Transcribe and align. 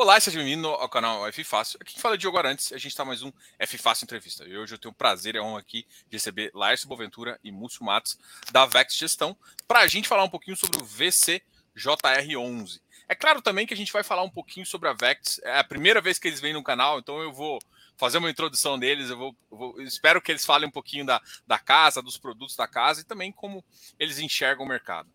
Olá, 0.00 0.20
seja 0.20 0.38
bem-vindo 0.38 0.68
ao 0.68 0.88
canal 0.88 1.26
F 1.26 1.42
Fácil. 1.42 1.76
Aqui 1.82 1.94
que 1.94 2.00
fala 2.00 2.14
é 2.14 2.16
Diogo 2.16 2.38
Arantes 2.38 2.72
a 2.72 2.78
gente 2.78 2.92
está 2.92 3.04
mais 3.04 3.24
um 3.24 3.32
F 3.58 3.76
Fácil 3.76 4.04
Entrevista. 4.04 4.46
E 4.46 4.56
hoje 4.56 4.72
eu 4.72 4.78
tenho 4.78 4.92
o 4.92 4.94
prazer 4.94 5.34
e 5.34 5.38
a 5.38 5.42
honra 5.42 5.58
aqui 5.58 5.84
de 6.08 6.16
receber 6.16 6.52
Laércio 6.54 6.86
Boventura 6.86 7.36
e 7.42 7.50
Múcio 7.50 7.84
Matos 7.84 8.16
da 8.52 8.64
Vex 8.64 8.94
Gestão 8.94 9.36
para 9.66 9.80
a 9.80 9.88
gente 9.88 10.06
falar 10.06 10.22
um 10.22 10.28
pouquinho 10.28 10.56
sobre 10.56 10.80
o 10.80 10.84
VCJR11. 10.86 12.80
É 13.08 13.14
claro 13.16 13.42
também 13.42 13.66
que 13.66 13.74
a 13.74 13.76
gente 13.76 13.92
vai 13.92 14.04
falar 14.04 14.22
um 14.22 14.30
pouquinho 14.30 14.64
sobre 14.64 14.88
a 14.88 14.92
Vex. 14.92 15.40
É 15.42 15.58
a 15.58 15.64
primeira 15.64 16.00
vez 16.00 16.16
que 16.16 16.28
eles 16.28 16.38
vêm 16.38 16.52
no 16.52 16.62
canal, 16.62 17.00
então 17.00 17.20
eu 17.20 17.32
vou 17.32 17.58
fazer 17.96 18.18
uma 18.18 18.30
introdução 18.30 18.78
deles. 18.78 19.10
Eu, 19.10 19.18
vou, 19.18 19.36
eu 19.50 19.58
vou, 19.58 19.82
espero 19.82 20.22
que 20.22 20.30
eles 20.30 20.46
falem 20.46 20.68
um 20.68 20.72
pouquinho 20.72 21.04
da, 21.04 21.20
da 21.44 21.58
casa, 21.58 22.00
dos 22.00 22.16
produtos 22.16 22.54
da 22.54 22.68
casa 22.68 23.00
e 23.00 23.04
também 23.04 23.32
como 23.32 23.64
eles 23.98 24.20
enxergam 24.20 24.64
o 24.64 24.68
mercado. 24.68 25.10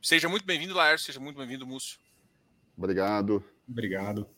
Seja 0.00 0.28
muito 0.28 0.46
bem-vindo, 0.46 0.74
Laércio. 0.74 1.06
Seja 1.06 1.18
muito 1.18 1.38
bem-vindo, 1.38 1.66
Múcio. 1.66 1.98
Obrigado. 2.78 3.44
Obrigado. 3.68 4.28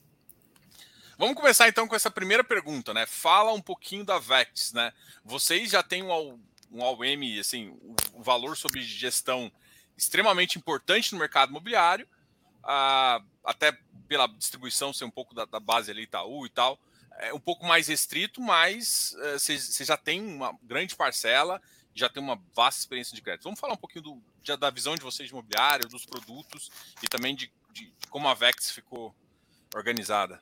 Vamos 1.16 1.36
começar 1.36 1.68
então 1.68 1.86
com 1.86 1.94
essa 1.94 2.10
primeira 2.10 2.42
pergunta, 2.42 2.92
né? 2.92 3.06
Fala 3.06 3.52
um 3.52 3.60
pouquinho 3.60 4.04
da 4.04 4.18
Vex, 4.18 4.72
né? 4.72 4.92
Vocês 5.24 5.70
já 5.70 5.82
têm 5.82 6.02
um, 6.02 6.40
um 6.72 6.82
AUM, 6.82 7.38
assim, 7.38 7.78
um 8.12 8.22
valor 8.22 8.56
sobre 8.56 8.82
gestão 8.82 9.50
extremamente 9.96 10.58
importante 10.58 11.12
no 11.12 11.20
mercado 11.20 11.50
imobiliário, 11.50 12.06
uh, 12.64 13.24
até 13.44 13.78
pela 14.08 14.26
distribuição 14.26 14.92
ser 14.92 15.04
um 15.04 15.10
pouco 15.10 15.34
da, 15.34 15.44
da, 15.44 15.60
base 15.60 15.90
ali 15.90 16.02
Itaú 16.02 16.44
e 16.46 16.50
tal, 16.50 16.78
é 17.18 17.32
um 17.32 17.38
pouco 17.38 17.64
mais 17.64 17.86
restrito, 17.86 18.40
mas 18.40 19.14
você 19.32 19.54
uh, 19.54 19.86
já 19.86 19.96
tem 19.96 20.20
uma 20.20 20.58
grande 20.64 20.96
parcela, 20.96 21.62
já 21.94 22.08
tem 22.08 22.20
uma 22.20 22.42
vasta 22.52 22.80
experiência 22.80 23.14
de 23.14 23.22
crédito. 23.22 23.44
Vamos 23.44 23.60
falar 23.60 23.74
um 23.74 23.78
pouquinho 23.78 24.02
do, 24.02 24.22
já 24.42 24.56
da 24.56 24.68
visão 24.68 24.96
de 24.96 25.02
vocês 25.02 25.28
de 25.28 25.32
imobiliário, 25.32 25.88
dos 25.88 26.04
produtos 26.04 26.70
e 27.00 27.06
também 27.06 27.36
de, 27.36 27.52
de, 27.74 27.92
de 27.98 28.06
como 28.08 28.28
a 28.28 28.34
Vex 28.34 28.70
ficou 28.70 29.14
organizada. 29.74 30.40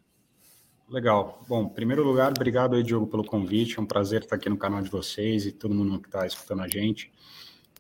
Legal. 0.89 1.43
Bom, 1.49 1.65
em 1.65 1.69
primeiro 1.71 2.05
lugar, 2.05 2.33
obrigado 2.37 2.77
aí, 2.77 2.83
Diogo, 2.83 3.07
pelo 3.07 3.25
convite. 3.25 3.79
É 3.79 3.83
um 3.83 3.87
prazer 3.87 4.23
estar 4.23 4.37
aqui 4.37 4.51
no 4.51 4.59
canal 4.59 4.83
de 4.83 4.91
vocês 4.91 5.47
e 5.47 5.53
todo 5.53 5.75
mundo 5.75 5.99
que 5.99 6.09
está 6.09 6.27
escutando 6.27 6.63
a 6.63 6.69
gente. 6.69 7.11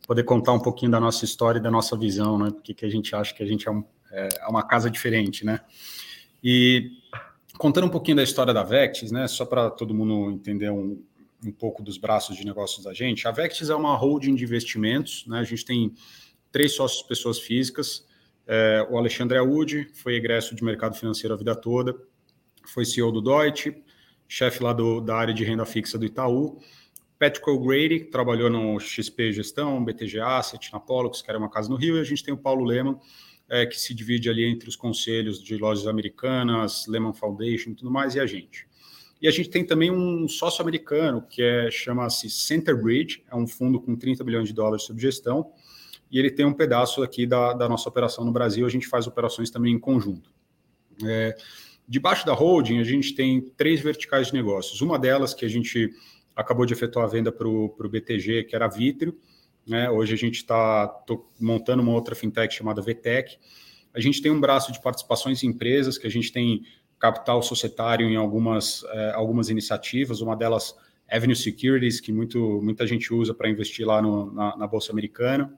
Poder 0.06 0.24
contar 0.24 0.52
um 0.52 0.58
pouquinho 0.58 0.90
da 0.90 0.98
nossa 0.98 1.24
história 1.24 1.58
e 1.58 1.62
da 1.62 1.70
nossa 1.70 1.96
visão, 1.96 2.38
né? 2.38 2.50
Porque 2.50 2.72
que 2.72 2.86
a 2.86 2.88
gente 2.88 3.14
acha 3.14 3.34
que 3.34 3.42
a 3.42 3.46
gente 3.46 3.68
é, 3.68 3.70
um, 3.70 3.84
é 4.10 4.46
uma 4.48 4.62
casa 4.62 4.90
diferente, 4.90 5.44
né? 5.44 5.60
E 6.42 6.90
contando 7.58 7.86
um 7.86 7.90
pouquinho 7.90 8.16
da 8.16 8.22
história 8.22 8.54
da 8.54 8.62
Vectis, 8.62 9.12
né? 9.12 9.28
Só 9.28 9.44
para 9.44 9.70
todo 9.70 9.92
mundo 9.92 10.30
entender 10.30 10.70
um, 10.70 11.04
um 11.44 11.52
pouco 11.52 11.82
dos 11.82 11.98
braços 11.98 12.36
de 12.36 12.46
negócios 12.46 12.84
da 12.84 12.94
gente. 12.94 13.28
A 13.28 13.30
Vectis 13.30 13.68
é 13.68 13.74
uma 13.74 13.94
holding 13.94 14.34
de 14.34 14.44
investimentos, 14.44 15.26
né? 15.26 15.38
A 15.38 15.44
gente 15.44 15.64
tem 15.64 15.94
três 16.50 16.74
sócios 16.74 17.02
pessoas 17.02 17.38
físicas. 17.38 18.06
É, 18.54 18.86
o 18.90 18.98
Alexandre 18.98 19.38
Audi 19.38 19.88
foi 19.94 20.14
egresso 20.14 20.54
de 20.54 20.62
mercado 20.62 20.94
financeiro 20.94 21.32
a 21.32 21.38
vida 21.38 21.56
toda, 21.56 21.96
foi 22.66 22.84
CEO 22.84 23.10
do 23.10 23.22
Deutsche, 23.22 23.82
chefe 24.28 24.62
lá 24.62 24.74
do, 24.74 25.00
da 25.00 25.16
área 25.16 25.32
de 25.32 25.42
renda 25.42 25.64
fixa 25.64 25.96
do 25.96 26.04
Itaú. 26.04 26.60
Patrick 27.18 27.48
O'Grady, 27.48 28.10
trabalhou 28.10 28.50
no 28.50 28.78
XP 28.78 29.32
Gestão, 29.32 29.82
BTG 29.82 30.20
Asset, 30.20 30.70
na 30.70 30.78
Pollux, 30.78 31.22
que 31.22 31.30
era 31.30 31.38
uma 31.38 31.48
casa 31.48 31.70
no 31.70 31.76
Rio, 31.76 31.96
e 31.96 32.00
a 32.00 32.04
gente 32.04 32.22
tem 32.22 32.34
o 32.34 32.36
Paulo 32.36 32.62
Lehmann, 32.62 32.98
é, 33.48 33.64
que 33.64 33.80
se 33.80 33.94
divide 33.94 34.28
ali 34.28 34.44
entre 34.44 34.68
os 34.68 34.76
conselhos 34.76 35.42
de 35.42 35.56
lojas 35.56 35.86
americanas, 35.86 36.86
Lehman 36.86 37.14
Foundation 37.14 37.70
e 37.70 37.74
tudo 37.74 37.90
mais, 37.90 38.16
e 38.16 38.20
a 38.20 38.26
gente. 38.26 38.68
E 39.22 39.26
a 39.26 39.30
gente 39.30 39.48
tem 39.48 39.64
também 39.64 39.90
um 39.90 40.28
sócio 40.28 40.60
americano, 40.60 41.22
que 41.22 41.40
é, 41.42 41.70
chama-se 41.70 42.28
Centerbridge, 42.28 43.24
é 43.30 43.34
um 43.34 43.46
fundo 43.46 43.80
com 43.80 43.96
30 43.96 44.22
bilhões 44.22 44.48
de 44.48 44.52
dólares 44.52 44.82
sob 44.84 45.00
gestão, 45.00 45.50
e 46.12 46.18
ele 46.18 46.30
tem 46.30 46.44
um 46.44 46.52
pedaço 46.52 47.02
aqui 47.02 47.26
da, 47.26 47.54
da 47.54 47.68
nossa 47.68 47.88
operação 47.88 48.24
no 48.24 48.30
Brasil, 48.30 48.66
a 48.66 48.70
gente 48.70 48.86
faz 48.86 49.06
operações 49.06 49.50
também 49.50 49.74
em 49.74 49.78
conjunto. 49.78 50.30
É, 51.04 51.34
Debaixo 51.92 52.24
da 52.24 52.32
holding, 52.32 52.78
a 52.78 52.84
gente 52.84 53.14
tem 53.14 53.40
três 53.40 53.80
verticais 53.80 54.28
de 54.28 54.34
negócios. 54.34 54.80
Uma 54.80 54.98
delas 54.98 55.34
que 55.34 55.44
a 55.44 55.48
gente 55.48 55.90
acabou 56.34 56.64
de 56.64 56.72
efetuar 56.72 57.04
a 57.04 57.08
venda 57.08 57.32
para 57.32 57.46
o 57.46 57.68
BTG, 57.76 58.44
que 58.44 58.54
era 58.54 58.66
a 58.66 58.68
Vitrio. 58.68 59.18
Né? 59.66 59.90
Hoje 59.90 60.14
a 60.14 60.16
gente 60.16 60.36
está 60.36 60.90
montando 61.40 61.82
uma 61.82 61.92
outra 61.92 62.14
fintech 62.14 62.54
chamada 62.54 62.80
VTEC. 62.80 63.36
A 63.92 64.00
gente 64.00 64.22
tem 64.22 64.30
um 64.30 64.40
braço 64.40 64.72
de 64.72 64.80
participações 64.80 65.42
em 65.42 65.48
empresas, 65.48 65.98
que 65.98 66.06
a 66.06 66.10
gente 66.10 66.32
tem 66.32 66.62
capital 66.98 67.42
societário 67.42 68.08
em 68.08 68.16
algumas, 68.16 68.84
eh, 68.84 69.12
algumas 69.14 69.50
iniciativas. 69.50 70.20
Uma 70.20 70.36
delas, 70.36 70.74
Avenue 71.10 71.36
Securities, 71.36 72.00
que 72.00 72.12
muito, 72.12 72.60
muita 72.62 72.86
gente 72.86 73.12
usa 73.12 73.34
para 73.34 73.50
investir 73.50 73.86
lá 73.86 74.00
no, 74.00 74.32
na, 74.32 74.56
na 74.56 74.66
Bolsa 74.66 74.92
Americana 74.92 75.52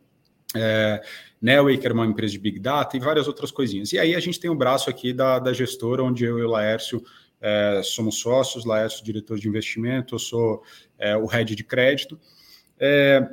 é, 0.54 1.02
Nelway, 1.40 1.78
que 1.78 1.86
era 1.86 1.94
uma 1.94 2.06
empresa 2.06 2.32
de 2.32 2.38
Big 2.38 2.58
Data, 2.58 2.96
e 2.96 3.00
várias 3.00 3.26
outras 3.26 3.50
coisinhas. 3.50 3.92
E 3.92 3.98
aí 3.98 4.14
a 4.14 4.20
gente 4.20 4.40
tem 4.40 4.50
o 4.50 4.54
braço 4.54 4.88
aqui 4.88 5.12
da, 5.12 5.38
da 5.38 5.52
gestora, 5.52 6.02
onde 6.02 6.24
eu 6.24 6.38
e 6.38 6.42
o 6.42 6.48
Laércio 6.48 7.02
é, 7.40 7.82
somos 7.84 8.18
sócios, 8.20 8.64
Laércio, 8.64 9.04
diretor 9.04 9.38
de 9.38 9.46
investimento, 9.46 10.14
eu 10.14 10.18
sou 10.18 10.62
é, 10.98 11.16
o 11.16 11.26
head 11.26 11.54
de 11.54 11.62
crédito. 11.62 12.18
É, 12.78 13.28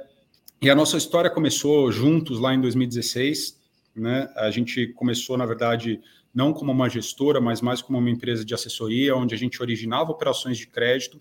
e 0.62 0.70
a 0.70 0.76
nossa 0.76 0.98
história 0.98 1.30
começou 1.30 1.92
juntos 1.92 2.40
lá 2.40 2.54
em 2.54 2.59
2016. 2.59 3.59
Né? 3.96 4.30
A 4.36 4.52
gente 4.52 4.88
começou, 4.88 5.38
na 5.38 5.46
verdade, 5.46 6.02
não 6.34 6.53
como 6.53 6.72
uma 6.72 6.90
gestora, 6.90 7.40
mas 7.40 7.62
mais 7.62 7.82
como 7.82 7.98
uma 7.98 8.09
empresa 8.09 8.44
de 8.44 8.53
assessoria, 8.53 9.16
onde 9.16 9.34
a 9.34 9.38
gente 9.38 9.62
originava 9.62 10.12
operações 10.12 10.58
de 10.58 10.68
crédito, 10.68 11.20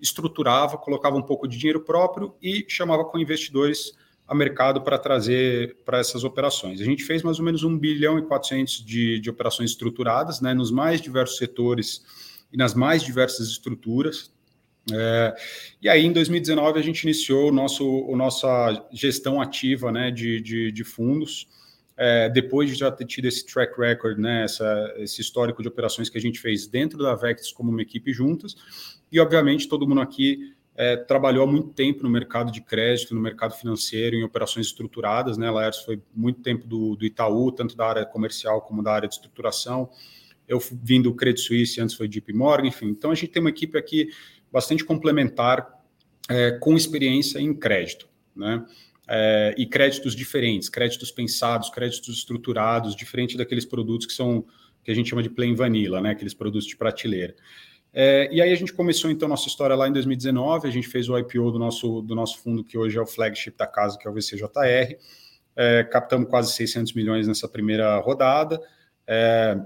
estruturava, 0.00 0.78
colocava 0.78 1.16
um 1.16 1.22
pouco 1.22 1.46
de 1.46 1.58
dinheiro 1.58 1.80
próprio 1.80 2.34
e 2.42 2.64
chamava 2.68 3.04
com 3.04 3.18
investidores 3.18 3.92
a 4.30 4.34
mercado 4.34 4.80
para 4.80 4.96
trazer 4.96 5.78
para 5.84 5.98
essas 5.98 6.22
operações. 6.22 6.80
A 6.80 6.84
gente 6.84 7.02
fez 7.02 7.20
mais 7.20 7.40
ou 7.40 7.44
menos 7.44 7.64
1 7.64 7.76
bilhão 7.76 8.16
e 8.16 8.22
400 8.22 8.84
de, 8.84 9.18
de 9.18 9.28
operações 9.28 9.70
estruturadas, 9.70 10.40
né, 10.40 10.54
nos 10.54 10.70
mais 10.70 11.00
diversos 11.00 11.36
setores 11.36 12.00
e 12.52 12.56
nas 12.56 12.72
mais 12.72 13.02
diversas 13.02 13.48
estruturas. 13.48 14.32
É, 14.92 15.34
e 15.82 15.88
aí, 15.88 16.06
em 16.06 16.12
2019, 16.12 16.78
a 16.78 16.82
gente 16.82 17.02
iniciou 17.02 17.48
o 17.48 17.52
nosso, 17.52 17.84
o 17.84 18.16
nossa 18.16 18.86
gestão 18.92 19.40
ativa 19.40 19.90
né, 19.90 20.12
de, 20.12 20.40
de, 20.40 20.70
de 20.70 20.84
fundos, 20.84 21.48
é, 21.96 22.30
depois 22.30 22.70
de 22.70 22.76
já 22.76 22.88
ter 22.88 23.06
tido 23.06 23.26
esse 23.26 23.44
track 23.44 23.76
record, 23.80 24.16
né, 24.16 24.44
essa, 24.44 24.94
esse 24.98 25.20
histórico 25.20 25.60
de 25.60 25.66
operações 25.66 26.08
que 26.08 26.16
a 26.16 26.20
gente 26.20 26.38
fez 26.38 26.68
dentro 26.68 26.98
da 26.98 27.16
Vectis 27.16 27.50
como 27.50 27.72
uma 27.72 27.82
equipe 27.82 28.12
juntas. 28.12 28.54
E, 29.10 29.18
obviamente, 29.18 29.68
todo 29.68 29.88
mundo 29.88 30.00
aqui 30.00 30.54
é, 30.76 30.96
trabalhou 30.96 31.44
há 31.44 31.46
muito 31.46 31.68
tempo 31.70 32.02
no 32.02 32.10
mercado 32.10 32.50
de 32.50 32.60
crédito, 32.60 33.14
no 33.14 33.20
mercado 33.20 33.54
financeiro, 33.54 34.16
em 34.16 34.22
operações 34.22 34.66
estruturadas, 34.66 35.36
né? 35.36 35.50
Laércio 35.50 35.84
foi 35.84 36.00
muito 36.14 36.40
tempo 36.40 36.66
do, 36.66 36.96
do 36.96 37.04
Itaú, 37.04 37.52
tanto 37.52 37.76
da 37.76 37.86
área 37.86 38.06
comercial 38.06 38.62
como 38.62 38.82
da 38.82 38.92
área 38.92 39.08
de 39.08 39.14
estruturação. 39.14 39.90
Eu 40.48 40.58
vim 40.82 41.02
do 41.02 41.14
Credit 41.14 41.40
Suisse, 41.40 41.80
antes 41.80 41.94
foi 41.94 42.08
JP 42.08 42.32
Morgan, 42.32 42.68
enfim. 42.68 42.86
Então 42.86 43.10
a 43.10 43.14
gente 43.14 43.28
tem 43.28 43.40
uma 43.40 43.50
equipe 43.50 43.76
aqui 43.76 44.08
bastante 44.50 44.84
complementar, 44.84 45.66
é, 46.28 46.52
com 46.52 46.76
experiência 46.76 47.38
em 47.38 47.54
crédito, 47.54 48.08
né? 48.34 48.64
É, 49.12 49.54
e 49.58 49.66
créditos 49.66 50.14
diferentes, 50.14 50.68
créditos 50.68 51.10
pensados, 51.10 51.68
créditos 51.68 52.16
estruturados, 52.16 52.94
diferente 52.94 53.36
daqueles 53.36 53.64
produtos 53.64 54.06
que 54.06 54.12
são 54.12 54.44
que 54.82 54.90
a 54.90 54.94
gente 54.94 55.10
chama 55.10 55.22
de 55.22 55.28
plain 55.28 55.54
vanilla, 55.54 56.00
né? 56.00 56.10
Aqueles 56.10 56.32
produtos 56.32 56.66
de 56.66 56.76
prateleira. 56.76 57.34
É, 57.92 58.28
e 58.32 58.40
aí 58.40 58.52
a 58.52 58.54
gente 58.54 58.72
começou 58.72 59.10
então 59.10 59.28
nossa 59.28 59.48
história 59.48 59.74
lá 59.74 59.88
em 59.88 59.92
2019, 59.92 60.68
a 60.68 60.70
gente 60.70 60.86
fez 60.86 61.08
o 61.08 61.18
IPO 61.18 61.50
do 61.50 61.58
nosso, 61.58 62.02
do 62.02 62.14
nosso 62.14 62.38
fundo, 62.38 62.62
que 62.62 62.78
hoje 62.78 62.96
é 62.96 63.00
o 63.00 63.06
flagship 63.06 63.56
da 63.56 63.66
casa, 63.66 63.98
que 63.98 64.06
é 64.06 64.10
o 64.10 64.14
VCJR, 64.14 64.96
é, 65.56 65.84
captamos 65.84 66.28
quase 66.28 66.52
600 66.52 66.92
milhões 66.94 67.26
nessa 67.26 67.48
primeira 67.48 67.98
rodada, 67.98 68.60
é, 69.06 69.58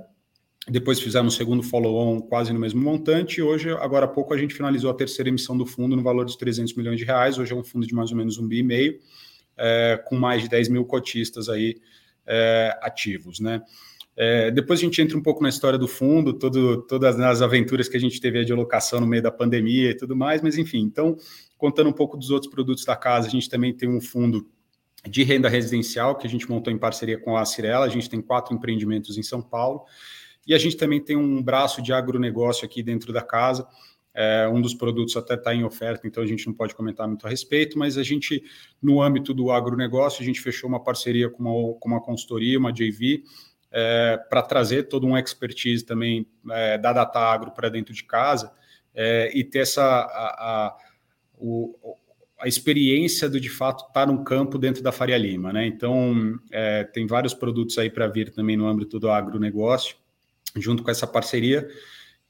depois 0.67 0.99
fizemos 0.99 1.35
o 1.35 1.37
segundo 1.37 1.63
follow-on 1.63 2.23
quase 2.23 2.51
no 2.51 2.59
mesmo 2.59 2.81
montante, 2.81 3.41
e 3.41 3.43
hoje, 3.43 3.71
agora 3.71 4.07
há 4.07 4.09
pouco, 4.09 4.33
a 4.33 4.39
gente 4.39 4.55
finalizou 4.55 4.91
a 4.91 4.95
terceira 4.95 5.29
emissão 5.29 5.57
do 5.57 5.67
fundo 5.67 5.95
no 5.95 6.03
valor 6.03 6.25
de 6.25 6.39
300 6.39 6.75
milhões 6.75 6.99
de 6.99 7.05
reais, 7.05 7.37
hoje 7.37 7.53
é 7.53 7.57
um 7.57 7.65
fundo 7.65 7.87
de 7.87 7.95
mais 7.95 8.11
ou 8.11 8.17
menos 8.17 8.39
um 8.39 8.49
bi 8.49 8.61
e 8.61 8.63
meio, 8.63 8.99
é, 9.57 10.03
com 10.07 10.17
mais 10.17 10.43
de 10.43 10.49
10 10.49 10.71
mil 10.71 10.85
cotistas 10.87 11.51
aí 11.51 11.77
é, 12.27 12.77
ativos, 12.81 13.39
né? 13.39 13.63
É, 14.17 14.51
depois 14.51 14.79
a 14.79 14.83
gente 14.83 15.03
entra 15.03 15.19
um 15.19 15.23
pouco 15.23 15.43
na 15.43 15.49
história 15.49 15.79
do 15.79 15.89
fundo, 15.89 16.33
todo, 16.33 16.83
todas 16.83 17.19
as 17.19 17.43
aventuras 17.43 17.89
que 17.89 17.97
a 17.97 18.01
gente 18.01 18.21
teve 18.21 18.45
de 18.45 18.53
alocação 18.53 19.01
no 19.01 19.07
meio 19.07 19.23
da 19.23 19.31
pandemia 19.31 19.91
e 19.91 19.97
tudo 19.97 20.15
mais, 20.15 20.41
mas 20.41 20.57
enfim, 20.57 20.81
então, 20.81 21.17
contando 21.59 21.91
um 21.91 21.93
pouco 21.93 22.17
dos 22.17 22.31
outros 22.31 22.51
produtos 22.51 22.85
da 22.85 22.95
casa, 22.95 23.27
a 23.27 23.31
gente 23.31 23.49
também 23.49 23.75
tem 23.75 23.89
um 23.89 24.01
fundo 24.01 24.47
de 25.09 25.23
renda 25.23 25.49
residencial 25.49 26.17
que 26.17 26.27
a 26.27 26.31
gente 26.31 26.49
montou 26.49 26.73
em 26.73 26.79
parceria 26.79 27.19
com 27.19 27.37
a 27.37 27.45
Cirela, 27.45 27.85
a 27.85 27.89
gente 27.89 28.09
tem 28.09 28.23
quatro 28.23 28.55
empreendimentos 28.55 29.19
em 29.19 29.23
São 29.23 29.43
Paulo, 29.43 29.83
e 30.47 30.55
a 30.55 30.59
gente 30.59 30.77
também 30.77 31.01
tem 31.01 31.17
um 31.17 31.43
braço 31.43 31.83
de 31.83 31.93
agronegócio 31.93 32.65
aqui 32.65 32.83
dentro 32.83 33.13
da 33.13 33.23
casa, 33.23 33.67
é, 34.15 34.49
um 34.49 34.61
dos 34.61 34.75
produtos 34.75 35.17
até 35.17 35.35
está 35.35 35.53
em 35.53 35.65
oferta, 35.65 36.07
então 36.07 36.23
a 36.23 36.27
gente 36.27 36.47
não 36.47 36.55
pode 36.55 36.73
comentar 36.75 37.09
muito 37.09 37.27
a 37.27 37.31
respeito, 37.31 37.77
mas 37.77 37.99
a 37.99 38.03
gente, 38.05 38.45
no 38.81 39.03
âmbito 39.03 39.35
do 39.35 39.51
agronegócio, 39.51 40.23
a 40.23 40.25
gente 40.25 40.41
fechou 40.41 40.69
uma 40.69 40.83
parceria 40.83 41.29
com 41.29 41.43
uma, 41.43 41.75
com 41.81 41.89
uma 41.89 42.01
consultoria, 42.01 42.59
uma 42.59 42.73
JV, 42.73 43.25
é, 43.77 44.17
para 44.31 44.41
trazer 44.41 44.85
todo 44.85 45.05
um 45.05 45.19
expertise 45.19 45.85
também 45.85 46.25
é, 46.49 46.79
da 46.79 46.93
Data 46.93 47.19
Agro 47.19 47.51
para 47.51 47.69
dentro 47.69 47.93
de 47.93 48.05
casa 48.05 48.53
é, 48.95 49.37
e 49.37 49.43
ter 49.43 49.61
essa 49.61 49.83
a, 49.83 50.69
a, 50.69 50.77
o, 51.37 51.97
a 52.39 52.47
experiência 52.47 53.29
do 53.29 53.41
de 53.41 53.51
fato 53.51 53.81
estar 53.89 54.07
tá 54.07 54.07
no 54.07 54.23
campo 54.23 54.59
dentro 54.59 54.81
da 54.81 54.93
Faria 54.93 55.19
Lima, 55.19 55.53
né? 55.53 55.67
Então 55.67 56.39
é, 56.53 56.85
tem 56.85 57.05
vários 57.05 57.35
produtos 57.35 57.77
aí 57.77 57.91
para 57.91 58.07
vir 58.07 58.31
também 58.33 58.57
no 58.57 58.69
âmbito 58.69 59.01
do 59.01 59.11
agronegócio. 59.11 59.97
junto 60.57 60.85
com 60.85 60.91
essa 60.91 61.07
parceria. 61.07 61.69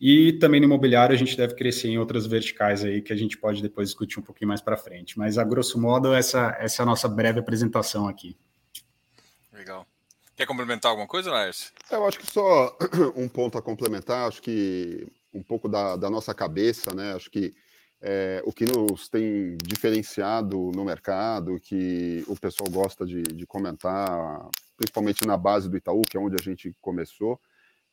E 0.01 0.33
também 0.35 0.61
no 0.61 0.67
imobiliário 0.67 1.15
a 1.15 1.19
gente 1.19 1.37
deve 1.37 1.55
crescer 1.55 1.89
em 1.89 1.99
outras 1.99 2.27
verticais 2.27 2.85
aí 2.85 3.03
que 3.03 3.13
a 3.13 3.17
gente 3.17 3.39
pode 3.39 3.63
depois 3.63 3.89
discutir 3.89 4.19
um 4.19 4.23
pouquinho 4.23 4.49
mais 4.49 4.63
para 4.63 4.77
frente. 4.79 5.19
Mas 5.19 5.37
a 5.37 5.45
grosso 5.45 5.79
modo 5.79 6.15
essa, 6.15 6.57
essa 6.59 6.83
é 6.83 6.85
a 6.85 6.87
nossa 6.87 7.09
breve 7.09 7.39
apresentação 7.39 8.09
aqui. 8.09 8.35
Quer 10.37 10.47
complementar 10.47 10.91
alguma 10.91 11.07
coisa, 11.07 11.31
Lars? 11.31 11.73
Eu 11.91 12.05
acho 12.07 12.19
que 12.19 12.27
só 12.27 12.77
um 13.15 13.29
ponto 13.29 13.57
a 13.57 13.63
complementar, 13.63 14.27
acho 14.27 14.43
que 14.43 15.07
um 15.33 15.43
pouco 15.43 15.69
da, 15.69 15.97
da 15.97 16.11
nossa 16.11 16.35
cabeça, 16.35 16.95
né? 16.95 17.15
Acho 17.15 17.31
que 17.31 17.53
é, 18.01 18.43
o 18.45 18.53
que 18.53 18.65
nos 18.65 19.09
tem 19.09 19.57
diferenciado 19.65 20.71
no 20.75 20.85
mercado, 20.85 21.59
que 21.61 22.25
o 22.27 22.39
pessoal 22.39 22.69
gosta 22.69 23.07
de, 23.07 23.23
de 23.23 23.47
comentar, 23.47 24.49
principalmente 24.77 25.27
na 25.27 25.37
base 25.37 25.71
do 25.71 25.77
Itaú, 25.77 26.03
que 26.03 26.17
é 26.17 26.21
onde 26.21 26.37
a 26.39 26.43
gente 26.43 26.71
começou, 26.83 27.41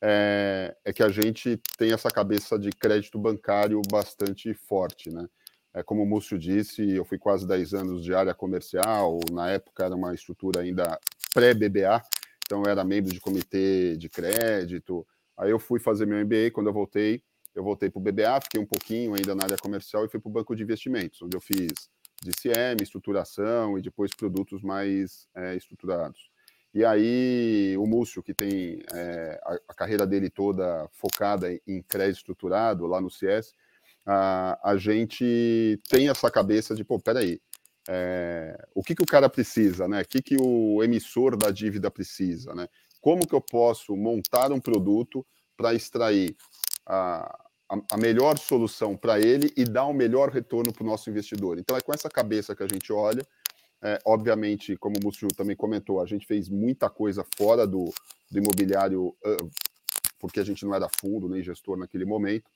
é, 0.00 0.76
é, 0.84 0.92
que 0.92 1.02
a 1.02 1.08
gente 1.08 1.58
tem 1.78 1.92
essa 1.92 2.10
cabeça 2.10 2.58
de 2.58 2.70
crédito 2.70 3.18
bancário 3.18 3.80
bastante 3.90 4.52
forte, 4.52 5.10
né? 5.10 5.28
É, 5.72 5.82
como 5.82 6.02
o 6.02 6.06
Múcio 6.06 6.38
disse, 6.38 6.90
eu 6.90 7.04
fui 7.04 7.18
quase 7.18 7.46
10 7.46 7.72
anos 7.72 8.04
de 8.04 8.12
área 8.14 8.34
comercial, 8.34 9.18
na 9.30 9.48
época 9.48 9.84
era 9.84 9.94
uma 9.94 10.12
estrutura 10.12 10.60
ainda 10.60 10.98
pré-BBA, 11.32 12.02
então 12.52 12.70
era 12.70 12.84
membro 12.84 13.10
de 13.10 13.18
comitê 13.18 13.96
de 13.96 14.10
crédito, 14.10 15.06
aí 15.38 15.50
eu 15.50 15.58
fui 15.58 15.80
fazer 15.80 16.04
meu 16.04 16.22
MBA, 16.22 16.50
quando 16.52 16.66
eu 16.66 16.72
voltei, 16.72 17.22
eu 17.54 17.64
voltei 17.64 17.88
para 17.88 17.98
o 17.98 18.02
BBA, 18.02 18.42
fiquei 18.42 18.60
um 18.60 18.66
pouquinho 18.66 19.14
ainda 19.14 19.34
na 19.34 19.44
área 19.44 19.56
comercial 19.56 20.04
e 20.04 20.08
fui 20.10 20.20
para 20.20 20.28
o 20.28 20.32
banco 20.32 20.54
de 20.54 20.62
investimentos, 20.62 21.22
onde 21.22 21.34
eu 21.34 21.40
fiz 21.40 21.72
DCM, 22.22 22.82
estruturação 22.82 23.78
e 23.78 23.82
depois 23.82 24.14
produtos 24.14 24.60
mais 24.60 25.26
é, 25.34 25.56
estruturados. 25.56 26.30
E 26.74 26.84
aí 26.84 27.74
o 27.78 27.86
Múcio, 27.86 28.22
que 28.22 28.34
tem 28.34 28.82
é, 28.92 29.40
a, 29.44 29.58
a, 29.68 29.74
carreira 29.74 30.06
dele 30.06 30.28
toda 30.28 30.86
focada 30.92 31.50
em 31.66 31.82
crédito 31.82 32.18
estruturado 32.18 32.86
lá 32.86 33.00
no 33.00 33.10
CS, 33.10 33.54
a, 34.04 34.58
a 34.62 34.76
gente 34.76 35.80
tem 35.88 36.10
essa 36.10 36.30
cabeça 36.30 36.74
de, 36.74 36.84
pô, 36.84 37.00
peraí, 37.00 37.40
é, 37.88 38.56
o 38.74 38.82
que, 38.82 38.94
que 38.94 39.02
o 39.02 39.06
cara 39.06 39.28
precisa, 39.28 39.88
né? 39.88 40.02
O 40.02 40.06
que, 40.06 40.22
que 40.22 40.36
o 40.40 40.82
emissor 40.82 41.36
da 41.36 41.50
dívida 41.50 41.90
precisa, 41.90 42.54
né? 42.54 42.68
Como 43.00 43.26
que 43.26 43.34
eu 43.34 43.40
posso 43.40 43.96
montar 43.96 44.52
um 44.52 44.60
produto 44.60 45.26
para 45.56 45.74
extrair 45.74 46.36
a, 46.86 47.38
a, 47.90 47.96
melhor 47.96 48.38
solução 48.38 48.96
para 48.96 49.18
ele 49.18 49.52
e 49.56 49.64
dar 49.64 49.86
o 49.86 49.90
um 49.90 49.94
melhor 49.94 50.30
retorno 50.30 50.72
para 50.72 50.84
o 50.84 50.86
nosso 50.86 51.10
investidor? 51.10 51.58
Então 51.58 51.76
é 51.76 51.80
com 51.80 51.92
essa 51.92 52.08
cabeça 52.08 52.54
que 52.54 52.62
a 52.62 52.68
gente 52.68 52.92
olha 52.92 53.26
é, 53.82 53.98
obviamente, 54.04 54.76
como 54.76 54.96
o 54.96 55.02
Múcio 55.02 55.26
também 55.36 55.56
comentou, 55.56 56.00
a 56.00 56.06
gente 56.06 56.24
fez 56.24 56.48
muita 56.48 56.88
coisa 56.88 57.26
fora 57.36 57.66
do, 57.66 57.92
do 58.30 58.38
imobiliário, 58.38 59.14
porque 60.20 60.38
a 60.38 60.44
gente 60.44 60.64
não 60.64 60.72
era 60.72 60.88
fundo 61.00 61.28
nem 61.28 61.42
gestor 61.42 61.76
naquele 61.76 62.04
momento. 62.04 62.48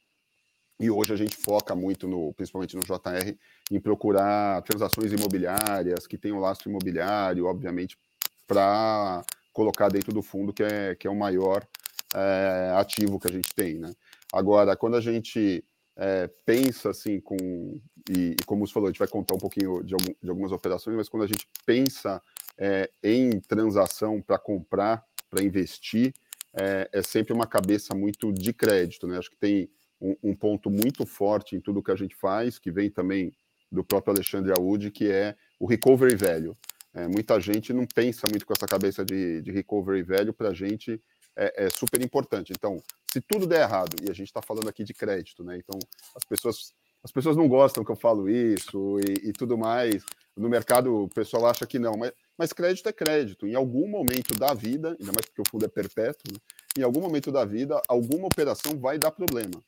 E 0.78 0.90
hoje 0.90 1.12
a 1.12 1.17
gente 1.17 1.37
foca 1.37 1.75
muito, 1.75 2.06
no, 2.06 2.32
principalmente 2.34 2.76
no 2.76 2.82
JR, 2.82 3.34
em 3.70 3.81
procurar 3.81 4.62
transações 4.62 5.12
imobiliárias 5.12 6.06
que 6.06 6.19
tenham 6.19 6.38
lastro 6.38 6.69
imobiliário, 6.69 7.46
obviamente, 7.46 7.99
para 8.46 9.25
colocar 9.52 9.88
dentro 9.88 10.12
do 10.12 10.23
fundo, 10.23 10.52
que 10.52 10.62
é, 10.62 10.94
que 10.94 11.06
é 11.06 11.11
o 11.11 11.17
maior 11.17 11.67
é, 12.14 12.73
ativo 12.76 13.19
que 13.19 13.28
a 13.28 13.32
gente 13.32 13.55
tem. 13.55 13.78
Né? 13.78 13.90
Agora, 14.32 14.76
quando 14.76 14.96
a 14.96 15.00
gente 15.00 15.64
é, 15.96 16.28
pensa 16.44 16.90
assim 16.90 17.20
com 17.20 17.81
e, 18.08 18.31
e, 18.31 18.37
como 18.44 18.67
você 18.67 18.72
falou, 18.72 18.88
a 18.88 18.90
gente 18.90 18.99
vai 18.99 19.08
contar 19.08 19.34
um 19.34 19.38
pouquinho 19.38 19.82
de, 19.82 19.94
algum, 19.94 20.14
de 20.22 20.29
algumas 20.29 20.52
operações, 20.52 20.96
mas 20.96 21.08
quando 21.08 21.25
a 21.25 21.26
gente 21.26 21.49
pensa 21.64 22.22
é, 22.58 22.90
em 23.02 23.40
transação 23.40 24.20
para 24.20 24.38
comprar, 24.38 25.05
para 25.29 25.43
investir, 25.43 26.14
é, 26.55 26.88
é, 26.93 27.02
sempre 27.02 27.32
uma 27.32 27.46
cabeça 27.46 27.94
muito 27.94 28.32
de 28.32 28.52
crédito, 28.52 29.06
né? 29.06 29.19
Acho 29.19 29.31
que 29.31 29.37
tem 29.37 29.69
um, 30.00 30.16
um, 30.22 30.34
ponto 30.34 30.70
muito 30.70 31.06
forte 31.06 31.56
em 31.56 31.60
tudo 31.60 31.82
que 31.82 31.90
a 31.90 31.96
gente 31.96 32.14
faz, 32.14 32.58
que 32.58 32.70
vem 32.70 32.90
também 32.90 33.32
do 33.70 33.82
próprio 33.84 34.14
Alexandre 34.14 34.52
Audi, 34.52 34.90
que 34.90 35.10
é 35.10 35.34
o 35.58 35.66
recovery 35.66 36.14
velho. 36.14 36.56
É, 36.94 37.06
muita 37.06 37.38
gente 37.40 37.72
não 37.72 37.87
pensa 37.87 38.26
muito 38.28 38.46
com 38.46 38.52
essa 38.52 38.66
cabeça 38.66 39.04
de, 39.04 39.43
de 39.43 39.50
recovery 39.50 40.02
velho, 40.02 40.32
para 40.32 40.50
a 40.50 40.54
gente 40.54 41.00
é, 41.37 41.66
é 41.66 41.70
super 41.70 42.02
importante. 42.02 42.52
Então, 42.56 42.82
se 43.12 43.20
tudo 43.20 43.46
der 43.46 43.60
errado, 43.60 43.96
e 44.02 44.10
a 44.10 44.14
gente 44.14 44.28
está 44.28 44.40
falando 44.40 44.69
aqui 44.69 44.82
de 44.82 44.94
crédito, 44.94 45.44
né? 45.44 45.58
Então, 45.58 45.78
as 46.14 46.25
pessoas, 46.25 46.72
as 47.04 47.12
pessoas 47.12 47.37
não 47.37 47.48
gostam 47.48 47.84
que 47.84 47.90
eu 47.90 47.96
falo 47.96 48.28
isso 48.28 48.98
e, 49.00 49.28
e 49.28 49.32
tudo 49.32 49.58
mais. 49.58 50.02
No 50.37 50.48
mercado, 50.48 51.04
o 51.04 51.08
pessoal 51.08 51.46
acha 51.46 51.66
que 51.66 51.78
não, 51.78 51.96
mas, 51.96 52.12
mas 52.37 52.52
crédito 52.52 52.88
é 52.88 52.93
crédito. 52.93 53.46
Em 53.46 53.54
algum 53.54 53.88
momento 53.88 54.34
da 54.34 54.52
vida, 54.52 54.96
ainda 54.98 55.12
mais 55.12 55.26
porque 55.26 55.43
o 55.43 55.50
fundo 55.50 55.64
é 55.64 55.69
perpétuo, 55.69 56.32
né? 56.32 56.38
em 56.78 56.82
algum 56.82 57.00
momento 57.00 57.32
da 57.32 57.44
vida, 57.44 57.81
alguma 57.88 58.26
operação 58.26 58.78
vai 58.78 58.98
dar 58.98 59.10
problema. 59.10 59.62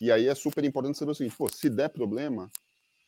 E 0.00 0.10
aí 0.10 0.28
é 0.28 0.34
super 0.34 0.64
importante 0.64 0.98
saber 0.98 1.12
o 1.12 1.14
seguinte: 1.14 1.36
pô, 1.36 1.48
se 1.48 1.68
der 1.70 1.88
problema, 1.88 2.50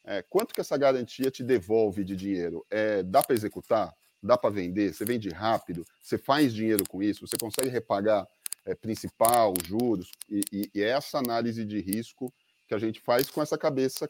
é, 0.05 0.23
quanto 0.23 0.55
que 0.55 0.61
essa 0.61 0.77
garantia 0.77 1.31
te 1.31 1.43
devolve 1.43 2.05
de 2.05 2.15
dinheiro? 2.15 2.65
É, 2.71 3.03
dá 3.03 3.23
para 3.23 3.35
executar? 3.35 3.95
Dá 4.23 4.37
para 4.37 4.51
vender? 4.51 4.95
Você 4.95 5.05
vende 5.05 5.29
rápido? 5.29 5.85
Você 6.01 6.17
faz 6.17 6.55
dinheiro 6.55 6.85
com 6.89 7.03
isso? 7.03 7.27
Você 7.27 7.37
consegue 7.37 7.69
repagar 7.69 8.27
é, 8.65 8.75
principal, 8.75 9.55
juros, 9.65 10.11
e, 10.29 10.41
e, 10.53 10.71
e, 10.75 10.83
é 10.83 10.89
essa 10.89 11.19
análise 11.19 11.65
de 11.65 11.81
risco 11.81 12.33
que 12.67 12.75
a 12.75 12.79
gente 12.79 13.01
faz 13.01 13.31
com 13.31 13.41
essa 13.41 13.57
cabeça, 13.57 14.09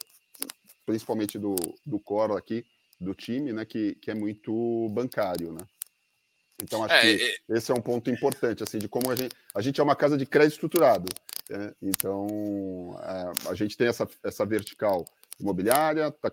principalmente 0.86 1.38
do, 1.38 1.54
do 1.84 2.00
core 2.00 2.36
aqui, 2.36 2.64
do 2.98 3.14
time, 3.14 3.52
né, 3.52 3.66
que, 3.66 3.94
que 3.96 4.10
é 4.10 4.14
muito 4.14 4.88
bancário, 4.90 5.52
né? 5.52 5.60
Então, 6.62 6.82
acho 6.82 6.94
é, 6.94 7.00
que 7.02 7.22
é... 7.22 7.56
esse 7.56 7.70
é 7.70 7.74
um 7.74 7.82
ponto 7.82 8.10
importante, 8.10 8.62
assim, 8.62 8.78
de 8.78 8.88
como 8.88 9.10
a 9.10 9.14
gente... 9.14 9.36
A 9.54 9.60
gente 9.60 9.78
é 9.78 9.84
uma 9.84 9.94
casa 9.94 10.16
de 10.16 10.24
crédito 10.24 10.54
estruturado, 10.54 11.06
né? 11.50 11.72
então 11.82 12.98
é, 13.02 13.50
a 13.50 13.54
gente 13.54 13.76
tem 13.76 13.88
essa, 13.88 14.08
essa 14.22 14.44
vertical 14.44 15.04
imobiliária, 15.38 16.08
está 16.08 16.32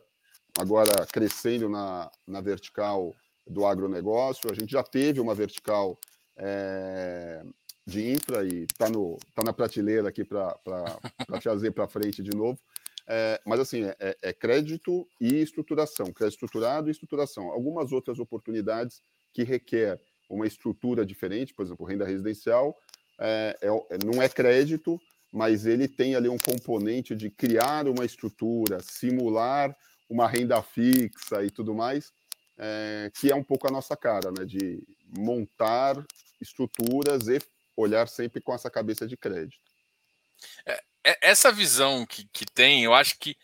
agora 0.58 1.06
crescendo 1.06 1.68
na, 1.70 2.12
na 2.28 2.42
vertical 2.42 3.14
do 3.46 3.66
agronegócio, 3.66 4.52
a 4.52 4.54
gente 4.54 4.72
já 4.72 4.84
teve 4.84 5.20
uma 5.20 5.36
vertical 5.36 5.98
é, 6.38 7.44
de 7.86 8.12
infra 8.12 8.46
e 8.46 8.64
está 8.64 8.86
tá 9.36 9.44
na 9.44 9.54
prateleira 9.54 10.10
aqui 10.10 10.24
para 10.24 10.58
trazer 11.42 11.72
para 11.72 11.88
frente 11.88 12.24
de 12.24 12.36
novo. 12.36 12.60
É, 13.06 13.42
mas 13.46 13.60
assim, 13.60 13.84
é, 13.84 13.96
é, 14.00 14.18
é, 14.22 14.34
crédito 14.34 15.06
e 15.20 15.42
estruturação, 15.42 16.06
crédito 16.14 16.36
estruturado 16.36 16.88
e 16.88 16.92
estruturação. 16.92 17.52
Algumas 17.52 17.92
outras 17.92 18.18
oportunidades 18.20 19.02
que 19.34 19.44
requer 19.44 20.00
uma 20.30 20.48
estrutura 20.48 21.06
diferente, 21.06 21.54
por 21.54 21.66
exemplo, 21.66 21.86
renda 21.86 22.06
residencial, 22.06 22.78
é, 23.24 23.58
é, 23.62 23.68
é, 23.68 23.98
não 24.06 24.22
é 24.22 24.28
crédito, 24.28 25.02
mas 25.32 25.66
ele 25.66 25.88
tem 25.88 26.16
ali 26.16 26.30
um 26.30 26.38
componente 26.38 27.16
de 27.16 27.30
criar 27.30 27.88
uma 27.88 28.06
estrutura, 28.06 28.80
simular 28.82 29.76
uma 30.10 30.28
renda 30.28 30.62
fixa 30.62 31.44
e 31.44 31.50
tudo 31.50 31.74
mais, 31.74 32.12
é, 32.58 33.10
que 33.16 33.32
é 33.32 33.36
um 33.36 33.44
pouco 33.44 33.68
a 33.68 33.72
nossa 33.72 33.96
cara, 33.96 34.32
né? 34.32 34.46
De 34.46 34.84
montar 35.18 35.96
estruturas 36.42 37.28
e 37.28 37.40
olhar 37.76 38.08
sempre 38.08 38.42
com 38.42 38.54
essa 38.54 38.70
cabeça 38.70 39.08
de 39.08 39.16
crédito. 39.16 39.72
É, 40.66 40.84
é, 41.06 41.30
essa 41.30 41.52
visão 41.52 42.06
que, 42.06 42.28
que 42.32 42.46
tem, 42.46 42.84
eu 42.84 42.94
acho 42.94 43.18
que 43.18 43.36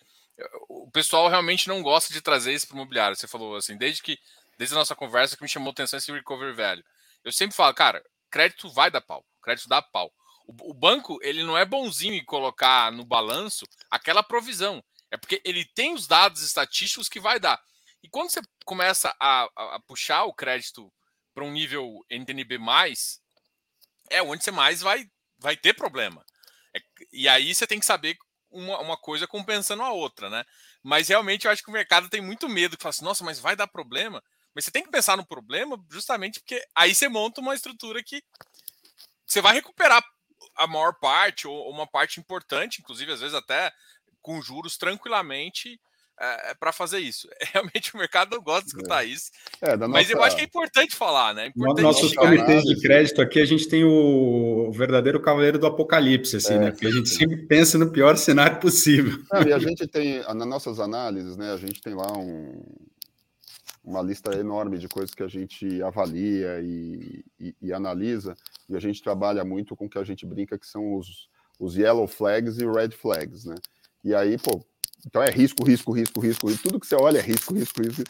o 0.68 0.90
pessoal 0.92 1.28
realmente 1.28 1.68
não 1.68 1.82
gosta 1.82 2.14
de 2.14 2.22
trazer 2.22 2.54
isso 2.54 2.68
para 2.68 2.76
o 2.76 2.78
imobiliário. 2.78 3.16
Você 3.16 3.28
falou 3.28 3.56
assim, 3.56 3.78
desde 3.78 4.04
que 4.04 4.20
desde 4.60 4.76
a 4.76 4.80
nossa 4.80 4.94
conversa 4.94 5.38
que 5.38 5.42
me 5.42 5.48
chamou 5.48 5.72
atenção 5.72 5.98
esse 5.98 6.12
recovery 6.12 6.54
velho. 6.54 6.84
Eu 7.24 7.32
sempre 7.32 7.56
falo, 7.56 7.74
cara, 7.74 8.04
crédito 8.30 8.70
vai 8.70 8.92
dar 8.92 9.00
pau, 9.00 9.26
crédito 9.50 9.70
dá 9.70 9.82
pau. 9.82 10.14
O, 10.46 10.72
o 10.72 10.74
banco 10.74 11.20
ele 11.22 11.44
não 11.44 11.58
é 11.58 11.66
bonzinho 11.66 12.14
em 12.14 12.24
colocar 12.24 12.92
no 12.92 13.06
balanço 13.06 13.66
aquela 13.90 14.24
provisão, 14.24 14.84
é 15.12 15.18
porque 15.18 15.42
ele 15.44 15.66
tem 15.66 15.94
os 15.94 16.08
dados 16.08 16.42
estatísticos 16.42 17.10
que 17.10 17.20
vai 17.20 17.40
dar. 17.40 17.60
E 18.04 18.10
quando 18.10 18.30
você 18.30 18.42
começa 18.64 19.14
a, 19.20 19.50
a, 19.56 19.76
a 19.76 19.80
puxar 19.82 20.24
o 20.24 20.34
crédito 20.34 20.92
para 21.34 21.44
um 21.44 21.52
nível 21.52 22.06
NTNB+, 22.10 22.60
é 24.10 24.22
onde 24.22 24.44
você 24.44 24.52
mais 24.52 24.82
vai, 24.82 25.10
vai 25.38 25.58
ter 25.58 25.74
problema. 25.74 26.24
É, 26.76 26.80
e 27.12 27.28
aí 27.28 27.54
você 27.54 27.68
tem 27.68 27.80
que 27.80 27.86
saber 27.86 28.18
uma, 28.50 28.80
uma 28.80 28.98
coisa 28.98 29.28
compensando 29.28 29.84
a 29.84 29.92
outra, 29.92 30.30
né? 30.30 30.46
Mas 30.82 31.10
realmente 31.10 31.46
eu 31.46 31.52
acho 31.52 31.64
que 31.64 31.70
o 31.70 31.74
mercado 31.74 32.10
tem 32.10 32.22
muito 32.22 32.48
medo 32.48 32.78
que 32.78 32.84
fala 32.84 32.92
assim, 32.92 33.06
nossa, 33.06 33.24
mas 33.24 33.40
vai 33.40 33.56
dar 33.56 33.68
problema. 33.68 34.24
Mas 34.56 34.66
você 34.66 34.72
tem 34.72 34.84
que 34.84 34.92
pensar 34.92 35.18
no 35.18 35.26
problema 35.26 35.78
justamente 35.92 36.40
porque 36.40 36.64
aí 36.76 36.96
você 36.96 37.08
monta 37.08 37.42
uma 37.42 37.54
estrutura 37.54 38.04
que 38.04 38.24
você 39.30 39.42
vai 39.42 39.54
recuperar 39.54 40.04
a 40.58 40.68
maior 40.68 40.94
parte, 41.00 41.48
ou 41.48 41.70
uma 41.70 41.88
parte 41.88 42.20
importante, 42.20 42.82
inclusive 42.82 43.12
às 43.12 43.22
vezes 43.22 43.36
até 43.36 43.72
com 44.22 44.42
juros 44.42 44.78
tranquilamente, 44.78 45.80
é, 46.20 46.52
é 46.52 46.54
para 46.54 46.74
fazer 46.74 47.00
isso. 47.00 47.30
Realmente 47.54 47.94
o 47.94 47.98
mercado 47.98 48.36
não 48.36 48.44
gosta 48.44 48.66
de 48.66 48.72
escutar 48.72 49.06
é. 49.06 49.08
isso. 49.08 49.32
É, 49.62 49.78
nossa... 49.78 49.88
Mas 49.88 50.10
eu 50.10 50.22
acho 50.22 50.36
que 50.36 50.42
é 50.42 50.46
importante 50.46 50.96
falar, 50.96 51.34
né? 51.34 51.46
É 51.46 51.48
importante 51.48 51.82
Nossos 51.82 52.14
comitês 52.14 52.64
de 52.64 52.82
crédito 52.82 53.22
aqui, 53.22 53.40
a 53.40 53.46
gente 53.46 53.70
tem 53.70 53.86
o 53.86 54.72
verdadeiro 54.74 55.22
cavaleiro 55.22 55.58
do 55.58 55.68
apocalipse, 55.68 56.38
assim, 56.38 56.56
é, 56.56 56.60
né? 56.60 56.72
Porque 56.72 56.88
a 56.88 56.92
gente 56.92 57.10
sempre 57.10 57.38
pensa 57.46 57.78
no 57.78 57.92
pior 57.92 58.18
cenário 58.18 58.60
possível. 58.60 59.20
e 59.48 59.54
a 59.54 59.60
gente 59.60 59.88
tem, 59.88 60.22
nas 60.24 60.48
nossas 60.48 60.80
análises, 60.80 61.38
né? 61.38 61.54
A 61.54 61.58
gente 61.58 61.80
tem 61.82 61.94
lá 61.94 62.12
um, 62.18 62.62
uma 63.90 64.04
lista 64.04 64.38
enorme 64.38 64.78
de 64.78 64.88
coisas 64.88 65.16
que 65.16 65.24
a 65.24 65.28
gente 65.28 65.82
avalia 65.82 66.62
e, 66.62 67.26
e, 67.40 67.56
e, 67.60 67.74
analisa, 67.74 68.36
e 68.70 68.76
a 68.76 68.80
gente 68.80 69.02
trabalha 69.02 69.44
muito 69.44 69.76
com 69.76 69.86
o 69.86 69.90
que 69.90 69.98
a 69.98 70.04
gente 70.04 70.28
brinca 70.28 70.60
que 70.60 70.68
são 70.68 70.96
os, 70.96 71.28
os 71.60 71.76
yellow 71.76 72.08
flags 72.08 72.60
e 72.60 72.66
red 72.68 72.92
flags, 72.92 73.46
né? 73.46 73.56
E 74.04 74.14
aí, 74.14 74.38
pô, 74.38 74.64
então 75.06 75.24
é 75.24 75.32
risco, 75.32 75.64
risco, 75.64 75.92
risco, 75.92 76.20
risco, 76.20 76.48
risco. 76.48 76.64
tudo 76.64 76.80
que 76.80 76.86
você 76.86 76.96
olha 76.96 77.18
é 77.18 77.22
risco, 77.22 77.52
risco, 77.56 77.82
risco. 77.82 78.04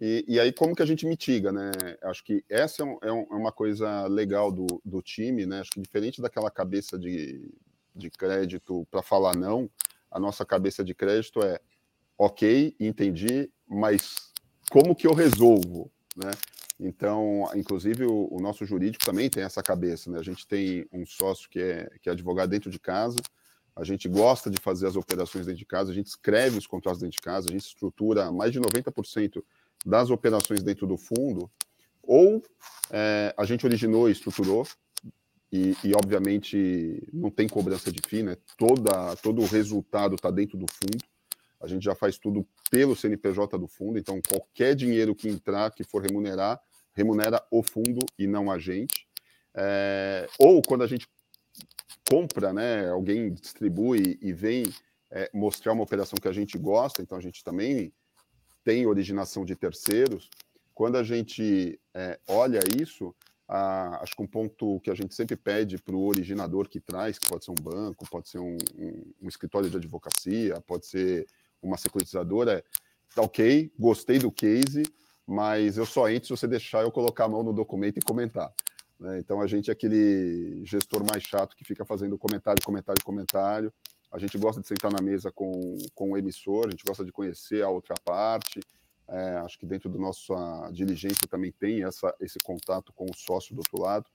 E, 0.00 0.24
e 0.28 0.38
aí, 0.38 0.52
como 0.52 0.76
que 0.76 0.82
a 0.82 0.86
gente 0.86 1.04
mitiga, 1.04 1.50
né? 1.50 1.72
Acho 2.04 2.22
que 2.22 2.44
essa 2.48 2.82
é, 2.82 2.84
um, 2.84 2.98
é, 3.02 3.08
é 3.08 3.34
uma 3.34 3.50
coisa 3.50 4.06
legal 4.06 4.52
do, 4.52 4.80
do 4.84 5.02
time, 5.02 5.44
né? 5.44 5.60
Acho 5.60 5.72
que 5.72 5.80
diferente 5.80 6.22
daquela 6.22 6.50
cabeça 6.50 6.96
de, 6.96 7.50
de 7.92 8.08
crédito 8.08 8.86
para 8.88 9.02
falar 9.02 9.34
não, 9.34 9.68
a 10.08 10.20
nossa 10.20 10.46
cabeça 10.46 10.84
de 10.84 10.94
crédito 10.94 11.42
é 11.42 11.60
ok, 12.16 12.76
entendi, 12.78 13.50
mas 13.66 14.27
como 14.70 14.94
que 14.94 15.06
eu 15.06 15.14
resolvo, 15.14 15.90
né? 16.16 16.30
Então, 16.80 17.44
inclusive, 17.56 18.04
o, 18.04 18.28
o, 18.30 18.40
nosso 18.40 18.64
jurídico 18.64 19.04
também 19.04 19.28
tem 19.28 19.42
essa 19.42 19.62
cabeça, 19.62 20.10
né? 20.10 20.18
A 20.18 20.22
gente 20.22 20.46
tem 20.46 20.86
um 20.92 21.04
sócio 21.04 21.48
que 21.50 21.58
é, 21.58 21.90
que 22.00 22.08
é 22.08 22.12
advogado 22.12 22.50
dentro 22.50 22.70
de 22.70 22.78
casa, 22.78 23.18
a 23.74 23.84
gente 23.84 24.08
gosta 24.08 24.50
de 24.50 24.60
fazer 24.60 24.86
as 24.86 24.96
operações 24.96 25.46
dentro 25.46 25.58
de 25.58 25.66
casa, 25.66 25.90
a 25.90 25.94
gente 25.94 26.06
escreve 26.06 26.58
os 26.58 26.66
contratos 26.66 27.00
dentro 27.00 27.16
de 27.16 27.22
casa, 27.22 27.48
a 27.48 27.52
gente 27.52 27.66
estrutura 27.66 28.30
mais 28.30 28.52
de 28.52 28.60
90% 28.60 29.42
das 29.84 30.10
operações 30.10 30.62
dentro 30.62 30.86
do 30.86 30.96
fundo, 30.96 31.50
ou 32.02 32.42
é, 32.90 33.34
a 33.36 33.44
gente 33.44 33.66
originou 33.66 34.08
e 34.08 34.12
estruturou, 34.12 34.66
e, 35.50 35.74
e, 35.82 35.94
obviamente 35.94 37.08
não 37.10 37.30
tem 37.30 37.48
cobrança 37.48 37.90
de 37.90 38.00
FII, 38.06 38.22
né? 38.22 38.36
Toda, 38.58 39.16
todo 39.16 39.40
o 39.40 39.46
resultado 39.46 40.14
está 40.14 40.30
dentro 40.30 40.58
do 40.58 40.66
fundo. 40.70 41.02
A 41.60 41.66
gente 41.66 41.84
já 41.84 41.94
faz 41.94 42.18
tudo 42.18 42.46
pelo 42.70 42.94
CNPJ 42.94 43.58
do 43.58 43.66
fundo, 43.66 43.98
então 43.98 44.20
qualquer 44.26 44.74
dinheiro 44.74 45.14
que 45.14 45.28
entrar, 45.28 45.70
que 45.72 45.82
for 45.82 46.02
remunerar, 46.02 46.60
remunera 46.94 47.42
o 47.50 47.62
fundo 47.62 48.04
e 48.18 48.26
não 48.26 48.50
a 48.50 48.58
gente. 48.58 49.06
É, 49.54 50.28
ou 50.38 50.62
quando 50.62 50.84
a 50.84 50.86
gente 50.86 51.08
compra, 52.08 52.52
né, 52.52 52.88
alguém 52.88 53.32
distribui 53.32 54.18
e 54.22 54.32
vem 54.32 54.72
é, 55.10 55.30
mostrar 55.34 55.72
uma 55.72 55.82
operação 55.82 56.18
que 56.20 56.28
a 56.28 56.32
gente 56.32 56.56
gosta, 56.56 57.02
então 57.02 57.18
a 57.18 57.20
gente 57.20 57.42
também 57.42 57.92
tem 58.64 58.86
originação 58.86 59.44
de 59.44 59.56
terceiros. 59.56 60.28
Quando 60.74 60.96
a 60.96 61.02
gente 61.02 61.80
é, 61.94 62.18
olha 62.28 62.60
isso, 62.80 63.14
a, 63.48 64.02
acho 64.02 64.14
que 64.14 64.22
um 64.22 64.26
ponto 64.26 64.78
que 64.80 64.90
a 64.90 64.94
gente 64.94 65.14
sempre 65.14 65.34
pede 65.34 65.78
para 65.78 65.96
o 65.96 66.06
originador 66.06 66.68
que 66.68 66.78
traz, 66.78 67.18
que 67.18 67.28
pode 67.28 67.44
ser 67.44 67.50
um 67.50 67.54
banco, 67.54 68.08
pode 68.10 68.28
ser 68.28 68.38
um, 68.38 68.58
um, 68.76 69.12
um 69.22 69.28
escritório 69.28 69.70
de 69.70 69.76
advocacia, 69.76 70.60
pode 70.60 70.86
ser 70.86 71.26
uma 71.62 71.76
securitizadora, 71.76 72.64
tá 73.14 73.22
ok, 73.22 73.72
gostei 73.78 74.18
do 74.18 74.30
case, 74.30 74.82
mas 75.26 75.76
eu 75.76 75.86
só 75.86 76.08
entro 76.08 76.26
se 76.26 76.30
você 76.30 76.46
deixar 76.46 76.82
eu 76.82 76.90
colocar 76.90 77.24
a 77.24 77.28
mão 77.28 77.42
no 77.42 77.52
documento 77.52 77.98
e 77.98 78.02
comentar. 78.02 78.52
Né? 78.98 79.18
Então 79.18 79.40
a 79.40 79.46
gente 79.46 79.70
é 79.70 79.72
aquele 79.72 80.64
gestor 80.64 81.04
mais 81.04 81.22
chato 81.22 81.54
que 81.54 81.64
fica 81.64 81.84
fazendo 81.84 82.18
comentário, 82.18 82.62
comentário, 82.64 83.04
comentário. 83.04 83.72
A 84.10 84.18
gente 84.18 84.38
gosta 84.38 84.60
de 84.60 84.66
sentar 84.66 84.90
na 84.90 85.02
mesa 85.02 85.30
com, 85.30 85.76
com 85.94 86.12
o 86.12 86.16
emissor, 86.16 86.66
a 86.66 86.70
gente 86.70 86.84
gosta 86.84 87.04
de 87.04 87.12
conhecer 87.12 87.62
a 87.62 87.68
outra 87.68 87.94
parte. 88.04 88.60
É, 89.06 89.36
acho 89.38 89.58
que 89.58 89.66
dentro 89.66 89.88
da 89.88 89.98
nossa 89.98 90.70
diligência 90.72 91.26
também 91.28 91.52
tem 91.52 91.84
essa, 91.84 92.14
esse 92.20 92.38
contato 92.38 92.92
com 92.92 93.04
o 93.04 93.14
sócio 93.14 93.54
do 93.54 93.58
outro 93.58 93.80
lado. 93.80 94.06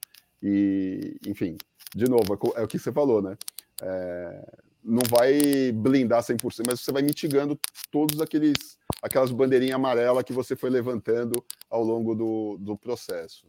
E, 0.41 1.17
enfim, 1.25 1.57
de 1.95 2.05
novo, 2.05 2.37
é 2.55 2.61
o 2.61 2.67
que 2.67 2.77
você 2.77 2.91
falou, 2.91 3.21
né? 3.21 3.37
É, 3.81 4.63
não 4.83 5.01
vai 5.09 5.71
blindar 5.71 6.21
100%, 6.21 6.63
mas 6.67 6.81
você 6.81 6.91
vai 6.91 7.01
mitigando 7.01 7.59
todos 7.89 8.19
aqueles 8.19 8.77
aquelas 9.01 9.31
bandeirinhas 9.31 9.75
amarelas 9.75 10.23
que 10.23 10.33
você 10.33 10.55
foi 10.55 10.69
levantando 10.69 11.43
ao 11.69 11.83
longo 11.83 12.15
do, 12.15 12.57
do 12.59 12.77
processo. 12.77 13.45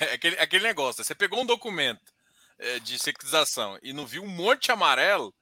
É 0.00 0.14
aquele, 0.14 0.38
aquele 0.38 0.64
negócio, 0.64 1.02
você 1.02 1.14
pegou 1.14 1.40
um 1.40 1.46
documento 1.46 2.12
é, 2.58 2.78
de 2.78 2.98
securitização 2.98 3.78
e 3.82 3.92
não 3.92 4.06
viu 4.06 4.22
um 4.22 4.28
monte 4.28 4.70
amarelo, 4.70 5.34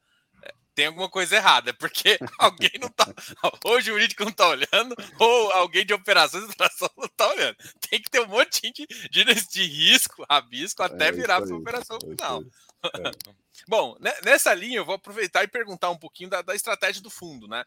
é, 0.43 0.53
tem 0.75 0.87
alguma 0.87 1.09
coisa 1.09 1.37
errada, 1.37 1.73
porque 1.75 2.19
alguém 2.39 2.73
não 2.81 2.89
tá, 2.89 3.07
ou 3.65 3.77
o 3.77 3.81
jurídico 3.81 4.25
não 4.25 4.33
tá 4.33 4.49
olhando, 4.49 4.97
ou 5.19 5.53
alguém 5.53 5.85
de 5.85 5.95
operações 5.95 6.45
de 6.45 6.53
operação 6.53 6.91
não 6.97 7.09
tá 7.09 7.29
olhando. 7.29 7.57
Tem 7.89 8.01
que 8.01 8.11
ter 8.11 8.21
um 8.21 8.29
monte 8.29 8.73
de, 8.73 8.87
de, 9.11 9.25
de 9.25 9.67
risco, 9.67 10.25
rabisco, 10.29 10.83
até 10.83 11.09
é 11.09 11.13
virar 11.13 11.43
para 11.43 11.55
operação 11.55 11.99
é 12.03 12.09
final. 12.09 12.43
É. 12.43 12.66
Bom, 13.69 13.97
nessa 14.23 14.53
linha 14.55 14.79
eu 14.79 14.85
vou 14.85 14.95
aproveitar 14.95 15.43
e 15.43 15.49
perguntar 15.49 15.91
um 15.91 15.99
pouquinho 15.99 16.31
da, 16.31 16.43
da, 16.43 16.55
estratégia 16.55 17.03
do 17.03 17.11
fundo, 17.11 17.49
né? 17.49 17.65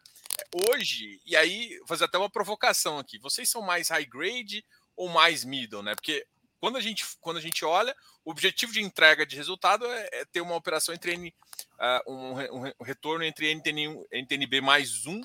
Hoje, 0.68 1.20
e 1.26 1.36
aí 1.36 1.78
fazer 1.86 2.04
até 2.04 2.16
uma 2.16 2.30
provocação 2.30 2.98
aqui, 2.98 3.18
vocês 3.18 3.48
são 3.48 3.62
mais 3.62 3.88
high 3.88 4.06
grade 4.06 4.64
ou 4.96 5.08
mais 5.08 5.44
middle, 5.44 5.82
né? 5.82 5.94
Porque 5.94 6.26
quando 6.60 6.76
a 6.76 6.80
gente, 6.80 7.04
quando 7.20 7.38
a 7.38 7.40
gente 7.40 7.64
olha, 7.64 7.96
o 8.24 8.30
objetivo 8.30 8.72
de 8.72 8.82
entrega 8.82 9.24
de 9.24 9.34
resultado 9.34 9.86
é, 9.86 10.08
é 10.12 10.24
ter 10.26 10.40
uma 10.40 10.54
operação 10.54 10.94
entre 10.94 11.14
N, 11.14 11.34
uh, 11.78 12.12
um, 12.12 12.68
um, 12.68 12.84
retorno 12.84 13.24
entre 13.24 13.52
NTN, 13.54 14.04
NTNB 14.12 14.60
mais 14.60 15.06
um 15.06 15.22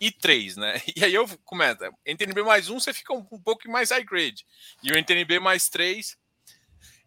e 0.00 0.10
três, 0.10 0.56
né? 0.56 0.80
E 0.96 1.04
aí 1.04 1.12
eu 1.12 1.26
começo, 1.44 1.80
NTNB 2.06 2.42
mais 2.42 2.70
um 2.70 2.78
você 2.78 2.94
fica 2.94 3.12
um, 3.12 3.26
um 3.32 3.42
pouco 3.42 3.68
mais 3.70 3.90
high 3.90 4.04
grade, 4.04 4.46
e 4.82 4.92
o 4.92 4.96
NTNB 4.96 5.40
mais 5.40 5.68
três. 5.68 6.16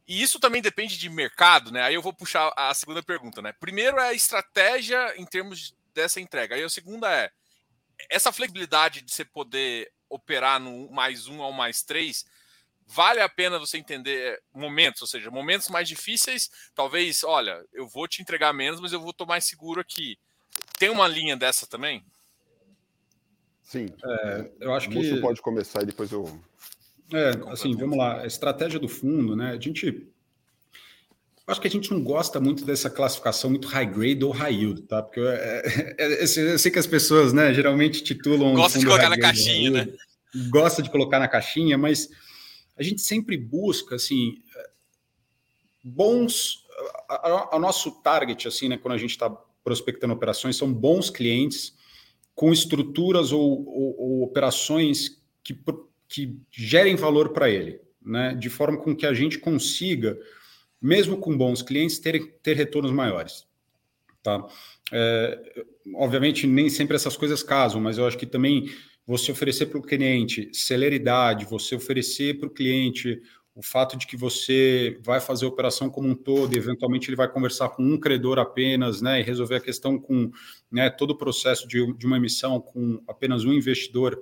E 0.09 0.21
isso 0.21 0.39
também 0.39 0.61
depende 0.61 0.97
de 0.97 1.09
mercado, 1.09 1.71
né? 1.71 1.83
Aí 1.83 1.93
eu 1.93 2.01
vou 2.01 2.11
puxar 2.11 2.51
a 2.57 2.73
segunda 2.73 3.01
pergunta, 3.01 3.41
né? 3.41 3.53
Primeiro 3.53 3.97
é 3.97 4.09
a 4.09 4.13
estratégia 4.13 5.13
em 5.15 5.25
termos 5.25 5.73
dessa 5.93 6.19
entrega. 6.19 6.55
Aí 6.55 6.63
a 6.63 6.69
segunda 6.69 7.09
é 7.09 7.31
essa 8.09 8.31
flexibilidade 8.31 9.01
de 9.01 9.13
você 9.13 9.23
poder 9.23 9.91
operar 10.09 10.59
no 10.59 10.89
mais 10.91 11.27
um 11.27 11.41
ao 11.41 11.53
mais 11.53 11.83
três 11.83 12.25
vale 12.89 13.21
a 13.21 13.29
pena 13.29 13.59
você 13.59 13.77
entender 13.77 14.41
momentos, 14.51 15.01
ou 15.03 15.07
seja, 15.07 15.29
momentos 15.29 15.69
mais 15.69 15.87
difíceis, 15.87 16.49
talvez, 16.73 17.23
olha, 17.23 17.63
eu 17.71 17.87
vou 17.87 18.07
te 18.07 18.21
entregar 18.21 18.51
menos, 18.51 18.81
mas 18.81 18.91
eu 18.91 18.99
vou 18.99 19.13
tomar 19.13 19.33
mais 19.33 19.45
seguro 19.45 19.79
aqui. 19.79 20.17
Tem 20.79 20.89
uma 20.89 21.07
linha 21.07 21.37
dessa 21.37 21.67
também? 21.67 22.03
Sim. 23.61 23.93
É, 24.03 24.51
eu 24.59 24.73
acho 24.73 24.89
que. 24.89 24.95
Você 24.95 25.21
pode 25.21 25.39
começar 25.41 25.83
e 25.83 25.85
depois 25.85 26.11
eu. 26.11 26.41
É, 27.13 27.31
assim, 27.51 27.75
vamos 27.75 27.97
lá. 27.97 28.21
A 28.21 28.27
estratégia 28.27 28.79
do 28.79 28.87
fundo, 28.87 29.35
né? 29.35 29.51
A 29.51 29.59
gente. 29.59 30.07
Acho 31.47 31.59
que 31.59 31.67
a 31.67 31.71
gente 31.71 31.91
não 31.91 32.03
gosta 32.03 32.39
muito 32.39 32.63
dessa 32.63 32.91
classificação 32.91 33.49
muito 33.49 33.67
high 33.67 33.85
grade 33.87 34.23
ou 34.23 34.31
high 34.31 34.53
yield, 34.53 34.83
tá? 34.83 35.01
Porque 35.01 35.19
eu, 35.19 35.27
é, 35.27 35.63
é, 35.97 36.23
eu 36.23 36.59
sei 36.59 36.71
que 36.71 36.77
as 36.77 36.85
pessoas, 36.85 37.33
né, 37.33 37.51
geralmente 37.53 38.03
titulam. 38.03 38.53
Gosta 38.53 38.77
de 38.77 38.85
colocar 38.85 39.09
na 39.09 39.17
caixinha, 39.17 39.71
né? 39.71 39.87
Gosta 40.51 40.81
de 40.83 40.91
colocar 40.91 41.19
na 41.19 41.27
caixinha, 41.27 41.75
mas 41.75 42.07
a 42.77 42.83
gente 42.83 43.01
sempre 43.01 43.35
busca 43.35 43.95
assim 43.95 44.35
bons 45.83 46.65
o 47.51 47.59
nosso 47.59 47.91
target 48.01 48.47
assim 48.47 48.69
né 48.69 48.77
quando 48.77 48.93
a 48.93 48.97
gente 48.97 49.11
está 49.11 49.29
prospectando 49.63 50.13
operações 50.13 50.55
são 50.55 50.71
bons 50.71 51.09
clientes 51.09 51.73
com 52.33 52.53
estruturas 52.53 53.31
ou, 53.31 53.67
ou, 53.67 53.95
ou 53.99 54.23
operações 54.23 55.19
que, 55.43 55.53
que 56.09 56.37
gerem 56.51 56.95
valor 56.95 57.29
para 57.29 57.49
ele 57.49 57.79
né? 58.01 58.33
De 58.33 58.49
forma 58.49 58.77
com 58.77 58.95
que 58.95 59.05
a 59.05 59.13
gente 59.13 59.37
consiga 59.37 60.17
mesmo 60.81 61.17
com 61.17 61.37
bons 61.37 61.61
clientes 61.61 61.99
ter, 61.99 62.39
ter 62.41 62.55
retornos 62.55 62.91
maiores 62.91 63.47
tá? 64.21 64.45
É, 64.91 65.63
obviamente 65.95 66.45
nem 66.45 66.69
sempre 66.69 66.95
essas 66.95 67.15
coisas 67.15 67.41
casam 67.43 67.79
mas 67.79 67.97
eu 67.97 68.05
acho 68.05 68.17
que 68.17 68.25
também 68.25 68.69
você 69.09 69.31
oferecer 69.31 69.65
para 69.65 69.79
o 69.79 69.81
cliente 69.81 70.51
celeridade, 70.53 71.45
você 71.45 71.75
oferecer 71.75 72.37
para 72.37 72.47
o 72.47 72.51
cliente 72.51 73.19
o 73.55 73.61
fato 73.61 73.97
de 73.97 74.05
que 74.07 74.15
você 74.15 74.97
vai 75.03 75.19
fazer 75.19 75.45
a 75.45 75.49
operação 75.49 75.89
como 75.89 76.07
um 76.07 76.15
todo, 76.15 76.53
e 76.53 76.57
eventualmente 76.57 77.09
ele 77.09 77.17
vai 77.17 77.27
conversar 77.27 77.69
com 77.69 77.83
um 77.83 77.99
credor 77.99 78.39
apenas, 78.39 79.01
né, 79.01 79.19
e 79.19 79.23
resolver 79.23 79.55
a 79.55 79.59
questão 79.59 79.99
com 79.99 80.31
né, 80.71 80.89
todo 80.89 81.11
o 81.11 81.17
processo 81.17 81.67
de, 81.67 81.91
de 81.97 82.05
uma 82.05 82.17
emissão 82.17 82.61
com 82.61 83.03
apenas 83.05 83.43
um 83.43 83.51
investidor, 83.51 84.17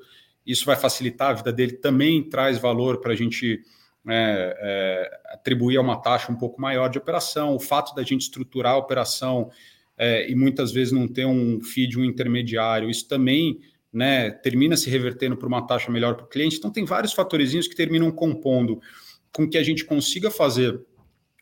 isso 0.47 0.65
vai 0.65 0.75
facilitar 0.75 1.31
a 1.31 1.33
vida 1.33 1.51
dele, 1.51 1.73
também 1.73 2.23
traz 2.23 2.57
valor 2.57 3.01
para 3.01 3.11
a 3.11 3.15
gente 3.15 3.61
é, 4.07 4.57
é, 4.59 5.33
atribuir 5.33 5.77
a 5.77 5.81
uma 5.81 5.97
taxa 5.97 6.31
um 6.31 6.35
pouco 6.35 6.61
maior 6.61 6.87
de 6.87 6.97
operação, 6.97 7.53
o 7.53 7.59
fato 7.59 7.93
da 7.93 8.03
gente 8.03 8.21
estruturar 8.21 8.73
a 8.73 8.77
operação 8.77 9.51
é, 9.97 10.29
e 10.29 10.35
muitas 10.35 10.71
vezes 10.71 10.93
não 10.93 11.07
ter 11.07 11.25
um 11.25 11.61
feed, 11.61 11.99
um 11.99 12.05
intermediário, 12.05 12.89
isso 12.89 13.07
também 13.07 13.59
né, 13.91 14.29
termina 14.29 14.77
se 14.77 14.89
revertendo 14.89 15.35
para 15.35 15.47
uma 15.47 15.65
taxa 15.65 15.91
melhor 15.91 16.15
para 16.15 16.25
o 16.25 16.29
cliente. 16.29 16.57
Então, 16.57 16.71
tem 16.71 16.85
vários 16.85 17.13
fatorzinhos 17.13 17.67
que 17.67 17.75
terminam 17.75 18.11
compondo 18.11 18.79
com 19.33 19.49
que 19.49 19.57
a 19.57 19.63
gente 19.63 19.83
consiga 19.83 20.29
fazer 20.29 20.79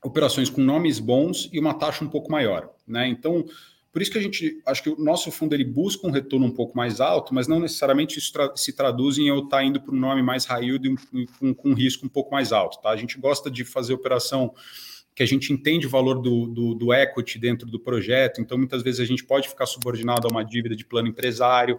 operações 0.03 0.49
com 0.49 0.61
nomes 0.61 0.99
bons 0.99 1.49
e 1.51 1.59
uma 1.59 1.73
taxa 1.73 2.03
um 2.03 2.09
pouco 2.09 2.31
maior. 2.31 2.69
Né? 2.87 3.07
Então, 3.07 3.45
por 3.95 4.01
isso 4.01 4.11
que 4.11 4.17
a 4.17 4.21
gente, 4.21 4.61
acho 4.65 4.83
que 4.83 4.89
o 4.89 4.97
nosso 4.97 5.31
fundo 5.31 5.55
ele 5.55 5.63
busca 5.63 6.05
um 6.05 6.11
retorno 6.11 6.45
um 6.45 6.51
pouco 6.51 6.75
mais 6.75 6.99
alto, 6.99 7.33
mas 7.33 7.47
não 7.47 7.61
necessariamente 7.61 8.19
isso 8.19 8.33
tra 8.33 8.51
se 8.53 8.73
traduz 8.73 9.17
em 9.17 9.29
eu 9.29 9.37
estar 9.37 9.59
tá 9.59 9.63
indo 9.63 9.79
para 9.79 9.95
um 9.95 9.97
nome 9.97 10.21
mais 10.21 10.43
high 10.43 10.65
yield 10.65 10.95
com, 11.39 11.53
com 11.53 11.69
um 11.69 11.73
risco 11.73 12.05
um 12.05 12.09
pouco 12.09 12.29
mais 12.29 12.51
alto. 12.51 12.81
Tá? 12.81 12.89
A 12.89 12.97
gente 12.97 13.17
gosta 13.17 13.49
de 13.49 13.63
fazer 13.63 13.93
operação 13.93 14.53
que 15.15 15.23
a 15.23 15.25
gente 15.25 15.53
entende 15.53 15.87
o 15.87 15.89
valor 15.89 16.21
do, 16.21 16.45
do, 16.45 16.75
do, 16.75 16.93
equity 16.93 17.39
dentro 17.39 17.65
do 17.71 17.79
projeto, 17.79 18.41
então 18.41 18.57
muitas 18.57 18.83
vezes 18.83 18.99
a 18.99 19.05
gente 19.05 19.23
pode 19.23 19.47
ficar 19.47 19.65
subordinado 19.65 20.27
a 20.27 20.29
uma 20.29 20.43
dívida 20.43 20.75
de 20.75 20.83
plano 20.83 21.07
empresário, 21.07 21.77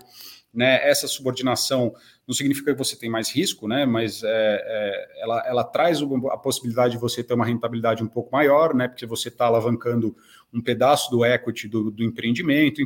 né? 0.57 0.81
Essa 0.89 1.07
subordinação 1.07 1.95
não 2.27 2.35
significa 2.35 2.73
que 2.73 2.79
você 2.79 2.97
tem 2.97 3.11
mais 3.11 3.31
risco, 3.31 3.69
né? 3.69 3.85
Mas 3.85 4.23
é, 4.25 4.29
é, 4.29 5.23
ela, 5.23 5.45
ela 5.47 5.65
traz 5.65 6.01
a 6.03 6.37
possibilidade 6.39 6.95
de 6.95 6.99
você 6.99 7.23
ter 7.23 7.35
uma 7.35 7.45
rentabilidade 7.45 8.03
um 8.03 8.09
pouco 8.09 8.33
maior, 8.33 8.75
né? 8.75 8.89
Porque 8.89 9.05
você 9.05 9.29
está 9.29 9.45
alavancando 9.45 10.17
um 10.53 10.63
pedaço 10.63 11.11
do 11.11 11.25
equity 11.25 11.69
do, 11.69 11.91
do 11.91 12.03
empreendimento. 12.03 12.81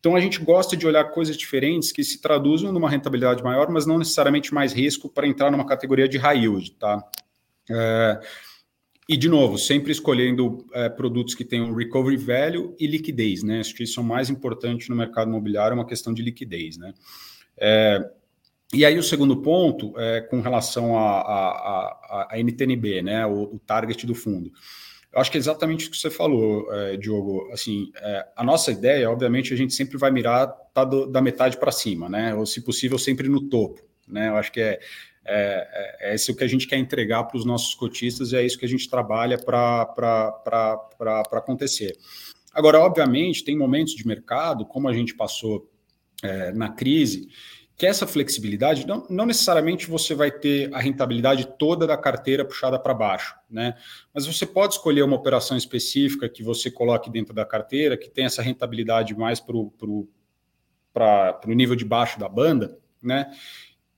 Então 0.00 0.16
a 0.16 0.20
gente 0.20 0.40
gosta 0.42 0.76
de 0.76 0.86
olhar 0.86 1.04
coisas 1.10 1.36
diferentes 1.36 1.92
que 1.92 2.02
se 2.02 2.20
traduzam 2.22 2.72
numa 2.72 2.88
rentabilidade 2.88 3.42
maior, 3.42 3.68
mas 3.68 3.84
não 3.84 3.98
necessariamente 3.98 4.54
mais 4.54 4.72
risco 4.72 5.08
para 5.08 5.26
entrar 5.26 5.50
numa 5.50 5.66
categoria 5.66 6.08
de 6.08 6.16
high 6.16 6.38
yield, 6.38 6.70
tá? 6.72 7.04
É, 7.70 8.20
e, 9.08 9.16
de 9.16 9.28
novo, 9.28 9.56
sempre 9.56 9.90
escolhendo 9.90 10.66
é, 10.74 10.88
produtos 10.90 11.34
que 11.34 11.42
tenham 11.42 11.72
recovery 11.72 12.18
value 12.18 12.76
e 12.78 12.86
liquidez, 12.86 13.42
né? 13.42 13.60
Acho 13.60 13.74
que 13.74 13.84
isso 13.84 13.98
é 13.98 14.02
o 14.02 14.06
mais 14.06 14.28
importante 14.28 14.90
no 14.90 14.96
mercado 14.96 15.28
imobiliário, 15.30 15.72
é 15.72 15.74
uma 15.74 15.86
questão 15.86 16.12
de 16.12 16.22
liquidez, 16.22 16.76
né? 16.76 16.92
É, 17.56 18.06
e 18.74 18.84
aí 18.84 18.98
o 18.98 19.02
segundo 19.02 19.40
ponto 19.40 19.98
é 19.98 20.20
com 20.20 20.42
relação 20.42 20.98
à 20.98 22.28
NTNB, 22.34 23.00
né? 23.00 23.26
O, 23.26 23.54
o, 23.54 23.58
target 23.58 24.06
do 24.06 24.14
fundo. 24.14 24.52
Eu 25.10 25.22
acho 25.22 25.30
que 25.30 25.38
é 25.38 25.40
exatamente 25.40 25.88
o 25.88 25.90
que 25.90 25.96
você 25.96 26.10
falou, 26.10 26.70
é, 26.74 26.98
Diogo. 26.98 27.50
Assim, 27.50 27.90
é, 27.96 28.26
a 28.36 28.44
nossa 28.44 28.70
ideia, 28.70 29.10
obviamente, 29.10 29.54
a 29.54 29.56
gente 29.56 29.72
sempre 29.72 29.96
vai 29.96 30.10
mirar 30.10 30.48
tá 30.74 30.84
do, 30.84 31.06
da 31.06 31.22
metade 31.22 31.56
para 31.56 31.72
cima, 31.72 32.10
né? 32.10 32.34
Ou, 32.34 32.44
se 32.44 32.60
possível, 32.60 32.98
sempre 32.98 33.26
no 33.26 33.48
topo, 33.48 33.80
né? 34.06 34.28
Eu 34.28 34.36
acho 34.36 34.52
que 34.52 34.60
é 34.60 34.78
é, 35.28 35.68
é, 36.00 36.12
é 36.12 36.14
isso 36.14 36.34
que 36.34 36.42
a 36.42 36.48
gente 36.48 36.66
quer 36.66 36.78
entregar 36.78 37.24
para 37.24 37.36
os 37.36 37.44
nossos 37.44 37.74
cotistas 37.74 38.32
e 38.32 38.36
é 38.36 38.44
isso 38.44 38.58
que 38.58 38.64
a 38.64 38.68
gente 38.68 38.88
trabalha 38.88 39.38
para 39.38 39.86
acontecer. 41.32 41.96
Agora, 42.52 42.80
obviamente, 42.80 43.44
tem 43.44 43.56
momentos 43.56 43.94
de 43.94 44.06
mercado, 44.06 44.64
como 44.64 44.88
a 44.88 44.92
gente 44.92 45.14
passou 45.14 45.70
é, 46.22 46.50
na 46.52 46.70
crise, 46.70 47.28
que 47.76 47.86
essa 47.86 48.06
flexibilidade, 48.08 48.84
não, 48.84 49.06
não, 49.08 49.24
necessariamente 49.24 49.86
você 49.86 50.12
vai 50.12 50.32
ter 50.32 50.74
a 50.74 50.80
rentabilidade 50.80 51.46
toda 51.56 51.86
da 51.86 51.96
carteira 51.96 52.44
puxada 52.44 52.76
para 52.76 52.92
baixo, 52.92 53.36
né? 53.48 53.74
Mas 54.12 54.26
você 54.26 54.44
pode 54.44 54.74
escolher 54.74 55.02
uma 55.02 55.14
operação 55.14 55.56
específica 55.56 56.28
que 56.28 56.42
você 56.42 56.72
coloque 56.72 57.08
dentro 57.08 57.32
da 57.32 57.44
carteira, 57.44 57.96
que 57.96 58.10
tem 58.10 58.24
essa 58.24 58.42
rentabilidade 58.42 59.16
mais 59.16 59.38
para 59.38 59.56
o 59.56 60.08
nível 61.46 61.76
de 61.76 61.84
baixo 61.84 62.18
da 62.18 62.28
banda, 62.28 62.76
né? 63.00 63.30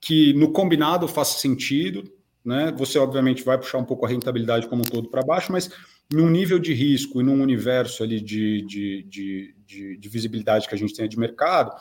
Que 0.01 0.33
no 0.35 0.53
combinado 0.53 1.07
faça 1.07 1.39
sentido, 1.39 2.11
né? 2.45 2.73
Você 2.77 2.99
obviamente 2.99 3.45
vai 3.45 3.59
puxar 3.59 3.79
um 3.79 3.85
pouco 3.85 4.07
a 4.07 4.09
rentabilidade 4.09 4.67
como 4.67 4.83
um 4.83 4.85
todo 4.85 5.09
para 5.09 5.23
baixo, 5.23 5.53
mas 5.53 5.71
num 6.13 6.29
nível 6.29 6.59
de 6.59 6.73
risco 6.73 7.21
e 7.21 7.25
num 7.25 7.41
universo 7.41 8.03
ali 8.03 8.21
de, 8.21 8.63
de, 8.63 9.03
de, 9.05 9.55
de, 9.67 9.97
de 9.97 10.09
visibilidade 10.09 10.67
que 10.67 10.75
a 10.75 10.79
gente 10.79 10.95
tem 10.95 11.09
de 11.09 11.19
mercado, 11.19 11.73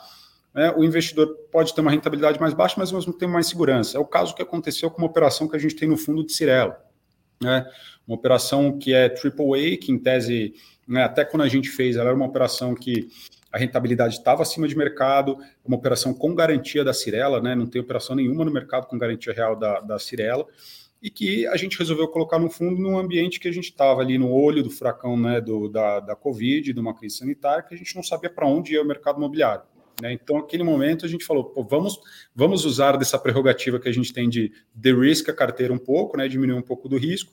né, 0.54 0.72
o 0.76 0.84
investidor 0.84 1.28
pode 1.50 1.74
ter 1.74 1.80
uma 1.80 1.90
rentabilidade 1.90 2.40
mais 2.40 2.54
baixa, 2.54 2.74
mas 2.78 2.92
mesmo 2.92 3.12
tem 3.12 3.28
mais 3.28 3.46
segurança. 3.46 3.96
É 3.96 4.00
o 4.00 4.04
caso 4.04 4.34
que 4.34 4.42
aconteceu 4.42 4.90
com 4.90 4.98
uma 4.98 5.08
operação 5.08 5.48
que 5.48 5.56
a 5.56 5.58
gente 5.58 5.74
tem 5.74 5.88
no 5.88 5.96
fundo 5.96 6.24
de 6.24 6.32
Cirela. 6.32 6.78
Né? 7.40 7.64
Uma 8.06 8.16
operação 8.16 8.78
que 8.78 8.92
é 8.92 9.06
AAA, 9.06 9.78
que 9.80 9.90
em 9.90 9.98
tese, 9.98 10.54
né, 10.86 11.04
até 11.04 11.24
quando 11.24 11.42
a 11.42 11.48
gente 11.48 11.68
fez, 11.68 11.96
ela 11.96 12.08
era 12.10 12.16
uma 12.16 12.26
operação 12.26 12.74
que 12.74 13.08
a 13.52 13.58
rentabilidade 13.58 14.14
estava 14.14 14.42
acima 14.42 14.68
de 14.68 14.76
mercado, 14.76 15.36
uma 15.64 15.76
operação 15.76 16.14
com 16.14 16.34
garantia 16.34 16.84
da 16.84 16.92
Cirela, 16.92 17.40
né? 17.40 17.54
não 17.54 17.66
tem 17.66 17.80
operação 17.80 18.14
nenhuma 18.14 18.44
no 18.44 18.50
mercado 18.50 18.86
com 18.86 18.96
garantia 18.96 19.32
real 19.32 19.56
da, 19.56 19.80
da 19.80 19.98
Cirela, 19.98 20.46
e 21.02 21.10
que 21.10 21.46
a 21.46 21.56
gente 21.56 21.78
resolveu 21.78 22.06
colocar 22.08 22.38
no 22.38 22.50
fundo 22.50 22.80
num 22.80 22.98
ambiente 22.98 23.40
que 23.40 23.48
a 23.48 23.52
gente 23.52 23.70
estava 23.70 24.02
ali 24.02 24.18
no 24.18 24.30
olho 24.30 24.62
do 24.62 24.70
furacão 24.70 25.16
né, 25.16 25.40
do, 25.40 25.68
da, 25.68 25.98
da 25.98 26.14
Covid, 26.14 26.72
de 26.72 26.78
uma 26.78 26.94
crise 26.94 27.16
sanitária, 27.16 27.62
que 27.62 27.74
a 27.74 27.78
gente 27.78 27.96
não 27.96 28.02
sabia 28.02 28.30
para 28.30 28.46
onde 28.46 28.74
ia 28.74 28.82
o 28.82 28.86
mercado 28.86 29.16
imobiliário. 29.16 29.62
Né? 30.00 30.12
Então, 30.12 30.36
naquele 30.36 30.62
momento, 30.62 31.04
a 31.04 31.08
gente 31.08 31.24
falou, 31.24 31.52
vamos, 31.68 31.98
vamos 32.34 32.64
usar 32.64 32.96
dessa 32.96 33.18
prerrogativa 33.18 33.80
que 33.80 33.88
a 33.88 33.92
gente 33.92 34.12
tem 34.12 34.28
de 34.28 34.52
de-risk 34.74 35.28
a 35.28 35.34
carteira 35.34 35.72
um 35.72 35.78
pouco, 35.78 36.16
né, 36.16 36.28
diminuir 36.28 36.56
um 36.56 36.62
pouco 36.62 36.88
do 36.88 36.96
risco, 36.96 37.32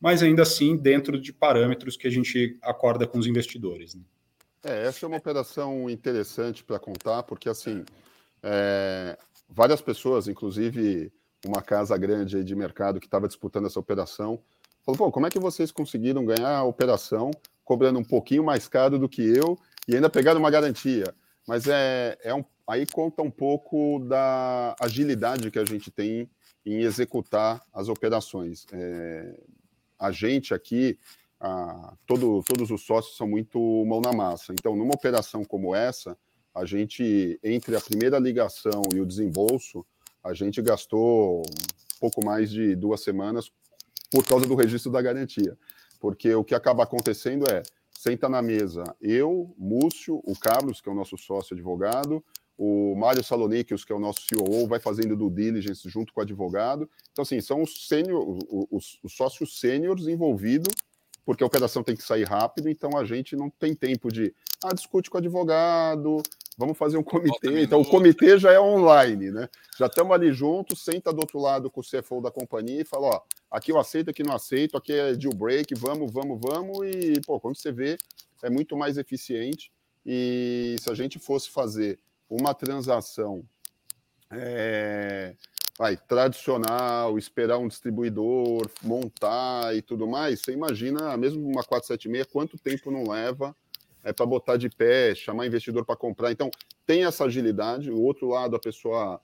mas 0.00 0.22
ainda 0.22 0.42
assim 0.42 0.76
dentro 0.76 1.20
de 1.20 1.32
parâmetros 1.32 1.96
que 1.96 2.06
a 2.06 2.10
gente 2.10 2.56
acorda 2.62 3.06
com 3.06 3.18
os 3.18 3.26
investidores. 3.26 3.94
Né? 3.94 4.02
É, 4.62 4.86
essa 4.86 5.04
é 5.04 5.08
uma 5.08 5.18
operação 5.18 5.88
interessante 5.88 6.64
para 6.64 6.78
contar, 6.78 7.22
porque 7.22 7.48
assim, 7.48 7.84
é, 8.42 9.16
várias 9.48 9.80
pessoas, 9.80 10.28
inclusive 10.28 11.12
uma 11.46 11.62
casa 11.62 11.96
grande 11.96 12.42
de 12.42 12.54
mercado 12.54 12.98
que 12.98 13.06
estava 13.06 13.28
disputando 13.28 13.66
essa 13.66 13.78
operação, 13.78 14.40
falou: 14.84 14.98
Pô, 14.98 15.12
como 15.12 15.26
é 15.26 15.30
que 15.30 15.38
vocês 15.38 15.70
conseguiram 15.70 16.24
ganhar 16.24 16.56
a 16.56 16.64
operação 16.64 17.30
cobrando 17.64 17.98
um 17.98 18.04
pouquinho 18.04 18.42
mais 18.42 18.66
caro 18.66 18.98
do 18.98 19.08
que 19.08 19.22
eu 19.22 19.58
e 19.86 19.94
ainda 19.94 20.10
pegaram 20.10 20.40
uma 20.40 20.50
garantia? 20.50 21.14
Mas 21.46 21.66
é, 21.66 22.18
é 22.22 22.34
um, 22.34 22.44
aí 22.66 22.86
conta 22.86 23.22
um 23.22 23.30
pouco 23.30 24.00
da 24.00 24.74
agilidade 24.80 25.50
que 25.50 25.58
a 25.58 25.64
gente 25.64 25.90
tem 25.90 26.28
em 26.66 26.80
executar 26.80 27.62
as 27.72 27.88
operações. 27.88 28.66
É, 28.72 29.34
a 29.98 30.10
gente 30.10 30.52
aqui 30.52 30.98
a, 31.40 31.94
todo, 32.06 32.42
todos 32.42 32.70
os 32.70 32.82
sócios 32.82 33.16
são 33.16 33.28
muito 33.28 33.58
mão 33.86 34.00
na 34.00 34.12
massa. 34.12 34.52
Então, 34.52 34.74
numa 34.74 34.94
operação 34.94 35.44
como 35.44 35.74
essa, 35.74 36.16
a 36.54 36.64
gente, 36.64 37.38
entre 37.42 37.76
a 37.76 37.80
primeira 37.80 38.18
ligação 38.18 38.82
e 38.92 39.00
o 39.00 39.06
desembolso, 39.06 39.86
a 40.22 40.34
gente 40.34 40.60
gastou 40.60 41.42
pouco 42.00 42.24
mais 42.24 42.50
de 42.50 42.74
duas 42.74 43.00
semanas 43.00 43.50
por 44.10 44.26
causa 44.26 44.46
do 44.46 44.54
registro 44.54 44.90
da 44.90 45.00
garantia. 45.00 45.56
Porque 46.00 46.34
o 46.34 46.44
que 46.44 46.54
acaba 46.54 46.82
acontecendo 46.82 47.44
é, 47.50 47.62
senta 47.90 48.28
na 48.28 48.42
mesa 48.42 48.84
eu, 49.00 49.54
Múcio, 49.56 50.20
o 50.24 50.38
Carlos, 50.38 50.80
que 50.80 50.88
é 50.88 50.92
o 50.92 50.94
nosso 50.94 51.16
sócio 51.16 51.54
advogado, 51.54 52.24
o 52.56 52.96
Mário 52.96 53.22
Salonikios, 53.22 53.84
que 53.84 53.92
é 53.92 53.94
o 53.94 54.00
nosso 54.00 54.22
CEO, 54.22 54.66
vai 54.66 54.80
fazendo 54.80 55.16
do 55.16 55.30
diligence 55.30 55.88
junto 55.88 56.12
com 56.12 56.20
o 56.20 56.24
advogado. 56.24 56.90
Então, 57.12 57.22
assim, 57.22 57.40
são 57.40 57.62
os, 57.62 57.88
os, 58.70 58.98
os 59.02 59.12
sócios 59.12 59.60
sêniores 59.60 60.08
envolvidos 60.08 60.74
porque 61.28 61.44
a 61.44 61.46
operação 61.46 61.82
tem 61.82 61.94
que 61.94 62.02
sair 62.02 62.24
rápido, 62.24 62.70
então 62.70 62.96
a 62.96 63.04
gente 63.04 63.36
não 63.36 63.50
tem 63.50 63.74
tempo 63.74 64.10
de, 64.10 64.34
ah, 64.64 64.72
discute 64.72 65.10
com 65.10 65.18
o 65.18 65.20
advogado, 65.20 66.22
vamos 66.56 66.78
fazer 66.78 66.96
um 66.96 67.02
comitê. 67.04 67.64
Então 67.64 67.82
o 67.82 67.84
comitê 67.84 68.38
já 68.38 68.50
é 68.50 68.58
online, 68.58 69.30
né? 69.30 69.46
Já 69.78 69.88
estamos 69.88 70.10
ali 70.14 70.32
juntos, 70.32 70.82
senta 70.82 71.12
do 71.12 71.20
outro 71.20 71.38
lado 71.38 71.70
com 71.70 71.82
o 71.82 71.84
CFO 71.84 72.22
da 72.22 72.30
companhia 72.30 72.80
e 72.80 72.84
fala, 72.84 73.08
ó, 73.08 73.20
aqui 73.50 73.70
eu 73.70 73.78
aceito, 73.78 74.08
aqui 74.08 74.22
não 74.22 74.34
aceito, 74.34 74.74
aqui 74.74 74.90
é 74.90 75.12
deal 75.12 75.34
break, 75.34 75.74
vamos, 75.74 76.10
vamos, 76.10 76.40
vamos, 76.40 76.78
e, 76.86 77.20
pô, 77.20 77.38
quando 77.38 77.58
você 77.58 77.70
vê, 77.70 77.98
é 78.42 78.48
muito 78.48 78.74
mais 78.74 78.96
eficiente. 78.96 79.70
E 80.06 80.76
se 80.80 80.90
a 80.90 80.94
gente 80.94 81.18
fosse 81.18 81.50
fazer 81.50 81.98
uma 82.30 82.54
transação 82.54 83.44
é, 84.30 85.34
vai, 85.78 85.96
tradicional, 85.96 87.16
esperar 87.16 87.58
um 87.58 87.68
distribuidor, 87.68 88.68
montar 88.82 89.76
e 89.76 89.80
tudo 89.80 90.08
mais, 90.08 90.40
você 90.40 90.52
imagina, 90.52 91.16
mesmo 91.16 91.46
uma 91.46 91.62
476, 91.62 92.26
quanto 92.26 92.58
tempo 92.58 92.90
não 92.90 93.04
leva 93.08 93.54
é, 94.02 94.12
para 94.12 94.26
botar 94.26 94.56
de 94.56 94.68
pé, 94.68 95.14
chamar 95.14 95.46
investidor 95.46 95.84
para 95.84 95.94
comprar. 95.94 96.32
Então, 96.32 96.50
tem 96.84 97.04
essa 97.04 97.24
agilidade. 97.24 97.90
O 97.90 98.00
outro 98.00 98.28
lado, 98.28 98.56
a 98.56 98.58
pessoa 98.58 99.20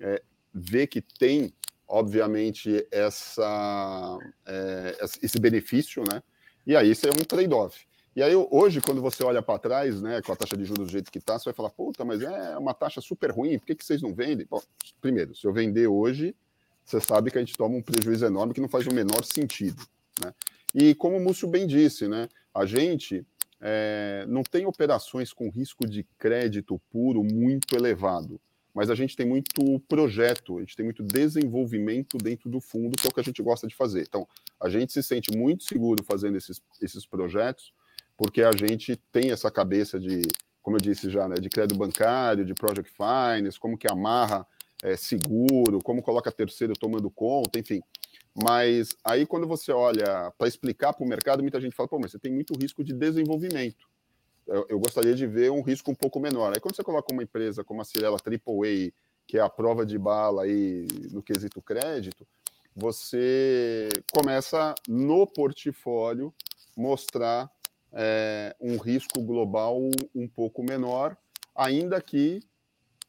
é, 0.00 0.22
vê 0.52 0.86
que 0.86 1.02
tem, 1.02 1.52
obviamente, 1.86 2.86
essa, 2.90 4.18
é, 4.46 4.96
esse 5.22 5.38
benefício, 5.38 6.02
né? 6.10 6.22
E 6.66 6.76
aí 6.76 6.90
isso 6.90 7.06
é 7.06 7.10
um 7.10 7.24
trade-off. 7.24 7.87
E 8.18 8.22
aí, 8.24 8.34
hoje, 8.34 8.80
quando 8.80 9.00
você 9.00 9.22
olha 9.22 9.40
para 9.40 9.60
trás, 9.60 10.02
né, 10.02 10.20
com 10.20 10.32
a 10.32 10.34
taxa 10.34 10.56
de 10.56 10.64
juros 10.64 10.88
do 10.88 10.90
jeito 10.90 11.08
que 11.08 11.18
está, 11.18 11.38
você 11.38 11.44
vai 11.44 11.54
falar, 11.54 11.70
puta, 11.70 12.04
mas 12.04 12.20
é 12.20 12.58
uma 12.58 12.74
taxa 12.74 13.00
super 13.00 13.30
ruim, 13.30 13.56
por 13.60 13.66
que, 13.66 13.76
que 13.76 13.84
vocês 13.84 14.02
não 14.02 14.12
vendem? 14.12 14.44
Bom, 14.44 14.60
primeiro, 15.00 15.36
se 15.36 15.46
eu 15.46 15.52
vender 15.52 15.86
hoje, 15.86 16.34
você 16.84 17.00
sabe 17.00 17.30
que 17.30 17.38
a 17.38 17.40
gente 17.40 17.56
toma 17.56 17.76
um 17.76 17.80
prejuízo 17.80 18.26
enorme 18.26 18.52
que 18.52 18.60
não 18.60 18.68
faz 18.68 18.88
o 18.88 18.92
menor 18.92 19.22
sentido. 19.22 19.80
Né? 20.20 20.34
E 20.74 20.96
como 20.96 21.16
o 21.16 21.20
Múcio 21.20 21.46
bem 21.46 21.64
disse, 21.64 22.08
né, 22.08 22.28
a 22.52 22.66
gente 22.66 23.24
é, 23.60 24.26
não 24.26 24.42
tem 24.42 24.66
operações 24.66 25.32
com 25.32 25.48
risco 25.48 25.86
de 25.86 26.04
crédito 26.18 26.80
puro 26.90 27.22
muito 27.22 27.76
elevado, 27.76 28.40
mas 28.74 28.90
a 28.90 28.96
gente 28.96 29.14
tem 29.14 29.26
muito 29.26 29.78
projeto, 29.86 30.56
a 30.56 30.60
gente 30.62 30.74
tem 30.74 30.84
muito 30.84 31.04
desenvolvimento 31.04 32.18
dentro 32.18 32.50
do 32.50 32.60
fundo, 32.60 32.96
que 32.96 33.06
é 33.06 33.10
o 33.10 33.14
que 33.14 33.20
a 33.20 33.24
gente 33.24 33.40
gosta 33.44 33.68
de 33.68 33.76
fazer. 33.76 34.02
Então, 34.08 34.26
a 34.60 34.68
gente 34.68 34.92
se 34.92 35.04
sente 35.04 35.30
muito 35.38 35.62
seguro 35.62 36.02
fazendo 36.02 36.36
esses, 36.36 36.60
esses 36.82 37.06
projetos, 37.06 37.72
porque 38.18 38.42
a 38.42 38.50
gente 38.50 38.96
tem 39.12 39.30
essa 39.30 39.48
cabeça 39.48 39.98
de, 39.98 40.22
como 40.60 40.76
eu 40.76 40.80
disse 40.80 41.08
já, 41.08 41.28
né, 41.28 41.36
de 41.36 41.48
crédito 41.48 41.78
bancário, 41.78 42.44
de 42.44 42.52
project 42.52 42.90
finance, 42.90 43.58
como 43.58 43.78
que 43.78 43.86
amarra 43.90 44.44
é, 44.82 44.96
seguro, 44.96 45.78
como 45.78 46.02
coloca 46.02 46.30
terceiro 46.32 46.74
tomando 46.74 47.08
conta, 47.08 47.60
enfim. 47.60 47.80
Mas 48.34 48.96
aí 49.04 49.24
quando 49.24 49.46
você 49.46 49.70
olha 49.70 50.32
para 50.36 50.48
explicar 50.48 50.92
para 50.92 51.04
o 51.04 51.08
mercado, 51.08 51.42
muita 51.42 51.60
gente 51.60 51.76
fala, 51.76 51.88
pô, 51.88 51.98
mas 52.00 52.10
você 52.10 52.18
tem 52.18 52.32
muito 52.32 52.58
risco 52.58 52.82
de 52.82 52.92
desenvolvimento. 52.92 53.88
Eu, 54.48 54.66
eu, 54.68 54.80
gostaria 54.80 55.14
de 55.14 55.26
ver 55.26 55.52
um 55.52 55.62
risco 55.62 55.90
um 55.90 55.94
pouco 55.94 56.18
menor. 56.18 56.52
Aí 56.52 56.60
quando 56.60 56.74
você 56.74 56.82
coloca 56.82 57.12
uma 57.12 57.22
empresa 57.22 57.62
como 57.62 57.80
a 57.80 57.84
Cirela 57.84 58.16
AAA, 58.16 58.90
que 59.28 59.38
é 59.38 59.40
a 59.40 59.48
prova 59.48 59.86
de 59.86 59.98
bala 59.98 60.42
aí 60.42 60.88
no 61.12 61.22
quesito 61.22 61.62
crédito, 61.62 62.26
você 62.74 63.88
começa 64.12 64.74
no 64.88 65.24
portfólio 65.26 66.34
mostrar 66.76 67.50
é, 67.92 68.54
um 68.60 68.76
risco 68.76 69.22
global 69.22 69.78
um 70.14 70.28
pouco 70.28 70.62
menor, 70.62 71.16
ainda 71.54 72.00
que 72.00 72.40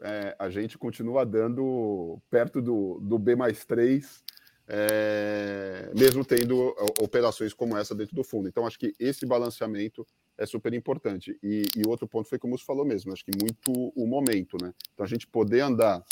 é, 0.02 0.36
a 0.40 0.50
gente 0.50 0.78
continua 0.78 1.26
dando 1.26 2.20
perto 2.30 2.62
do, 2.62 3.00
do 3.02 3.20
B 3.20 3.36
mais 3.36 3.66
3, 3.66 4.24
é, 4.68 5.92
mesmo 5.98 6.24
tendo 6.24 6.76
operações 7.02 7.54
como 7.54 7.76
essa 7.76 7.96
dentro 7.96 8.16
do 8.16 8.24
fundo. 8.24 8.48
Então, 8.48 8.66
acho 8.66 8.78
que 8.80 8.94
esse 9.00 9.26
balanceamento 9.26 10.06
é 10.38 10.46
super 10.46 10.74
importante. 10.74 11.38
E, 11.44 11.64
e 11.76 11.88
outro 11.88 12.08
ponto 12.08 12.30
foi 12.30 12.40
como 12.40 12.58
você 12.58 12.64
falou 12.64 12.86
mesmo, 12.86 13.12
acho 13.12 13.26
que 13.26 13.32
muito 13.32 13.92
o 13.96 14.08
momento, 14.08 14.58
né? 14.62 14.74
Então, 14.94 15.04
a 15.04 15.10
gente 15.10 15.28
poder 15.28 15.62
andar 15.62 16.04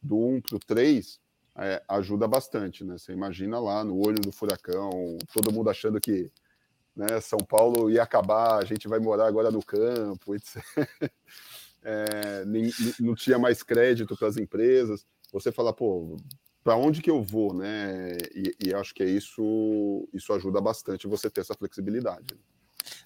do 0.00 0.16
1 0.16 0.40
para 0.40 0.56
o 0.56 0.60
3 0.60 1.20
é, 1.56 1.82
ajuda 1.88 2.26
bastante, 2.26 2.84
né? 2.84 2.96
Você 2.96 3.12
imagina 3.12 3.58
lá 3.58 3.84
no 3.84 3.98
olho 3.98 4.20
do 4.20 4.32
furacão, 4.32 5.18
todo 5.32 5.52
mundo 5.52 5.68
achando 5.68 6.00
que 6.00 6.30
né, 6.94 7.20
São 7.20 7.38
Paulo 7.38 7.90
ia 7.90 8.02
acabar, 8.02 8.58
a 8.58 8.64
gente 8.64 8.88
vai 8.88 8.98
morar 8.98 9.26
agora 9.26 9.50
no 9.50 9.62
campo, 9.62 10.34
etc. 10.34 10.62
É, 11.86 12.46
nem, 12.46 12.72
não 12.98 13.14
tinha 13.14 13.38
mais 13.38 13.62
crédito 13.62 14.16
para 14.16 14.28
as 14.28 14.38
empresas. 14.38 15.04
Você 15.30 15.52
fala, 15.52 15.70
pô, 15.70 16.16
para 16.64 16.76
onde 16.76 17.02
que 17.02 17.10
eu 17.10 17.22
vou, 17.22 17.52
né? 17.52 18.16
E, 18.34 18.56
e, 18.58 18.74
acho 18.74 18.94
que 18.94 19.02
é 19.02 19.06
isso, 19.06 20.08
isso 20.10 20.32
ajuda 20.32 20.62
bastante 20.62 21.06
você 21.06 21.28
ter 21.28 21.42
essa 21.42 21.54
flexibilidade. 21.54 22.34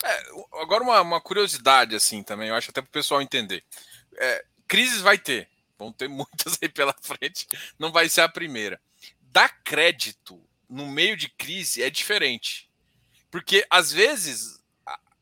É, 0.05 0.61
agora 0.63 0.85
uma, 0.85 1.01
uma, 1.01 1.21
curiosidade 1.21 1.97
assim 1.97 2.23
também, 2.23 2.51
eu 2.51 2.55
acho 2.55 2.71
até 2.71 2.81
para 2.81 2.89
o 2.89 2.93
pessoal 2.93 3.21
entender. 3.21 3.65
É, 4.17 4.45
crises 4.69 5.01
vai 5.01 5.19
ter, 5.19 5.49
vão 5.77 5.93
ter 5.93 6.07
muitas 6.09 6.57
aí 6.63 6.69
pela 6.69 6.95
frente, 7.01 7.49
não 7.77 7.91
vai 7.91 8.09
ser 8.09 8.21
a 8.21 8.29
primeira. 8.29 8.81
Dar 9.21 9.49
crédito 9.65 10.41
no 10.71 10.87
meio 10.87 11.17
de 11.17 11.29
crise 11.31 11.83
é 11.83 11.91
diferente, 11.91 12.68
porque 13.31 13.67
às 13.69 13.93
vezes 13.93 14.63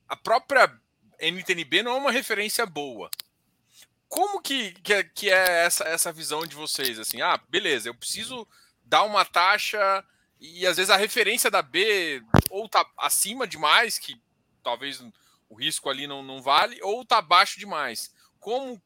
a, 0.09 0.17
própria 0.17 0.73
NTNB 1.21 1.83
não 1.83 1.93
é 1.93 1.99
uma 1.99 2.13
referência 2.13 2.65
boa 2.67 3.11
como 4.09 4.41
que, 4.41 4.73
que, 4.83 4.95
é, 4.95 5.03
que 5.03 5.31
é 5.31 5.65
essa, 5.65 5.85
essa 5.85 6.13
visão 6.13 6.47
de 6.47 6.55
vocês? 6.55 6.99
Assim, 6.99 7.21
ah, 7.21 7.41
beleza, 7.49 7.89
eu 7.89 7.95
preciso 7.95 8.47
dar 8.85 9.03
uma 9.03 9.25
taxa 9.25 10.05
e 10.41 10.67
às 10.67 10.77
vezes 10.77 10.91
a 10.91 10.97
referência 10.97 11.51
da 11.51 11.63
B 11.63 12.23
ou 12.51 12.69
tá 12.69 12.89
acima 12.97 13.47
demais, 13.47 13.99
que 13.99 14.21
talvez 14.63 15.01
o 15.49 15.55
risco 15.55 15.91
ali 15.91 16.07
não, 16.07 16.23
não 16.23 16.41
vale, 16.41 16.79
ou 16.83 17.05
tá 17.05 17.19
abaixo 17.19 17.59
demais. 17.59 18.15
Como, 18.39 18.81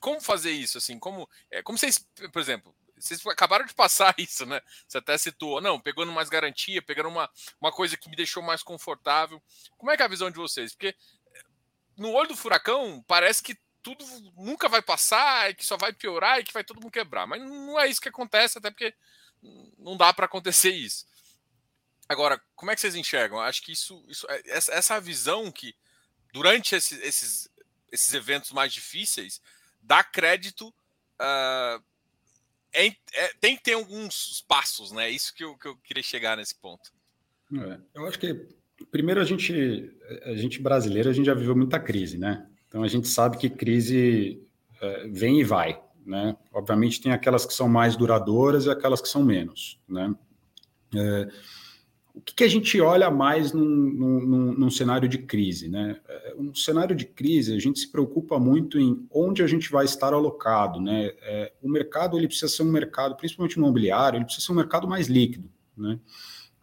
como 0.00 0.20
fazer 0.20 0.50
isso? 0.52 0.78
Assim, 0.78 0.98
como, 0.98 1.28
é, 1.50 1.62
como 1.62 1.78
vocês, 1.78 2.06
por 2.32 2.40
exemplo, 2.40 2.74
vocês 2.98 3.24
acabaram 3.26 3.64
de 3.66 3.74
passar 3.74 4.14
isso, 4.18 4.46
né? 4.46 4.60
Você 4.86 4.98
até 4.98 5.16
citou, 5.18 5.60
não, 5.60 5.80
pegando 5.80 6.12
mais 6.12 6.28
garantia, 6.28 6.82
pegando 6.82 7.08
uma, 7.08 7.30
uma 7.60 7.72
coisa 7.72 7.96
que 7.96 8.08
me 8.08 8.16
deixou 8.16 8.42
mais 8.42 8.62
confortável. 8.62 9.42
Como 9.76 9.90
é 9.90 9.96
que 9.96 10.02
é 10.02 10.06
a 10.06 10.08
visão 10.08 10.30
de 10.30 10.36
vocês? 10.36 10.72
Porque 10.72 10.94
no 11.96 12.12
olho 12.12 12.28
do 12.28 12.36
furacão, 12.36 13.04
parece 13.06 13.42
que 13.42 13.56
tudo 13.82 14.04
nunca 14.36 14.68
vai 14.68 14.82
passar, 14.82 15.54
que 15.54 15.64
só 15.64 15.76
vai 15.76 15.92
piorar 15.92 16.40
e 16.40 16.44
que 16.44 16.52
vai 16.52 16.64
todo 16.64 16.80
mundo 16.80 16.90
quebrar. 16.90 17.26
Mas 17.26 17.40
não 17.40 17.78
é 17.78 17.86
isso 17.86 18.00
que 18.00 18.08
acontece, 18.08 18.58
até 18.58 18.70
porque 18.70 18.92
não 19.78 19.96
dá 19.96 20.12
para 20.12 20.26
acontecer 20.26 20.70
isso. 20.70 21.06
Agora, 22.08 22.40
como 22.54 22.70
é 22.70 22.74
que 22.74 22.80
vocês 22.80 22.94
enxergam? 22.94 23.40
Acho 23.40 23.62
que 23.62 23.72
isso, 23.72 24.04
isso 24.08 24.26
é, 24.30 24.42
essa, 24.46 24.72
essa 24.72 25.00
visão 25.00 25.50
que 25.50 25.74
durante 26.32 26.74
esses, 26.74 27.00
esses, 27.00 27.48
esses 27.90 28.12
eventos 28.14 28.52
mais 28.52 28.72
difíceis 28.72 29.40
dá 29.80 30.04
crédito 30.04 30.68
uh, 30.68 31.82
é, 32.76 32.86
é, 32.88 33.32
tem 33.40 33.56
que 33.56 33.62
ter 33.62 33.72
alguns 33.72 34.44
passos, 34.46 34.92
né? 34.92 35.10
Isso 35.10 35.34
que 35.34 35.42
eu, 35.42 35.56
que 35.56 35.66
eu 35.66 35.76
queria 35.76 36.02
chegar 36.02 36.36
nesse 36.36 36.54
ponto. 36.54 36.92
É, 37.54 37.78
eu 37.94 38.06
acho 38.06 38.18
que 38.18 38.46
primeiro 38.90 39.20
a 39.20 39.24
gente, 39.24 39.90
a 40.24 40.34
gente 40.34 40.60
brasileiro, 40.60 41.08
a 41.08 41.12
gente 41.12 41.24
já 41.24 41.34
viveu 41.34 41.56
muita 41.56 41.80
crise, 41.80 42.18
né? 42.18 42.46
Então 42.68 42.82
a 42.82 42.88
gente 42.88 43.08
sabe 43.08 43.38
que 43.38 43.48
crise 43.48 44.42
é, 44.80 45.08
vem 45.08 45.40
e 45.40 45.44
vai, 45.44 45.80
né? 46.04 46.36
Obviamente 46.52 47.00
tem 47.00 47.12
aquelas 47.12 47.46
que 47.46 47.54
são 47.54 47.68
mais 47.68 47.96
duradouras 47.96 48.66
e 48.66 48.70
aquelas 48.70 49.00
que 49.00 49.08
são 49.08 49.24
menos, 49.24 49.80
né? 49.88 50.14
É, 50.94 51.28
o 52.16 52.20
que, 52.22 52.34
que, 52.34 52.44
a 52.44 52.48
gente 52.48 52.80
olha 52.80 53.10
mais 53.10 53.52
num, 53.52 53.64
num, 53.64 54.52
num, 54.54 54.70
cenário 54.70 55.06
de 55.06 55.18
crise, 55.18 55.68
né? 55.68 56.00
É, 56.08 56.34
um 56.38 56.54
cenário 56.54 56.96
de 56.96 57.04
crise 57.04 57.54
a 57.54 57.58
gente 57.58 57.78
se 57.78 57.92
preocupa 57.92 58.38
muito 58.38 58.80
em 58.80 59.06
onde 59.10 59.42
a 59.42 59.46
gente 59.46 59.70
vai 59.70 59.84
estar 59.84 60.14
alocado, 60.14 60.80
né? 60.80 61.12
É, 61.20 61.52
o 61.62 61.68
mercado 61.68 62.16
ele 62.16 62.26
precisa 62.26 62.48
ser 62.48 62.62
um 62.62 62.72
mercado, 62.72 63.16
principalmente 63.16 63.58
no 63.58 63.64
imobiliário, 63.64 64.16
ele 64.16 64.24
precisa 64.24 64.46
ser 64.46 64.52
um 64.52 64.56
mercado 64.56 64.88
mais 64.88 65.08
líquido, 65.08 65.50
né? 65.76 66.00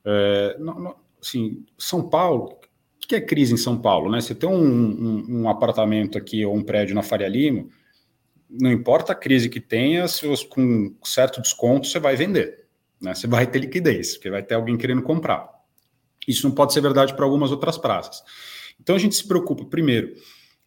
É, 0.04 0.58
não, 0.60 0.80
não, 0.80 0.96
assim, 1.22 1.64
São 1.78 2.10
Paulo, 2.10 2.58
o 3.04 3.08
que 3.08 3.16
é 3.16 3.22
crise 3.22 3.54
em 3.54 3.58
São 3.58 3.80
Paulo? 3.80 4.12
Né? 4.12 4.22
Você 4.22 4.34
tem 4.34 4.50
um, 4.50 4.56
um, 4.56 5.42
um, 5.42 5.50
apartamento 5.50 6.18
aqui 6.18 6.44
ou 6.44 6.56
um 6.56 6.64
prédio 6.64 6.96
na 6.96 7.04
Faria 7.04 7.28
Lima, 7.28 7.68
não 8.50 8.72
importa 8.72 9.14
a 9.14 9.16
crise 9.16 9.50
que 9.50 9.60
tenha, 9.60 10.08
se 10.08 10.28
você, 10.28 10.46
com 10.46 10.94
certo 11.04 11.42
desconto 11.42 11.88
você 11.88 12.00
vai 12.00 12.16
vender. 12.16 12.63
Né? 13.04 13.14
Você 13.14 13.28
vai 13.28 13.46
ter 13.46 13.60
liquidez, 13.60 14.14
porque 14.14 14.30
vai 14.30 14.42
ter 14.42 14.56
alguém 14.56 14.78
querendo 14.78 15.02
comprar. 15.02 15.50
Isso 16.26 16.48
não 16.48 16.56
pode 16.56 16.72
ser 16.72 16.80
verdade 16.80 17.14
para 17.14 17.26
algumas 17.26 17.52
outras 17.52 17.78
praças. 17.78 18.24
Então 18.80 18.96
a 18.96 19.00
gente 19.00 19.14
se 19.14 19.28
preocupa, 19.28 19.66
primeiro, 19.66 20.16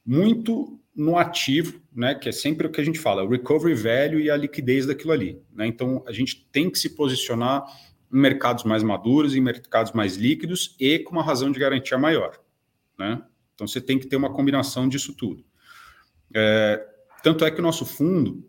muito 0.05 0.79
no 0.95 1.19
ativo, 1.19 1.81
né, 1.95 2.15
que 2.15 2.29
é 2.29 2.33
sempre 2.33 2.67
o 2.67 2.71
que 2.71 2.81
a 2.81 2.85
gente 2.85 2.99
fala, 2.99 3.25
o 3.25 3.29
recovery 3.29 3.75
value 3.75 4.21
e 4.21 4.31
a 4.31 4.37
liquidez 4.37 4.87
daquilo 4.87 5.13
ali. 5.13 5.43
Né? 5.53 5.67
Então 5.67 6.05
a 6.07 6.13
gente 6.13 6.47
tem 6.53 6.71
que 6.71 6.79
se 6.79 6.91
posicionar 6.91 7.65
em 8.13 8.19
mercados 8.19 8.65
mais 8.65 8.83
maduros, 8.83 9.35
em 9.35 9.41
mercados 9.41 9.93
mais 9.93 10.17
líquidos 10.17 10.77
e 10.79 10.99
com 11.01 11.13
uma 11.13 11.23
razão 11.23 11.51
de 11.51 11.59
garantia 11.59 11.99
maior. 11.99 12.39
Né? 12.99 13.21
Então 13.55 13.67
você 13.67 13.81
tem 13.81 13.99
que 13.99 14.07
ter 14.07 14.17
uma 14.17 14.33
combinação 14.33 14.89
disso 14.89 15.15
tudo. 15.15 15.45
É, 16.35 16.87
tanto 17.23 17.45
é 17.45 17.51
que 17.51 17.61
o 17.61 17.63
nosso 17.63 17.85
fundo, 17.85 18.47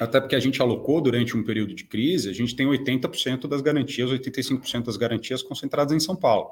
até 0.00 0.20
porque 0.20 0.34
a 0.34 0.40
gente 0.40 0.60
alocou 0.60 1.00
durante 1.00 1.36
um 1.36 1.44
período 1.44 1.74
de 1.74 1.84
crise, 1.84 2.28
a 2.28 2.32
gente 2.32 2.56
tem 2.56 2.66
80% 2.66 3.46
das 3.46 3.60
garantias, 3.60 4.10
85% 4.10 4.84
das 4.84 4.96
garantias 4.96 5.42
concentradas 5.42 5.92
em 5.92 6.00
São 6.00 6.16
Paulo, 6.16 6.50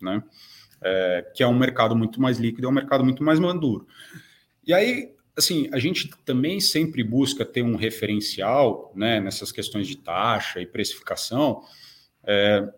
né? 0.00 0.22
É, 0.80 1.32
que 1.34 1.42
é 1.42 1.46
um 1.46 1.58
mercado 1.58 1.96
muito 1.96 2.20
mais 2.20 2.38
líquido, 2.38 2.66
é 2.66 2.70
um 2.70 2.74
mercado 2.74 3.02
muito 3.02 3.22
mais 3.24 3.40
maduro. 3.40 3.86
E 4.66 4.72
aí, 4.72 5.12
assim, 5.36 5.68
a 5.72 5.78
gente 5.78 6.10
também 6.24 6.60
sempre 6.60 7.02
busca 7.02 7.44
ter 7.44 7.62
um 7.62 7.74
referencial 7.74 8.92
né, 8.94 9.18
nessas 9.18 9.50
questões 9.50 9.86
de 9.86 9.96
taxa 9.96 10.60
e 10.60 10.66
precificação, 10.66 11.62
é, 12.22 12.68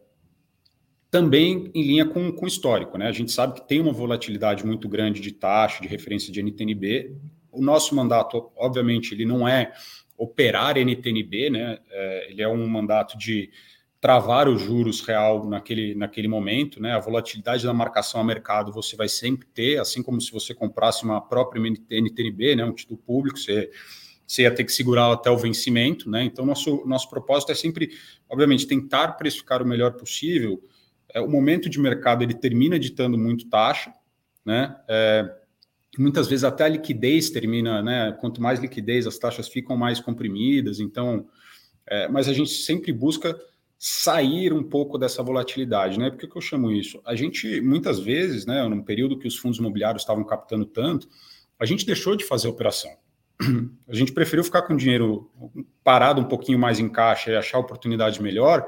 também 1.11 1.71
em 1.75 1.83
linha 1.83 2.07
com, 2.07 2.31
com 2.33 2.45
o 2.45 2.49
histórico. 2.49 2.97
Né? 2.97 3.07
A 3.07 3.13
gente 3.13 3.33
sabe 3.33 3.55
que 3.55 3.67
tem 3.67 3.81
uma 3.81 3.93
volatilidade 3.93 4.65
muito 4.65 4.89
grande 4.89 5.21
de 5.21 5.33
taxa, 5.33 5.83
de 5.83 5.89
referência 5.89 6.33
de 6.33 6.43
NTNB. 6.43 7.17
O 7.51 7.63
nosso 7.63 7.95
mandato, 7.95 8.51
obviamente, 8.57 9.15
ele 9.15 9.25
não 9.25 9.49
é 9.49 9.73
operar 10.17 10.77
NTNB, 10.77 11.51
né? 11.51 11.79
É, 11.91 12.31
ele 12.31 12.43
é 12.43 12.49
um 12.49 12.67
mandato 12.67 13.17
de 13.19 13.51
travar 14.01 14.49
os 14.49 14.61
juros 14.61 15.01
real 15.01 15.49
naquele, 15.49 15.95
naquele 15.95 16.29
momento, 16.29 16.81
né? 16.81 16.93
A 16.93 17.01
volatilidade 17.01 17.65
da 17.65 17.75
marcação 17.75 18.21
a 18.21 18.25
mercado 18.25 18.73
você 18.73 18.95
vai 18.97 19.09
sempre 19.09 19.47
ter, 19.49 19.81
assim 19.81 20.03
como 20.03 20.21
se 20.21 20.31
você 20.31 20.55
comprasse 20.55 21.05
uma 21.05 21.21
própria 21.21 21.61
NTNB, 21.61 22.57
né? 22.57 22.65
Um 22.65 22.73
título 22.73 22.99
público, 22.99 23.39
você 23.39 23.71
você 24.27 24.43
ia 24.43 24.51
ter 24.53 24.65
que 24.65 24.73
segurá-lo 24.73 25.15
até 25.15 25.31
o 25.31 25.39
vencimento, 25.39 26.11
né? 26.11 26.25
Então, 26.25 26.45
nosso, 26.45 26.85
nosso 26.85 27.09
propósito 27.09 27.53
é 27.53 27.55
sempre, 27.55 27.91
obviamente, 28.29 28.67
tentar 28.67 29.13
precificar 29.13 29.63
o 29.63 29.67
melhor 29.67 29.93
possível. 29.93 30.61
É, 31.15 31.21
o 31.21 31.31
momento 31.31 31.69
de 31.71 31.79
mercado 31.79 32.23
ele 32.23 32.35
termina 32.35 32.79
ditando 32.79 33.17
muito 33.17 33.49
taxa, 33.49 33.93
né? 34.45 34.77
É, 34.89 35.33
muitas 36.01 36.29
vezes 36.29 36.45
até 36.45 36.65
a 36.65 36.69
liquidez 36.69 37.31
termina, 37.31 37.83
né? 37.83 38.13
Quanto 38.21 38.43
mais 38.43 38.61
liquidez, 38.61 39.07
as 39.07 39.19
taxas 39.19 39.49
ficam 39.49 39.77
mais 39.77 40.01
comprimidas. 40.01 40.81
Então, 40.81 41.27
é, 41.87 42.09
mas 42.09 42.29
a 42.29 42.33
gente 42.33 42.51
sempre 42.51 42.93
busca 42.93 43.39
sair 43.79 44.53
um 44.53 44.63
pouco 44.63 44.99
dessa 44.99 45.23
volatilidade, 45.23 45.99
né? 45.99 46.11
Por 46.11 46.19
que, 46.19 46.27
que 46.27 46.37
eu 46.37 46.43
chamo 46.43 46.73
isso? 46.73 47.01
A 47.05 47.15
gente, 47.15 47.61
muitas 47.61 47.99
vezes, 47.99 48.47
né, 48.47 48.67
num 48.69 48.83
período 48.83 49.19
que 49.19 49.29
os 49.29 49.37
fundos 49.37 49.59
imobiliários 49.59 50.03
estavam 50.03 50.25
captando 50.25 50.65
tanto, 50.65 51.09
a 51.59 51.67
gente 51.67 51.85
deixou 51.85 52.17
de 52.17 52.25
fazer 52.25 52.49
operação 52.49 52.91
a 53.89 53.95
gente 53.95 54.13
preferiu 54.13 54.43
ficar 54.43 54.63
com 54.63 54.75
o 54.75 54.77
dinheiro 54.77 55.31
parado 55.85 56.21
um 56.21 56.25
pouquinho 56.25 56.59
mais 56.59 56.79
em 56.79 56.89
caixa 56.89 57.31
e 57.31 57.37
achar 57.37 57.59
oportunidade 57.59 58.23
melhor, 58.23 58.67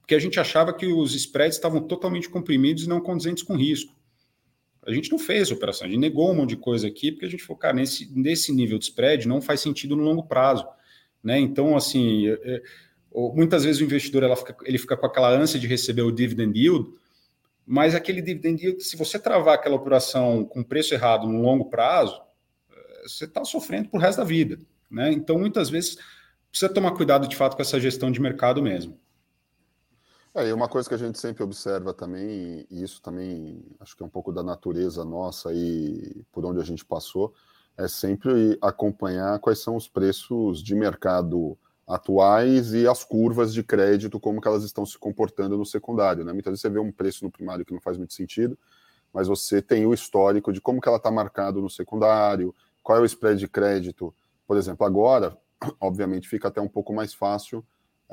porque 0.00 0.14
a 0.14 0.18
gente 0.18 0.38
achava 0.38 0.72
que 0.72 0.86
os 0.86 1.14
spreads 1.14 1.56
estavam 1.56 1.80
totalmente 1.80 2.28
comprimidos 2.28 2.84
e 2.84 2.88
não 2.88 3.00
condizentes 3.00 3.42
com 3.42 3.56
risco. 3.56 3.92
A 4.86 4.92
gente 4.92 5.10
não 5.10 5.18
fez 5.18 5.50
a 5.50 5.54
operação, 5.54 5.86
a 5.86 5.90
gente 5.90 6.00
negou 6.00 6.30
um 6.30 6.34
monte 6.34 6.50
de 6.50 6.56
coisa 6.56 6.86
aqui, 6.86 7.12
porque 7.12 7.26
a 7.26 7.30
gente 7.30 7.42
falou, 7.42 7.58
cara, 7.58 7.74
nesse, 7.74 8.10
nesse 8.14 8.52
nível 8.52 8.78
de 8.78 8.84
spread 8.84 9.26
não 9.26 9.40
faz 9.40 9.60
sentido 9.60 9.96
no 9.96 10.02
longo 10.02 10.24
prazo. 10.24 10.66
Né? 11.22 11.38
Então, 11.38 11.76
assim, 11.76 12.28
é, 12.28 12.38
é 12.44 12.62
muitas 13.34 13.64
vezes 13.64 13.80
o 13.80 13.84
investidor 13.84 14.22
ela 14.22 14.36
fica, 14.36 14.56
ele 14.64 14.78
fica 14.78 14.96
com 14.96 15.06
aquela 15.06 15.30
ânsia 15.30 15.58
de 15.58 15.66
receber 15.66 16.02
o 16.02 16.10
dividend 16.10 16.58
yield, 16.58 16.90
mas 17.66 17.94
aquele 17.94 18.20
dividend 18.20 18.62
yield, 18.62 18.84
se 18.84 18.96
você 18.96 19.18
travar 19.18 19.54
aquela 19.54 19.76
operação 19.76 20.44
com 20.44 20.62
preço 20.62 20.92
errado 20.92 21.26
no 21.26 21.40
longo 21.40 21.70
prazo, 21.70 22.20
você 23.02 23.24
está 23.24 23.44
sofrendo 23.44 23.88
por 23.88 24.00
resto 24.00 24.18
da 24.18 24.24
vida. 24.24 24.58
Né? 24.90 25.12
Então, 25.12 25.38
muitas 25.38 25.70
vezes, 25.70 25.96
precisa 26.50 26.72
tomar 26.72 26.92
cuidado 26.92 27.28
de 27.28 27.36
fato 27.36 27.56
com 27.56 27.62
essa 27.62 27.80
gestão 27.80 28.10
de 28.10 28.20
mercado 28.20 28.62
mesmo. 28.62 28.98
É, 30.36 30.48
e 30.48 30.52
uma 30.52 30.68
coisa 30.68 30.88
que 30.88 30.94
a 30.96 30.98
gente 30.98 31.16
sempre 31.16 31.44
observa 31.44 31.94
também, 31.94 32.66
e 32.68 32.82
isso 32.82 33.00
também 33.00 33.64
acho 33.78 33.96
que 33.96 34.02
é 34.02 34.06
um 34.06 34.08
pouco 34.08 34.32
da 34.32 34.42
natureza 34.42 35.04
nossa 35.04 35.52
e 35.54 36.24
por 36.32 36.44
onde 36.44 36.60
a 36.60 36.64
gente 36.64 36.84
passou, 36.84 37.32
é 37.78 37.86
sempre 37.86 38.58
acompanhar 38.60 39.38
quais 39.38 39.60
são 39.60 39.76
os 39.76 39.86
preços 39.86 40.60
de 40.60 40.74
mercado 40.74 41.56
atuais 41.86 42.72
e 42.72 42.88
as 42.88 43.04
curvas 43.04 43.54
de 43.54 43.62
crédito, 43.62 44.18
como 44.18 44.40
que 44.40 44.48
elas 44.48 44.64
estão 44.64 44.84
se 44.84 44.98
comportando 44.98 45.56
no 45.56 45.64
secundário. 45.64 46.24
Né? 46.24 46.32
Muitas 46.32 46.50
vezes 46.50 46.62
você 46.62 46.70
vê 46.70 46.80
um 46.80 46.90
preço 46.90 47.24
no 47.24 47.30
primário 47.30 47.64
que 47.64 47.72
não 47.72 47.80
faz 47.80 47.96
muito 47.96 48.14
sentido, 48.14 48.58
mas 49.12 49.28
você 49.28 49.62
tem 49.62 49.86
o 49.86 49.94
histórico 49.94 50.52
de 50.52 50.60
como 50.60 50.80
que 50.80 50.88
ela 50.88 50.96
está 50.96 51.12
marcado 51.12 51.62
no 51.62 51.70
secundário, 51.70 52.52
qual 52.82 52.98
é 52.98 53.00
o 53.00 53.04
spread 53.04 53.38
de 53.38 53.46
crédito. 53.46 54.12
Por 54.48 54.56
exemplo, 54.56 54.84
agora, 54.84 55.38
obviamente, 55.80 56.28
fica 56.28 56.48
até 56.48 56.60
um 56.60 56.68
pouco 56.68 56.92
mais 56.92 57.14
fácil 57.14 57.64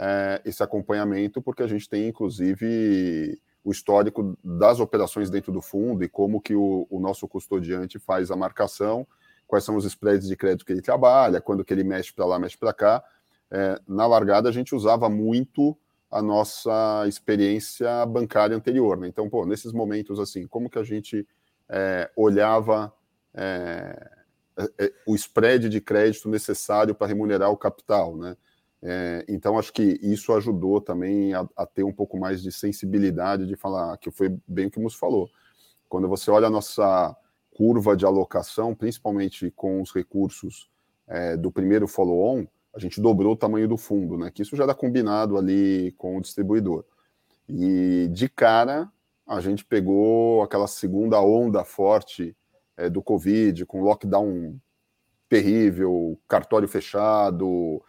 é, 0.01 0.41
esse 0.43 0.63
acompanhamento, 0.63 1.43
porque 1.43 1.61
a 1.61 1.67
gente 1.67 1.87
tem, 1.87 2.07
inclusive, 2.07 3.39
o 3.63 3.71
histórico 3.71 4.35
das 4.43 4.79
operações 4.79 5.29
dentro 5.29 5.51
do 5.51 5.61
fundo 5.61 6.03
e 6.03 6.09
como 6.09 6.41
que 6.41 6.55
o, 6.55 6.87
o 6.89 6.99
nosso 6.99 7.27
custodiante 7.27 7.99
faz 7.99 8.31
a 8.31 8.35
marcação, 8.35 9.05
quais 9.45 9.63
são 9.63 9.75
os 9.75 9.85
spreads 9.85 10.27
de 10.27 10.35
crédito 10.35 10.65
que 10.65 10.71
ele 10.71 10.81
trabalha, 10.81 11.39
quando 11.39 11.63
que 11.63 11.71
ele 11.71 11.83
mexe 11.83 12.11
para 12.11 12.25
lá, 12.25 12.39
mexe 12.39 12.57
para 12.57 12.73
cá. 12.73 13.03
É, 13.51 13.79
na 13.87 14.07
largada, 14.07 14.49
a 14.49 14.51
gente 14.51 14.73
usava 14.73 15.07
muito 15.07 15.77
a 16.09 16.19
nossa 16.19 17.05
experiência 17.07 18.03
bancária 18.07 18.57
anterior. 18.57 18.97
Né? 18.97 19.07
Então, 19.07 19.29
pô, 19.29 19.45
nesses 19.45 19.71
momentos 19.71 20.19
assim, 20.19 20.47
como 20.47 20.67
que 20.67 20.79
a 20.79 20.83
gente 20.83 21.27
é, 21.69 22.09
olhava 22.15 22.91
é, 23.35 24.09
é, 24.57 24.85
é 24.85 24.93
o 25.05 25.13
spread 25.13 25.69
de 25.69 25.79
crédito 25.79 26.27
necessário 26.27 26.95
para 26.95 27.05
remunerar 27.05 27.51
o 27.51 27.57
capital, 27.57 28.17
né? 28.17 28.35
É, 28.83 29.23
então, 29.27 29.59
acho 29.59 29.71
que 29.71 29.99
isso 30.01 30.33
ajudou 30.33 30.81
também 30.81 31.33
a, 31.33 31.47
a, 31.55 31.65
ter 31.65 31.83
um 31.83 31.93
pouco 31.93 32.17
mais 32.17 32.41
de 32.41 32.51
sensibilidade 32.51 33.45
de 33.45 33.55
falar, 33.55 33.97
que 33.97 34.09
foi 34.09 34.35
bem 34.47 34.67
o 34.67 34.71
que 34.71 34.79
o 34.79 34.81
Mus 34.81 34.95
falou. 34.95 35.29
Quando 35.87 36.07
você 36.07 36.31
olha 36.31 36.47
a 36.47 36.49
nossa 36.49 37.15
curva 37.55 37.95
de 37.95 38.05
alocação, 38.05 38.73
principalmente 38.73 39.51
com 39.51 39.81
os 39.81 39.93
recursos 39.93 40.69
é, 41.07 41.37
do 41.37 41.51
primeiro 41.51 41.87
follow-on, 41.87 42.47
a 42.73 42.79
gente 42.79 43.01
dobrou 43.01 43.33
o 43.33 43.37
tamanho 43.37 43.67
do 43.67 43.77
fundo, 43.77 44.17
né? 44.17 44.31
Que 44.31 44.41
isso 44.41 44.55
já 44.55 44.63
era 44.63 44.73
combinado 44.73 45.37
ali 45.37 45.91
com 45.97 46.17
o 46.17 46.21
distribuidor. 46.21 46.85
E 47.47 48.07
de 48.11 48.29
cara, 48.29 48.89
a 49.27 49.41
gente 49.41 49.65
pegou 49.65 50.41
aquela 50.41 50.67
segunda 50.67 51.21
onda 51.21 51.63
forte 51.63 52.35
é, 52.77 52.89
do 52.89 53.01
Covid, 53.01 53.65
com 53.65 53.83
lockdown 53.83 54.57
terrível, 55.27 56.19
cartório 56.27 56.67
fechado, 56.67 57.81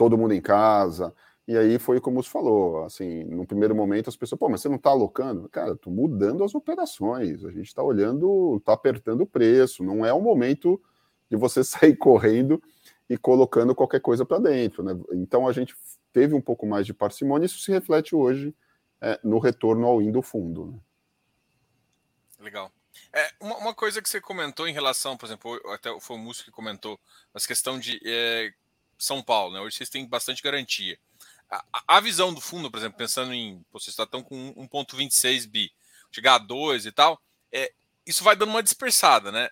todo 0.00 0.16
mundo 0.16 0.32
em 0.32 0.40
casa. 0.40 1.14
E 1.46 1.54
aí 1.58 1.78
foi 1.78 2.00
como 2.00 2.22
você 2.22 2.30
falou, 2.30 2.84
assim, 2.84 3.22
no 3.24 3.46
primeiro 3.46 3.74
momento 3.74 4.08
as 4.08 4.16
pessoas, 4.16 4.38
pô, 4.38 4.48
mas 4.48 4.62
você 4.62 4.68
não 4.68 4.76
está 4.76 4.88
alocando? 4.88 5.46
Cara, 5.50 5.72
estou 5.72 5.92
mudando 5.92 6.42
as 6.42 6.54
operações, 6.54 7.44
a 7.44 7.50
gente 7.50 7.66
está 7.66 7.82
olhando, 7.82 8.56
está 8.56 8.72
apertando 8.72 9.20
o 9.20 9.26
preço, 9.26 9.84
não 9.84 10.06
é 10.06 10.10
o 10.10 10.20
momento 10.22 10.80
de 11.28 11.36
você 11.36 11.62
sair 11.64 11.94
correndo 11.96 12.62
e 13.10 13.18
colocando 13.18 13.74
qualquer 13.74 14.00
coisa 14.00 14.24
para 14.24 14.38
dentro, 14.38 14.82
né? 14.82 14.98
Então 15.12 15.46
a 15.46 15.52
gente 15.52 15.76
teve 16.14 16.34
um 16.34 16.40
pouco 16.40 16.66
mais 16.66 16.86
de 16.86 16.94
parcimônia, 16.94 17.44
isso 17.44 17.60
se 17.60 17.70
reflete 17.70 18.16
hoje 18.16 18.54
é, 18.98 19.20
no 19.22 19.38
retorno 19.38 19.86
ao 19.86 20.00
in 20.00 20.10
do 20.10 20.22
fundo. 20.22 20.66
Né? 20.66 20.78
Legal. 22.40 22.72
É, 23.12 23.30
uma, 23.38 23.56
uma, 23.58 23.74
coisa 23.74 24.00
que 24.00 24.08
você 24.08 24.20
comentou 24.20 24.66
em 24.66 24.72
relação, 24.72 25.16
por 25.16 25.26
exemplo, 25.26 25.60
até 25.74 25.90
foi 26.00 26.16
o 26.16 26.18
Múcio 26.18 26.44
que 26.44 26.50
comentou, 26.50 26.98
mas 27.34 27.46
questão 27.46 27.78
de 27.78 28.00
é, 28.04 28.52
são 29.00 29.22
Paulo, 29.22 29.54
né? 29.54 29.60
Hoje 29.60 29.76
vocês 29.76 29.90
têm 29.90 30.06
bastante 30.06 30.42
garantia. 30.42 30.98
A, 31.50 31.96
a 31.96 32.00
visão 32.00 32.32
do 32.32 32.40
fundo, 32.40 32.70
por 32.70 32.78
exemplo, 32.78 32.98
pensando 32.98 33.32
em 33.34 33.64
vocês 33.72 33.98
estão 33.98 34.22
com 34.22 34.54
1,26 34.54 35.48
bi, 35.48 35.72
chegar 36.12 36.34
a 36.34 36.38
2 36.38 36.86
e 36.86 36.92
tal, 36.92 37.20
é, 37.50 37.72
isso 38.06 38.22
vai 38.22 38.36
dando 38.36 38.50
uma 38.50 38.62
dispersada, 38.62 39.32
né? 39.32 39.48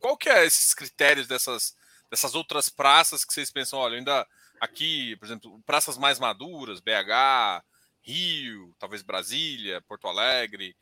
Qual 0.00 0.16
que 0.16 0.28
é 0.28 0.44
esses 0.44 0.74
critérios 0.74 1.28
dessas, 1.28 1.76
dessas 2.10 2.34
outras 2.34 2.68
praças 2.68 3.24
que 3.24 3.32
vocês 3.32 3.52
pensam, 3.52 3.78
olha, 3.78 3.98
ainda 3.98 4.26
aqui, 4.60 5.14
por 5.16 5.26
exemplo, 5.26 5.62
praças 5.64 5.96
mais 5.98 6.18
maduras, 6.18 6.80
BH, 6.80 7.62
Rio, 8.02 8.74
talvez 8.78 9.02
Brasília, 9.02 9.82
Porto 9.82 10.08
Alegre. 10.08 10.74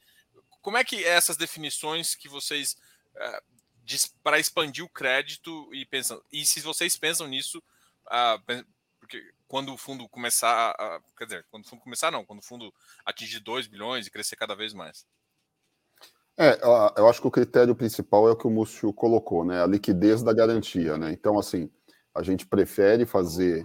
Como 0.62 0.76
é 0.76 0.84
que 0.84 1.04
é 1.04 1.08
essas 1.08 1.36
definições 1.36 2.14
que 2.14 2.28
vocês 2.28 2.76
é, 3.16 3.42
para 4.22 4.38
expandir 4.38 4.84
o 4.84 4.88
crédito 4.88 5.68
e 5.74 5.84
pensam? 5.84 6.22
E 6.32 6.46
se 6.46 6.60
vocês 6.60 6.96
pensam 6.96 7.26
nisso 7.26 7.62
a, 8.10 8.38
porque 9.00 9.22
quando 9.46 9.72
o 9.72 9.78
fundo 9.78 10.08
começar, 10.08 10.70
a, 10.78 11.00
quer 11.16 11.24
dizer, 11.24 11.46
quando 11.50 11.64
o 11.64 11.68
fundo 11.68 11.82
começar 11.82 12.10
não, 12.10 12.24
quando 12.24 12.40
o 12.40 12.44
fundo 12.44 12.72
atingir 13.04 13.40
2 13.40 13.66
bilhões 13.66 14.06
e 14.06 14.10
crescer 14.10 14.36
cada 14.36 14.54
vez 14.54 14.74
mais. 14.74 15.06
É, 16.40 16.56
eu 16.96 17.08
acho 17.08 17.20
que 17.20 17.26
o 17.26 17.32
critério 17.32 17.74
principal 17.74 18.28
é 18.28 18.30
o 18.30 18.36
que 18.36 18.46
o 18.46 18.50
Múcio 18.50 18.92
colocou, 18.92 19.44
né? 19.44 19.60
A 19.60 19.66
liquidez 19.66 20.22
da 20.22 20.32
garantia, 20.32 20.96
né? 20.96 21.10
Então, 21.10 21.36
assim, 21.36 21.68
a 22.14 22.22
gente 22.22 22.46
prefere 22.46 23.04
fazer 23.04 23.64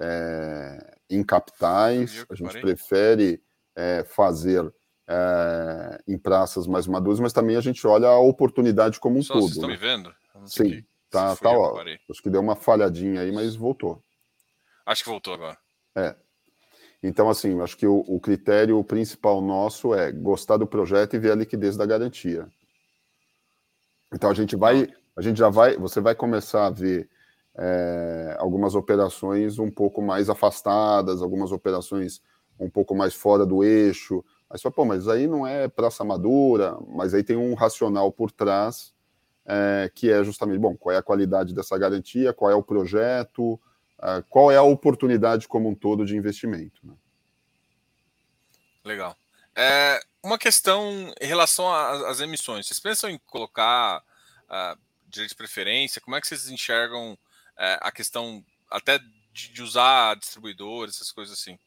é, 0.00 0.98
em 1.10 1.24
capitais, 1.24 2.24
a 2.30 2.34
gente 2.36 2.60
prefere 2.60 3.42
é, 3.74 4.04
fazer 4.04 4.72
é, 5.08 6.00
em 6.06 6.16
praças 6.16 6.68
mais 6.68 6.86
maduras, 6.86 7.18
mas 7.18 7.32
também 7.32 7.56
a 7.56 7.60
gente 7.60 7.84
olha 7.86 8.08
a 8.08 8.20
oportunidade 8.20 9.00
como 9.00 9.18
um 9.18 9.22
Só 9.22 9.34
todo. 9.34 9.42
Vocês 9.42 9.56
estão 9.56 9.68
né? 9.68 9.74
me 9.74 9.80
vendo? 9.80 10.14
Sim. 10.46 10.84
Tá, 11.12 11.36
tá, 11.36 11.50
ó, 11.50 11.78
acho 12.10 12.22
que 12.22 12.30
deu 12.30 12.40
uma 12.40 12.56
falhadinha 12.56 13.20
aí, 13.20 13.30
mas 13.30 13.54
voltou. 13.54 14.02
Acho 14.86 15.04
que 15.04 15.10
voltou 15.10 15.34
agora. 15.34 15.58
É. 15.94 16.16
Então, 17.02 17.28
assim, 17.28 17.60
acho 17.60 17.76
que 17.76 17.86
o, 17.86 17.98
o, 18.08 18.18
critério 18.18 18.82
principal 18.82 19.42
nosso 19.42 19.92
é 19.92 20.10
gostar 20.10 20.56
do 20.56 20.66
projeto 20.66 21.12
e 21.12 21.18
ver 21.18 21.32
a 21.32 21.34
liquidez 21.34 21.76
da 21.76 21.84
garantia. 21.84 22.48
Então 24.14 24.30
a 24.30 24.34
gente 24.34 24.56
vai, 24.56 24.88
a 25.14 25.20
gente 25.20 25.36
já 25.36 25.50
vai, 25.50 25.76
você 25.76 26.00
vai 26.00 26.14
começar 26.14 26.66
a 26.66 26.70
ver 26.70 27.10
é, 27.58 28.34
algumas 28.38 28.74
operações 28.74 29.58
um 29.58 29.70
pouco 29.70 30.00
mais 30.00 30.30
afastadas, 30.30 31.20
algumas 31.20 31.52
operações 31.52 32.22
um 32.58 32.70
pouco 32.70 32.94
mais 32.94 33.12
fora 33.12 33.44
do 33.44 33.62
eixo. 33.62 34.24
Aí 34.48 34.56
você 34.56 34.62
fala, 34.62 34.74
pô, 34.74 34.84
mas 34.86 35.08
aí 35.08 35.26
não 35.26 35.46
é 35.46 35.68
praça 35.68 36.04
madura, 36.04 36.78
mas 36.88 37.12
aí 37.12 37.22
tem 37.22 37.36
um 37.36 37.52
racional 37.52 38.10
por 38.10 38.30
trás 38.30 38.91
é, 39.44 39.90
que 39.94 40.10
é 40.10 40.22
justamente, 40.22 40.58
bom, 40.58 40.76
qual 40.76 40.94
é 40.94 40.98
a 40.98 41.02
qualidade 41.02 41.54
dessa 41.54 41.76
garantia, 41.76 42.32
qual 42.32 42.50
é 42.50 42.54
o 42.54 42.62
projeto, 42.62 43.60
é, 44.00 44.22
qual 44.28 44.50
é 44.50 44.56
a 44.56 44.62
oportunidade 44.62 45.48
como 45.48 45.68
um 45.68 45.74
todo 45.74 46.04
de 46.04 46.16
investimento. 46.16 46.80
Né? 46.84 46.94
Legal. 48.84 49.16
É, 49.54 50.00
uma 50.22 50.38
questão 50.38 51.12
em 51.20 51.26
relação 51.26 51.72
às 52.06 52.20
emissões. 52.20 52.66
Vocês 52.66 52.80
pensam 52.80 53.10
em 53.10 53.18
colocar 53.26 54.02
uh, 54.48 54.78
direito 55.08 55.30
de 55.30 55.36
preferência? 55.36 56.00
Como 56.00 56.16
é 56.16 56.20
que 56.20 56.26
vocês 56.26 56.48
enxergam 56.48 57.12
uh, 57.12 57.18
a 57.80 57.92
questão 57.92 58.44
até 58.70 58.98
de, 59.32 59.52
de, 59.52 59.62
usar 59.62 60.16
distribuidores, 60.16 60.96
essas 60.96 61.12
coisas 61.12 61.38
assim? 61.38 61.58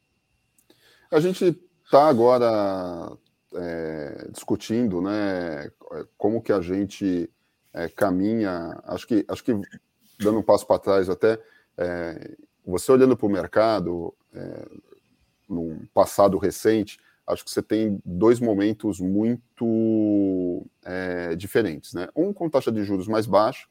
A 1.12 1.20
gente 1.20 1.56
está 1.84 2.08
agora 2.08 3.16
é, 3.54 4.28
discutindo 4.32 5.02
né, 5.02 5.72
como 6.18 6.42
que 6.42 6.52
a 6.52 6.62
gente 6.62 7.30
é, 7.76 7.90
caminha, 7.90 8.80
acho 8.86 9.06
que, 9.06 9.26
acho 9.28 9.44
que 9.44 9.52
dando 10.18 10.40
um 10.40 10.44
passo 10.44 10.66
para 10.66 10.80
trás 10.80 11.10
até, 11.10 11.38
é, 11.78 12.36
você 12.66 12.90
olhando 12.90 13.18
para 13.18 13.28
o 13.28 13.30
mercado, 13.30 14.16
é, 14.34 14.66
num 15.48 15.86
passado 15.94 16.38
recente, 16.38 16.98
acho 17.28 17.44
que 17.44 17.52
você 17.52 17.62
tem 17.62 18.00
dois 18.06 18.40
momentos 18.40 19.00
muito 19.02 20.66
é, 20.86 21.36
diferentes. 21.36 21.94
Né? 21.94 22.08
Um 22.16 22.32
com 22.32 22.50
taxa 22.50 22.72
de 22.72 22.82
juros 22.84 23.10
mais 23.10 23.28
baixa, 23.28 23.68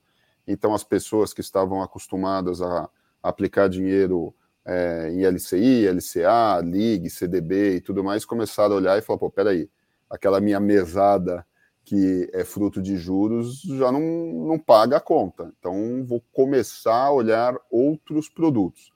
então 0.46 0.74
as 0.74 0.84
pessoas 0.84 1.32
que 1.32 1.40
estavam 1.40 1.82
acostumadas 1.82 2.60
a 2.60 2.90
aplicar 3.22 3.68
dinheiro 3.70 4.34
é, 4.66 5.10
em 5.12 5.24
LCI, 5.24 5.88
LCA, 5.88 6.60
LIG, 6.62 7.08
CDB 7.08 7.76
e 7.76 7.80
tudo 7.80 8.04
mais, 8.04 8.26
começaram 8.26 8.74
a 8.74 8.76
olhar 8.76 8.98
e 8.98 9.02
falar, 9.02 9.18
pô, 9.18 9.30
peraí, 9.30 9.70
aquela 10.10 10.42
minha 10.42 10.60
mesada 10.60 11.44
que 11.84 12.30
é 12.32 12.44
fruto 12.44 12.80
de 12.80 12.96
juros, 12.96 13.60
já 13.60 13.92
não, 13.92 14.00
não 14.00 14.58
paga 14.58 14.96
a 14.96 15.00
conta. 15.00 15.52
Então, 15.58 16.02
vou 16.04 16.22
começar 16.32 17.04
a 17.04 17.12
olhar 17.12 17.54
outros 17.70 18.28
produtos. 18.28 18.92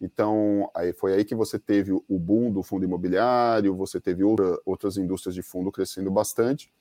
Então, 0.00 0.70
aí 0.74 0.94
foi 0.94 1.12
aí 1.12 1.24
que 1.24 1.34
você 1.34 1.58
teve 1.58 1.92
o 1.92 2.18
boom 2.18 2.50
do 2.50 2.62
fundo 2.62 2.84
imobiliário, 2.84 3.76
você 3.76 4.00
teve 4.00 4.24
outra, 4.24 4.58
outras 4.64 4.96
indústrias 4.96 5.34
de 5.34 5.42
fundo 5.42 5.70
crescendo 5.70 6.10
bastante. 6.10 6.72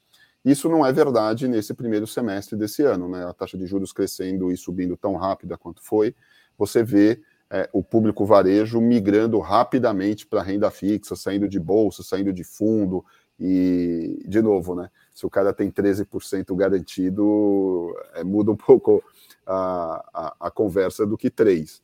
Isso 0.45 0.69
não 0.69 0.85
é 0.85 0.93
verdade 0.93 1.49
nesse 1.49 1.73
primeiro 1.73 2.07
semestre 2.07 2.55
desse 2.55 2.83
ano, 2.83 3.09
né? 3.09 3.25
A 3.25 3.33
taxa 3.33 3.57
de 3.57 3.65
juros 3.65 3.91
crescendo 3.91 4.49
e 4.49 4.55
subindo 4.55 4.95
tão 4.95 5.15
rápida 5.15 5.57
quanto 5.57 5.83
foi. 5.83 6.15
Você 6.57 6.81
vê 6.81 7.21
é, 7.49 7.69
o 7.73 7.83
público 7.83 8.25
varejo 8.25 8.79
migrando 8.79 9.37
rapidamente 9.39 10.25
para 10.25 10.41
renda 10.41 10.71
fixa, 10.71 11.13
saindo 11.17 11.49
de 11.49 11.59
bolsa, 11.59 12.03
saindo 12.03 12.31
de 12.31 12.45
fundo, 12.45 13.03
e, 13.39 14.21
de 14.27 14.41
novo, 14.41 14.75
né? 14.75 14.89
Se 15.19 15.25
o 15.25 15.29
cara 15.29 15.51
tem 15.51 15.69
13% 15.69 16.55
garantido, 16.55 17.93
é, 18.13 18.23
muda 18.23 18.51
um 18.51 18.55
pouco 18.55 19.03
a, 19.45 20.01
a, 20.13 20.47
a, 20.47 20.49
conversa 20.49 21.05
do 21.05 21.17
que 21.17 21.29
3%. 21.29 21.81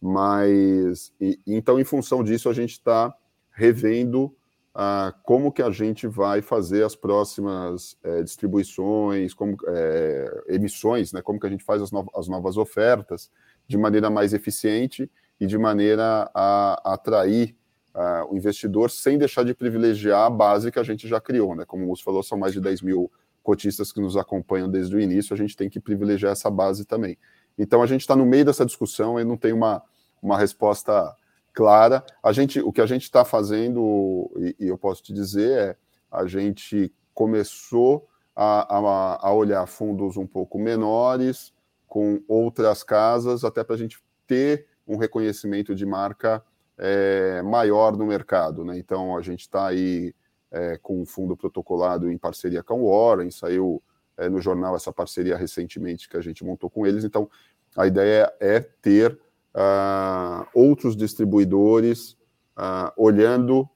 Mas, 0.00 1.12
e, 1.20 1.36
então, 1.44 1.80
em 1.80 1.84
função 1.84 2.22
disso, 2.22 2.48
a 2.48 2.52
gente 2.52 2.74
está 2.74 3.12
revendo 3.50 4.32
ah, 4.72 5.12
como 5.24 5.50
que 5.50 5.62
a 5.62 5.70
gente 5.72 6.06
vai 6.06 6.40
fazer 6.40 6.84
as 6.84 6.94
próximas 6.94 7.98
é, 8.04 8.22
distribuições, 8.22 9.34
como, 9.34 9.56
é, 9.66 10.44
emissões, 10.46 11.12
né, 11.12 11.20
como 11.20 11.40
que 11.40 11.46
a 11.48 11.50
gente 11.50 11.64
faz 11.64 11.82
as, 11.82 11.90
no 11.90 12.08
as, 12.14 12.28
novas 12.28 12.56
ofertas 12.56 13.32
de 13.66 13.76
maneira 13.76 14.08
mais 14.08 14.32
eficiente 14.32 15.10
e 15.40 15.46
de 15.46 15.58
maneira 15.58 16.30
a, 16.32 16.80
a 16.84 16.94
atrair 16.94 17.56
uh, 17.96 18.30
o 18.30 18.36
investidor 18.36 18.90
sem 18.90 19.16
deixar 19.16 19.44
de 19.44 19.54
privilegiar 19.54 20.26
a 20.26 20.30
base 20.30 20.70
que 20.70 20.78
a 20.78 20.82
gente 20.82 21.08
já 21.08 21.20
criou. 21.20 21.56
Né? 21.56 21.64
Como 21.64 21.84
o 21.84 21.88
Mus 21.88 22.02
falou, 22.02 22.22
são 22.22 22.38
mais 22.38 22.52
de 22.52 22.60
10 22.60 22.82
mil 22.82 23.10
cotistas 23.42 23.90
que 23.90 24.00
nos 24.00 24.16
acompanham 24.16 24.68
desde 24.68 24.94
o 24.94 25.00
início, 25.00 25.32
a 25.32 25.36
gente 25.36 25.56
tem 25.56 25.70
que 25.70 25.80
privilegiar 25.80 26.32
essa 26.32 26.50
base 26.50 26.84
também. 26.84 27.16
Então 27.56 27.80
a 27.80 27.86
gente 27.86 28.02
está 28.02 28.14
no 28.14 28.26
meio 28.26 28.44
dessa 28.44 28.66
discussão 28.66 29.18
e 29.18 29.24
não 29.24 29.36
tem 29.36 29.52
uma, 29.52 29.82
uma 30.20 30.36
resposta 30.36 31.14
clara. 31.54 32.04
A 32.22 32.32
gente, 32.32 32.60
o 32.60 32.72
que 32.72 32.80
a 32.80 32.86
gente 32.86 33.04
está 33.04 33.24
fazendo, 33.24 34.30
e, 34.36 34.56
e, 34.60 34.68
eu 34.68 34.76
posso 34.76 35.02
te 35.02 35.12
dizer, 35.12 35.58
é 35.58 35.76
a 36.10 36.26
gente 36.26 36.92
começou 37.14 38.08
a, 38.34 38.76
a, 38.76 39.28
a 39.28 39.32
olhar 39.32 39.64
fundos 39.66 40.16
um 40.16 40.26
pouco 40.26 40.58
menores, 40.58 41.54
com 41.86 42.20
outras 42.28 42.82
casas, 42.82 43.44
até 43.44 43.62
para 43.62 43.76
a 43.76 43.78
gente 43.78 43.98
ter 44.26 44.66
um 44.86 44.96
reconhecimento 44.96 45.74
de 45.74 45.86
marca 45.86 46.42
é, 46.78 47.42
maior 47.42 47.96
no 47.96 48.06
mercado. 48.06 48.64
Né? 48.64 48.78
Então, 48.78 49.16
a 49.16 49.22
gente 49.22 49.40
está 49.40 49.68
aí 49.68 50.14
é, 50.50 50.78
com 50.78 51.00
um 51.00 51.06
fundo 51.06 51.36
protocolado 51.36 52.10
em 52.10 52.18
parceria 52.18 52.62
com 52.62 52.82
o 52.82 52.90
Warren, 52.90 53.30
saiu 53.30 53.82
é, 54.16 54.28
no 54.28 54.40
jornal 54.40 54.74
essa 54.74 54.92
parceria 54.92 55.36
recentemente 55.36 56.08
que 56.08 56.16
a 56.16 56.20
gente 56.20 56.44
montou 56.44 56.70
com 56.70 56.86
eles. 56.86 57.04
Então, 57.04 57.28
a 57.76 57.86
ideia 57.86 58.32
é 58.40 58.60
ter 58.60 59.18
uh, 59.54 60.46
outros 60.54 60.96
distribuidores 60.96 62.12
uh, 62.56 62.90
olhando 62.96 63.68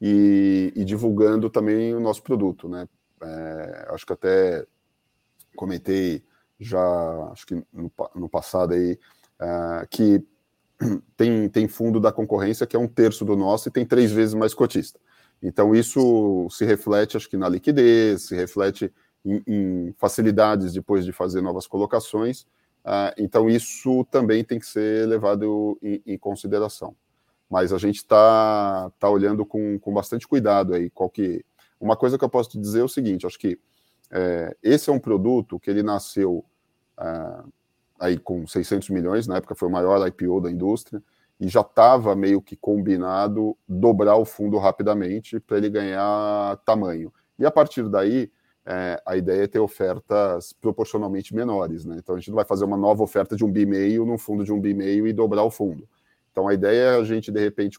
e, 0.00 0.72
e, 0.76 0.84
divulgando 0.84 1.48
também 1.48 1.94
o 1.94 2.00
nosso 2.00 2.22
produto, 2.22 2.68
né? 2.68 2.86
É, 3.22 3.86
acho 3.90 4.04
que 4.04 4.12
até 4.12 4.66
comentei 5.56 6.22
já, 6.60 6.78
acho 7.32 7.46
que 7.46 7.54
no, 7.72 7.90
no 8.14 8.28
passado 8.28 8.74
aí, 8.74 8.98
uh, 9.40 9.88
que 9.88 10.22
tem, 11.16 11.48
tem 11.48 11.68
fundo 11.68 12.00
da 12.00 12.12
concorrência 12.12 12.66
que 12.66 12.76
é 12.76 12.78
um 12.78 12.88
terço 12.88 13.24
do 13.24 13.36
nosso 13.36 13.68
e 13.68 13.72
tem 13.72 13.84
três 13.84 14.12
vezes 14.12 14.34
mais 14.34 14.54
cotista. 14.54 14.98
Então, 15.42 15.74
isso 15.74 16.48
se 16.50 16.64
reflete, 16.64 17.16
acho 17.16 17.28
que, 17.28 17.36
na 17.36 17.48
liquidez, 17.48 18.22
se 18.22 18.34
reflete 18.34 18.92
em, 19.24 19.42
em 19.46 19.94
facilidades 19.98 20.72
depois 20.72 21.04
de 21.04 21.12
fazer 21.12 21.42
novas 21.42 21.66
colocações 21.66 22.46
ah, 22.88 23.12
então, 23.18 23.50
isso 23.50 24.04
também 24.12 24.44
tem 24.44 24.60
que 24.60 24.66
ser 24.66 25.08
levado 25.08 25.76
em, 25.82 26.00
em 26.06 26.16
consideração. 26.16 26.94
Mas 27.50 27.72
a 27.72 27.78
gente 27.78 27.96
está 27.96 28.92
tá 29.00 29.10
olhando 29.10 29.44
com, 29.44 29.76
com 29.80 29.92
bastante 29.92 30.26
cuidado 30.26 30.72
aí. 30.72 30.88
Qual 30.90 31.10
que... 31.10 31.44
Uma 31.80 31.96
coisa 31.96 32.16
que 32.16 32.24
eu 32.24 32.28
posso 32.28 32.50
te 32.50 32.60
dizer 32.60 32.80
é 32.80 32.84
o 32.84 32.88
seguinte: 32.88 33.26
acho 33.26 33.38
que 33.38 33.58
é, 34.08 34.56
esse 34.62 34.88
é 34.88 34.92
um 34.92 35.00
produto 35.00 35.58
que 35.58 35.68
ele 35.68 35.82
nasceu 35.82 36.44
ah, 36.96 37.44
aí 37.98 38.18
com 38.18 38.46
600 38.46 38.90
milhões, 38.90 39.26
na 39.26 39.36
época 39.36 39.54
foi 39.54 39.68
o 39.68 39.72
maior 39.72 40.06
IPO 40.06 40.40
da 40.40 40.50
indústria, 40.50 41.02
e 41.38 41.48
já 41.48 41.60
estava 41.60 42.16
meio 42.16 42.40
que 42.40 42.56
combinado 42.56 43.56
dobrar 43.68 44.16
o 44.16 44.24
fundo 44.24 44.56
rapidamente 44.58 45.38
para 45.38 45.58
ele 45.58 45.68
ganhar 45.68 46.56
tamanho. 46.64 47.12
E 47.38 47.44
a 47.44 47.50
partir 47.50 47.88
daí, 47.88 48.30
é, 48.64 49.00
a 49.06 49.16
ideia 49.16 49.44
é 49.44 49.46
ter 49.46 49.60
ofertas 49.60 50.52
proporcionalmente 50.54 51.34
menores, 51.34 51.84
né? 51.84 51.96
Então 51.98 52.16
a 52.16 52.18
gente 52.18 52.30
não 52.30 52.36
vai 52.36 52.44
fazer 52.44 52.64
uma 52.64 52.76
nova 52.76 53.02
oferta 53.02 53.36
de 53.36 53.44
um 53.44 53.52
bi 53.52 53.64
meio 53.64 54.04
num 54.04 54.18
fundo 54.18 54.44
de 54.44 54.52
um 54.52 54.60
bi 54.60 54.74
meio 54.74 55.06
e 55.06 55.12
dobrar 55.12 55.44
o 55.44 55.50
fundo. 55.50 55.88
Então 56.32 56.48
a 56.48 56.54
ideia 56.54 56.94
é 56.94 56.96
a 56.96 57.04
gente 57.04 57.30
de 57.30 57.38
repente 57.38 57.78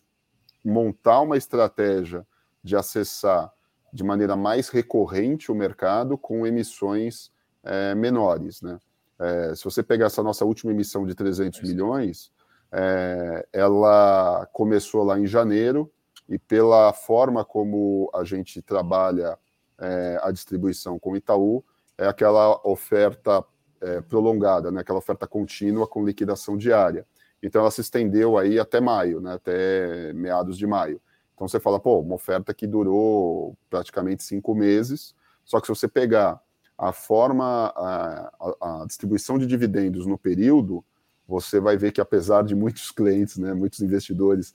montar 0.63 1.21
uma 1.21 1.35
estratégia 1.35 2.25
de 2.63 2.75
acessar 2.75 3.51
de 3.91 4.03
maneira 4.03 4.35
mais 4.35 4.69
recorrente 4.69 5.51
o 5.51 5.55
mercado 5.55 6.17
com 6.17 6.45
emissões 6.45 7.31
é, 7.63 7.95
menores, 7.95 8.61
né? 8.61 8.77
É, 9.19 9.55
se 9.55 9.63
você 9.63 9.81
pegar 9.81 10.07
essa 10.07 10.21
nossa 10.21 10.45
última 10.45 10.71
emissão 10.71 11.05
de 11.05 11.15
300 11.15 11.61
milhões, 11.61 12.31
é, 12.71 13.47
ela 13.51 14.47
começou 14.51 15.03
lá 15.03 15.19
em 15.19 15.25
janeiro 15.25 15.91
e 16.27 16.37
pela 16.37 16.91
forma 16.93 17.43
como 17.45 18.11
a 18.13 18.23
gente 18.23 18.61
trabalha 18.61 19.37
é, 19.79 20.19
a 20.21 20.31
distribuição 20.31 20.99
com 20.99 21.11
o 21.11 21.17
Itaú 21.17 21.63
é 21.97 22.07
aquela 22.07 22.59
oferta 22.67 23.43
é, 23.81 24.01
prolongada, 24.01 24.71
né, 24.71 24.81
aquela 24.81 24.99
oferta 24.99 25.25
contínua 25.27 25.87
com 25.87 26.05
liquidação 26.05 26.57
diária. 26.57 27.05
Então 27.41 27.61
ela 27.61 27.71
se 27.71 27.81
estendeu 27.81 28.37
aí 28.37 28.59
até 28.59 28.81
maio, 28.81 29.21
né, 29.21 29.33
até 29.33 30.13
meados 30.13 30.57
de 30.57 30.67
maio. 30.67 31.01
Então 31.33 31.47
você 31.47 31.59
fala, 31.59 31.79
pô, 31.79 31.99
uma 31.99 32.15
oferta 32.15 32.53
que 32.53 32.65
durou 32.65 33.55
praticamente 33.69 34.23
cinco 34.23 34.55
meses, 34.55 35.15
só 35.45 35.59
que 35.59 35.67
se 35.67 35.73
você 35.73 35.87
pegar 35.87 36.41
a 36.77 36.91
forma, 36.91 37.73
a, 37.75 38.31
a, 38.61 38.85
distribuição 38.85 39.37
de 39.37 39.47
dividendos 39.47 40.05
no 40.05 40.17
período, 40.17 40.85
você 41.27 41.59
vai 41.59 41.75
ver 41.75 41.91
que 41.91 41.99
apesar 41.99 42.43
de 42.43 42.55
muitos 42.55 42.91
clientes, 42.91 43.37
né, 43.37 43.53
muitos 43.53 43.81
investidores 43.81 44.53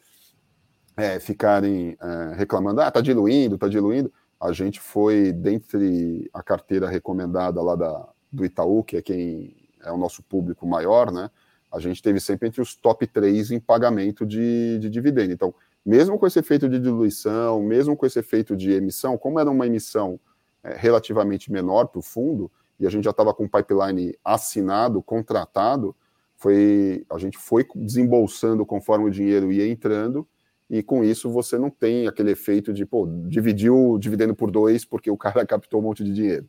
é, 0.96 1.18
ficarem 1.18 1.96
é, 2.00 2.34
reclamando, 2.36 2.80
ah, 2.80 2.90
tá 2.90 3.00
diluindo, 3.00 3.58
tá 3.58 3.66
diluindo, 3.66 4.12
a 4.40 4.52
gente 4.52 4.80
foi, 4.80 5.32
dentre 5.32 6.30
a 6.32 6.42
carteira 6.42 6.88
recomendada 6.88 7.60
lá 7.60 7.74
da, 7.74 8.08
do 8.30 8.44
Itaú, 8.44 8.84
que 8.84 8.96
é 8.96 9.02
quem 9.02 9.56
é 9.84 9.90
o 9.90 9.96
nosso 9.96 10.22
público 10.22 10.66
maior, 10.66 11.10
né? 11.10 11.30
A 11.72 11.80
gente 11.80 12.02
teve 12.02 12.20
sempre 12.20 12.48
entre 12.48 12.60
os 12.60 12.74
top 12.74 13.06
3 13.06 13.50
em 13.50 13.58
pagamento 13.58 14.26
de, 14.26 14.78
de 14.78 14.90
dividendo. 14.90 15.32
Então, 15.32 15.54
mesmo 15.84 16.18
com 16.18 16.26
esse 16.26 16.38
efeito 16.38 16.68
de 16.68 16.78
diluição, 16.78 17.62
mesmo 17.62 17.96
com 17.96 18.04
esse 18.04 18.18
efeito 18.18 18.54
de 18.54 18.72
emissão, 18.72 19.16
como 19.16 19.40
era 19.40 19.50
uma 19.50 19.66
emissão 19.66 20.20
é, 20.62 20.74
relativamente 20.74 21.50
menor 21.50 21.86
para 21.86 21.98
o 21.98 22.02
fundo, 22.02 22.50
e 22.78 22.86
a 22.86 22.90
gente 22.90 23.04
já 23.04 23.10
estava 23.10 23.32
com 23.32 23.44
o 23.44 23.48
pipeline 23.48 24.14
assinado, 24.24 25.02
contratado, 25.02 25.94
foi, 26.36 27.04
a 27.10 27.18
gente 27.18 27.38
foi 27.38 27.64
desembolsando 27.76 28.66
conforme 28.66 29.06
o 29.06 29.10
dinheiro 29.10 29.52
ia 29.52 29.68
entrando, 29.68 30.26
e 30.68 30.82
com 30.82 31.04
isso 31.04 31.30
você 31.30 31.58
não 31.58 31.70
tem 31.70 32.08
aquele 32.08 32.30
efeito 32.30 32.72
de, 32.72 32.86
pô, 32.86 33.02
o 33.04 33.98
dividendo 33.98 34.34
por 34.34 34.50
dois 34.50 34.84
porque 34.84 35.10
o 35.10 35.16
cara 35.16 35.44
captou 35.46 35.80
um 35.80 35.84
monte 35.84 36.02
de 36.02 36.12
dinheiro. 36.12 36.48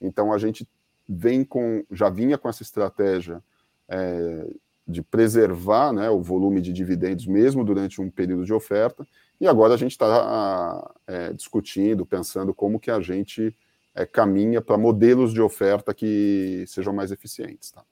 Então 0.00 0.32
a 0.32 0.38
gente 0.38 0.66
vem 1.08 1.44
com, 1.44 1.84
já 1.90 2.08
vinha 2.08 2.38
com 2.38 2.48
essa 2.48 2.62
estratégia 2.62 3.42
é, 3.88 4.46
de 4.88 5.02
preservar 5.02 5.92
né, 5.92 6.08
o 6.08 6.22
volume 6.22 6.62
de 6.62 6.72
dividendos 6.72 7.26
mesmo 7.26 7.62
durante 7.62 8.00
um 8.00 8.10
período 8.10 8.44
de 8.44 8.52
oferta, 8.52 9.06
e 9.40 9.46
agora 9.46 9.74
a 9.74 9.76
gente 9.76 9.92
está 9.92 10.90
é, 11.06 11.32
discutindo, 11.32 12.06
pensando 12.06 12.54
como 12.54 12.80
que 12.80 12.90
a 12.90 13.00
gente 13.00 13.54
é, 13.94 14.06
caminha 14.06 14.60
para 14.60 14.78
modelos 14.78 15.32
de 15.32 15.40
oferta 15.40 15.92
que 15.92 16.64
sejam 16.66 16.92
mais 16.92 17.12
eficientes. 17.12 17.70
Tá? 17.70 17.84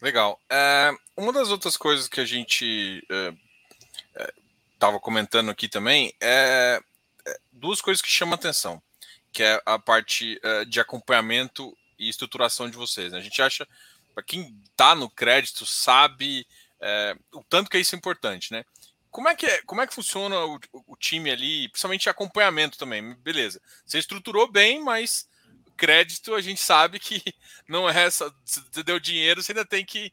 Legal. 0.00 0.40
É, 0.50 0.92
uma 1.16 1.32
das 1.32 1.50
outras 1.50 1.76
coisas 1.76 2.08
que 2.08 2.20
a 2.20 2.24
gente 2.24 3.04
é, 3.10 3.32
é, 4.16 4.34
estava 4.72 5.00
comentando 5.00 5.50
aqui 5.50 5.68
também, 5.68 6.12
é, 6.20 6.80
é, 7.26 7.38
duas 7.50 7.80
coisas 7.80 8.00
que 8.00 8.08
chamam 8.08 8.34
atenção, 8.34 8.80
que 9.32 9.42
é 9.42 9.60
a 9.66 9.78
parte 9.78 10.38
é, 10.42 10.64
de 10.64 10.80
acompanhamento 10.80 11.76
e 11.98 12.08
estruturação 12.08 12.70
de 12.70 12.76
vocês. 12.76 13.12
Né? 13.12 13.18
A 13.18 13.22
gente 13.22 13.42
acha, 13.42 13.66
para 14.18 14.22
quem 14.24 14.60
está 14.64 14.96
no 14.96 15.08
crédito, 15.08 15.64
sabe 15.64 16.44
é, 16.80 17.16
o 17.32 17.44
tanto 17.44 17.70
que 17.70 17.78
isso 17.78 17.94
é 17.94 17.98
importante, 17.98 18.50
né? 18.50 18.64
Como 19.12 19.28
é 19.28 19.34
que, 19.36 19.46
é, 19.46 19.62
como 19.62 19.80
é 19.80 19.86
que 19.86 19.94
funciona 19.94 20.44
o, 20.44 20.58
o 20.72 20.96
time 20.96 21.30
ali, 21.30 21.68
principalmente 21.68 22.08
acompanhamento 22.08 22.76
também? 22.76 23.14
Beleza, 23.20 23.60
você 23.86 23.98
estruturou 24.00 24.50
bem, 24.50 24.82
mas 24.82 25.28
crédito 25.76 26.34
a 26.34 26.40
gente 26.40 26.60
sabe 26.60 26.98
que 26.98 27.22
não 27.68 27.88
é 27.88 28.06
essa. 28.06 28.34
Você 28.44 28.82
deu 28.82 28.98
dinheiro, 28.98 29.40
você 29.40 29.52
ainda 29.52 29.64
tem 29.64 29.84
que 29.84 30.12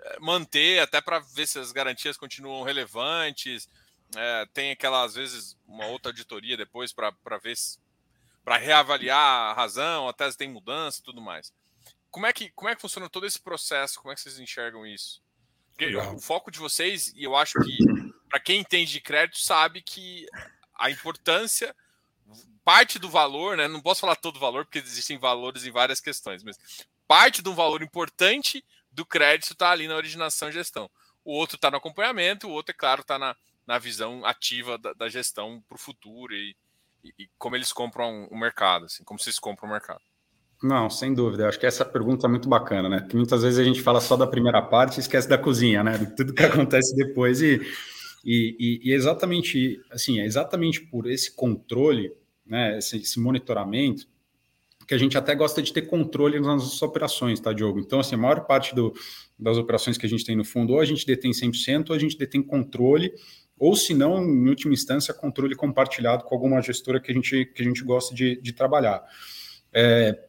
é, 0.00 0.20
manter 0.20 0.80
até 0.80 1.00
para 1.00 1.18
ver 1.18 1.46
se 1.46 1.58
as 1.58 1.72
garantias 1.72 2.18
continuam 2.18 2.62
relevantes, 2.62 3.70
é, 4.14 4.46
tem 4.52 4.70
aquela, 4.70 5.02
às 5.02 5.14
vezes, 5.14 5.56
uma 5.66 5.86
outra 5.86 6.10
auditoria 6.10 6.58
depois 6.58 6.92
para 6.92 7.10
ver 7.42 7.56
para 8.44 8.58
reavaliar 8.58 9.50
a 9.50 9.54
razão, 9.54 10.08
até 10.08 10.30
se 10.30 10.36
tem 10.36 10.48
mudança 10.48 11.00
e 11.00 11.02
tudo 11.02 11.22
mais. 11.22 11.52
Como 12.16 12.24
é, 12.24 12.32
que, 12.32 12.50
como 12.52 12.70
é 12.70 12.74
que 12.74 12.80
funciona 12.80 13.10
todo 13.10 13.26
esse 13.26 13.38
processo? 13.38 14.00
Como 14.00 14.10
é 14.10 14.14
que 14.14 14.22
vocês 14.22 14.38
enxergam 14.38 14.86
isso? 14.86 15.22
O 16.14 16.18
foco 16.18 16.50
de 16.50 16.58
vocês, 16.58 17.12
e 17.14 17.24
eu 17.24 17.36
acho 17.36 17.58
que 17.60 17.76
para 18.30 18.40
quem 18.40 18.58
entende 18.58 18.90
de 18.90 19.02
crédito, 19.02 19.38
sabe 19.38 19.82
que 19.82 20.26
a 20.74 20.90
importância, 20.90 21.76
parte 22.64 22.98
do 22.98 23.10
valor, 23.10 23.58
né? 23.58 23.68
Não 23.68 23.82
posso 23.82 24.00
falar 24.00 24.16
todo 24.16 24.36
o 24.36 24.40
valor, 24.40 24.64
porque 24.64 24.78
existem 24.78 25.18
valores 25.18 25.66
em 25.66 25.70
várias 25.70 26.00
questões, 26.00 26.42
mas 26.42 26.56
parte 27.06 27.42
do 27.42 27.52
valor 27.52 27.82
importante 27.82 28.64
do 28.90 29.04
crédito 29.04 29.52
está 29.52 29.70
ali 29.70 29.86
na 29.86 29.94
originação 29.94 30.48
e 30.48 30.52
gestão. 30.52 30.90
O 31.22 31.34
outro 31.34 31.56
está 31.56 31.70
no 31.70 31.76
acompanhamento, 31.76 32.48
o 32.48 32.50
outro, 32.50 32.70
é 32.70 32.74
claro, 32.74 33.02
está 33.02 33.18
na, 33.18 33.36
na 33.66 33.78
visão 33.78 34.24
ativa 34.24 34.78
da, 34.78 34.94
da 34.94 35.10
gestão 35.10 35.62
para 35.68 35.74
o 35.74 35.78
futuro 35.78 36.34
e, 36.34 36.56
e, 37.04 37.12
e, 37.18 37.30
como 37.36 37.56
eles 37.56 37.74
compram 37.74 38.26
o 38.30 38.38
mercado, 38.38 38.86
assim, 38.86 39.04
como 39.04 39.20
vocês 39.20 39.38
compram 39.38 39.68
o 39.68 39.72
mercado. 39.72 40.00
Não, 40.62 40.88
sem 40.88 41.12
dúvida. 41.12 41.44
Eu 41.44 41.48
acho 41.48 41.60
que 41.60 41.66
essa 41.66 41.84
pergunta 41.84 42.26
é 42.26 42.30
muito 42.30 42.48
bacana, 42.48 42.88
né? 42.88 43.00
Porque 43.00 43.16
muitas 43.16 43.42
vezes 43.42 43.58
a 43.58 43.64
gente 43.64 43.82
fala 43.82 44.00
só 44.00 44.16
da 44.16 44.26
primeira 44.26 44.62
parte 44.62 44.96
e 44.96 45.00
esquece 45.00 45.28
da 45.28 45.36
cozinha, 45.36 45.84
né? 45.84 45.98
De 45.98 46.16
tudo 46.16 46.32
que 46.32 46.42
acontece 46.42 46.94
depois. 46.96 47.40
E, 47.42 47.60
E, 48.26 48.56
e, 48.58 48.90
e, 48.90 48.92
exatamente 48.92 49.80
assim, 49.88 50.18
é 50.18 50.26
exatamente 50.26 50.80
por 50.80 51.08
esse 51.08 51.32
controle, 51.32 52.12
né, 52.44 52.76
esse, 52.76 52.96
esse, 52.96 53.20
monitoramento, 53.20 54.08
que 54.84 54.94
a 54.94 54.98
gente 54.98 55.16
até 55.16 55.32
gosta 55.32 55.62
de 55.62 55.72
ter 55.72 55.82
controle 55.82 56.40
nas 56.40 56.62
nossas 56.64 56.82
operações, 56.82 57.38
tá, 57.38 57.52
Diogo? 57.52 57.78
Então, 57.78 58.00
assim, 58.00 58.16
a 58.16 58.18
maior 58.18 58.44
parte 58.44 58.74
do, 58.74 58.92
das 59.38 59.56
operações 59.56 59.96
que 59.96 60.06
a 60.06 60.08
gente 60.08 60.24
tem 60.24 60.34
no 60.34 60.44
fundo, 60.44 60.72
ou 60.72 60.80
a 60.80 60.84
gente 60.84 61.06
detém 61.06 61.30
100%, 61.30 61.90
ou 61.90 61.94
a 61.94 61.98
gente 62.00 62.18
detém 62.18 62.42
controle, 62.42 63.12
ou 63.56 63.76
se 63.76 63.94
não, 63.94 64.20
em 64.20 64.48
última 64.48 64.74
instância, 64.74 65.14
controle 65.14 65.54
compartilhado 65.54 66.24
com 66.24 66.34
alguma 66.34 66.60
gestora 66.60 67.00
que 67.00 67.12
a 67.12 67.14
gente, 67.14 67.46
que 67.46 67.62
a 67.62 67.64
gente 67.64 67.84
gosta 67.84 68.12
de, 68.12 68.40
de 68.40 68.52
trabalhar. 68.52 69.04
É, 69.72 70.25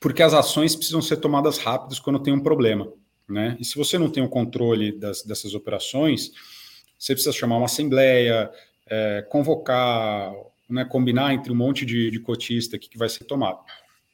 porque 0.00 0.22
as 0.22 0.34
ações 0.34 0.74
precisam 0.74 1.02
ser 1.02 1.16
tomadas 1.18 1.58
rápidas 1.58 1.98
quando 1.98 2.18
tem 2.18 2.32
um 2.32 2.40
problema. 2.40 2.92
Né? 3.28 3.56
E 3.58 3.64
se 3.64 3.76
você 3.76 3.98
não 3.98 4.08
tem 4.08 4.22
o 4.22 4.28
controle 4.28 4.92
das, 4.92 5.22
dessas 5.22 5.54
operações, 5.54 6.30
você 6.98 7.12
precisa 7.12 7.32
chamar 7.32 7.56
uma 7.56 7.66
assembleia, 7.66 8.50
é, 8.86 9.22
convocar, 9.28 10.32
né, 10.68 10.84
combinar 10.84 11.34
entre 11.34 11.52
um 11.52 11.56
monte 11.56 11.84
de, 11.84 12.10
de 12.10 12.20
cotista 12.20 12.78
que, 12.78 12.88
que 12.88 12.98
vai 12.98 13.08
ser 13.08 13.24
tomado. 13.24 13.58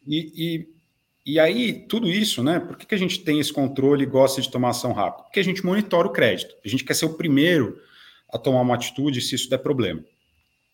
E, 0.07 0.33
e, 0.35 1.33
e, 1.35 1.39
aí, 1.39 1.87
tudo 1.87 2.09
isso, 2.09 2.43
né? 2.43 2.59
Por 2.59 2.77
que, 2.77 2.87
que 2.87 2.95
a 2.95 2.99
gente 2.99 3.21
tem 3.21 3.39
esse 3.39 3.53
controle 3.53 4.03
e 4.03 4.07
gosta 4.07 4.41
de 4.41 4.51
tomar 4.51 4.71
ação 4.71 4.93
rápida? 4.93 5.25
Porque 5.25 5.41
a 5.41 5.45
gente 5.45 5.65
monitora 5.65 6.09
o 6.09 6.13
crédito. 6.13 6.57
A 6.65 6.69
gente 6.69 6.85
quer 6.85 6.95
ser 6.95 7.05
o 7.05 7.15
primeiro 7.15 7.79
a 8.33 8.39
tomar 8.39 8.63
uma 8.63 8.75
atitude 8.75 9.21
se 9.21 9.35
isso 9.35 9.49
der 9.49 9.59
problema. 9.59 10.03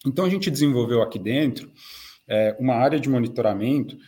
Então, 0.06 0.24
a 0.24 0.30
gente 0.30 0.50
desenvolveu 0.50 1.02
aqui 1.02 1.18
dentro 1.18 1.70
é, 2.26 2.56
uma 2.58 2.74
área 2.74 2.98
de 2.98 3.08
monitoramento 3.08 3.98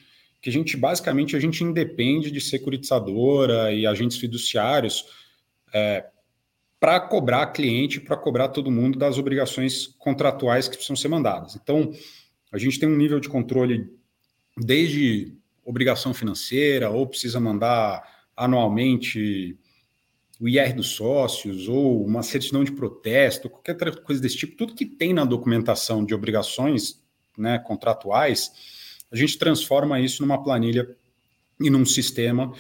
que 0.41 0.49
a 0.49 0.53
gente 0.53 0.77
basicamente 0.77 1.37
a 1.37 1.41
gente 1.41 1.63
independe 1.63 2.31
de 2.31 2.41
securitizadora 2.41 3.73
e 3.73 3.87
agentes 3.87 4.17
fiduciários 4.17 5.05
é, 5.73 6.07
para 6.79 6.99
cobrar 6.99 7.49
cliente, 7.49 8.01
para 8.01 8.17
cobrar 8.17 8.49
todo 8.49 8.71
mundo 8.71 8.99
das 8.99 9.19
obrigações 9.19 9.87
contratuais 9.99 10.67
que 10.67 10.77
precisam 10.77 10.97
ser 10.97 11.09
mandadas. 11.09 11.55
Então, 11.57 11.93
a 12.51 12.57
gente 12.57 12.81
tem 12.81 12.89
um 12.89 12.97
nível 12.97 13.21
de 13.21 13.29
controle 13.29 13.93
desde 14.57 15.35
obrigação 15.63 16.15
financeira, 16.15 16.91
ou 16.91 17.07
precisa 17.07 17.39
mandar 17.39 18.03
anualmente 18.35 19.59
o 20.41 20.49
IR 20.49 20.75
dos 20.75 20.89
sócios, 20.89 21.69
ou 21.69 22.05
uma 22.05 22.23
certidão 22.23 22.65
de 22.65 22.73
protesto, 22.73 23.51
qualquer 23.51 23.73
outra 23.73 23.93
coisa 24.01 24.23
desse 24.23 24.39
tipo, 24.39 24.57
tudo 24.57 24.75
que 24.75 24.87
tem 24.87 25.13
na 25.13 25.25
documentação 25.25 26.03
de 26.03 26.15
obrigações 26.15 26.99
né, 27.37 27.59
contratuais, 27.59 28.80
a 29.13 29.17
gente 29.17 29.39
transforma 29.39 30.01
isso 30.01 30.23
numa 30.23 30.43
planilha 30.43 30.89
e 31.61 31.69
num 31.69 31.85
sistema 31.85 32.53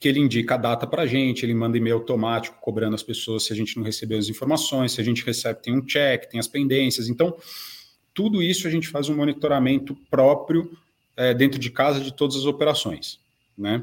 que 0.00 0.06
ele 0.06 0.20
indica 0.20 0.54
a 0.54 0.58
data 0.58 0.86
para 0.86 1.02
a 1.02 1.06
gente, 1.06 1.44
ele 1.44 1.54
manda 1.54 1.76
e-mail 1.76 1.96
automático 1.96 2.56
cobrando 2.60 2.94
as 2.94 3.02
pessoas 3.02 3.44
se 3.44 3.52
a 3.52 3.56
gente 3.56 3.76
não 3.76 3.82
recebeu 3.82 4.16
as 4.16 4.28
informações, 4.28 4.92
se 4.92 5.00
a 5.00 5.04
gente 5.04 5.24
recebe, 5.24 5.60
tem 5.60 5.74
um 5.76 5.84
check, 5.84 6.26
tem 6.26 6.38
as 6.38 6.46
pendências. 6.46 7.08
Então, 7.08 7.36
tudo 8.14 8.42
isso 8.42 8.68
a 8.68 8.70
gente 8.70 8.88
faz 8.88 9.08
um 9.08 9.16
monitoramento 9.16 9.96
próprio 10.08 10.70
é, 11.16 11.34
dentro 11.34 11.58
de 11.58 11.70
casa 11.70 12.00
de 12.00 12.12
todas 12.12 12.36
as 12.36 12.44
operações. 12.44 13.18
Né? 13.56 13.82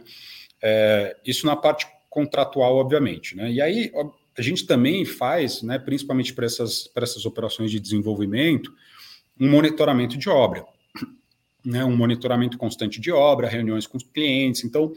É, 0.62 1.18
isso 1.26 1.46
na 1.46 1.56
parte 1.56 1.86
contratual, 2.10 2.78
obviamente. 2.78 3.36
Né? 3.36 3.52
E 3.52 3.62
aí, 3.62 3.92
a 4.38 4.42
gente 4.42 4.66
também 4.66 5.04
faz, 5.04 5.62
né, 5.62 5.78
principalmente 5.78 6.34
para 6.34 6.46
essas, 6.46 6.90
essas 6.96 7.26
operações 7.26 7.72
de 7.72 7.80
desenvolvimento, 7.80 8.74
um 9.40 9.50
monitoramento 9.50 10.18
de 10.18 10.30
obra. 10.30 10.66
Né, 11.66 11.84
um 11.84 11.98
monitoramento 11.98 12.60
constante 12.60 13.02
de 13.02 13.12
obra, 13.12 13.48
reuniões 13.48 13.88
com 13.88 13.98
os 13.98 14.04
clientes. 14.04 14.64
Então, 14.64 14.94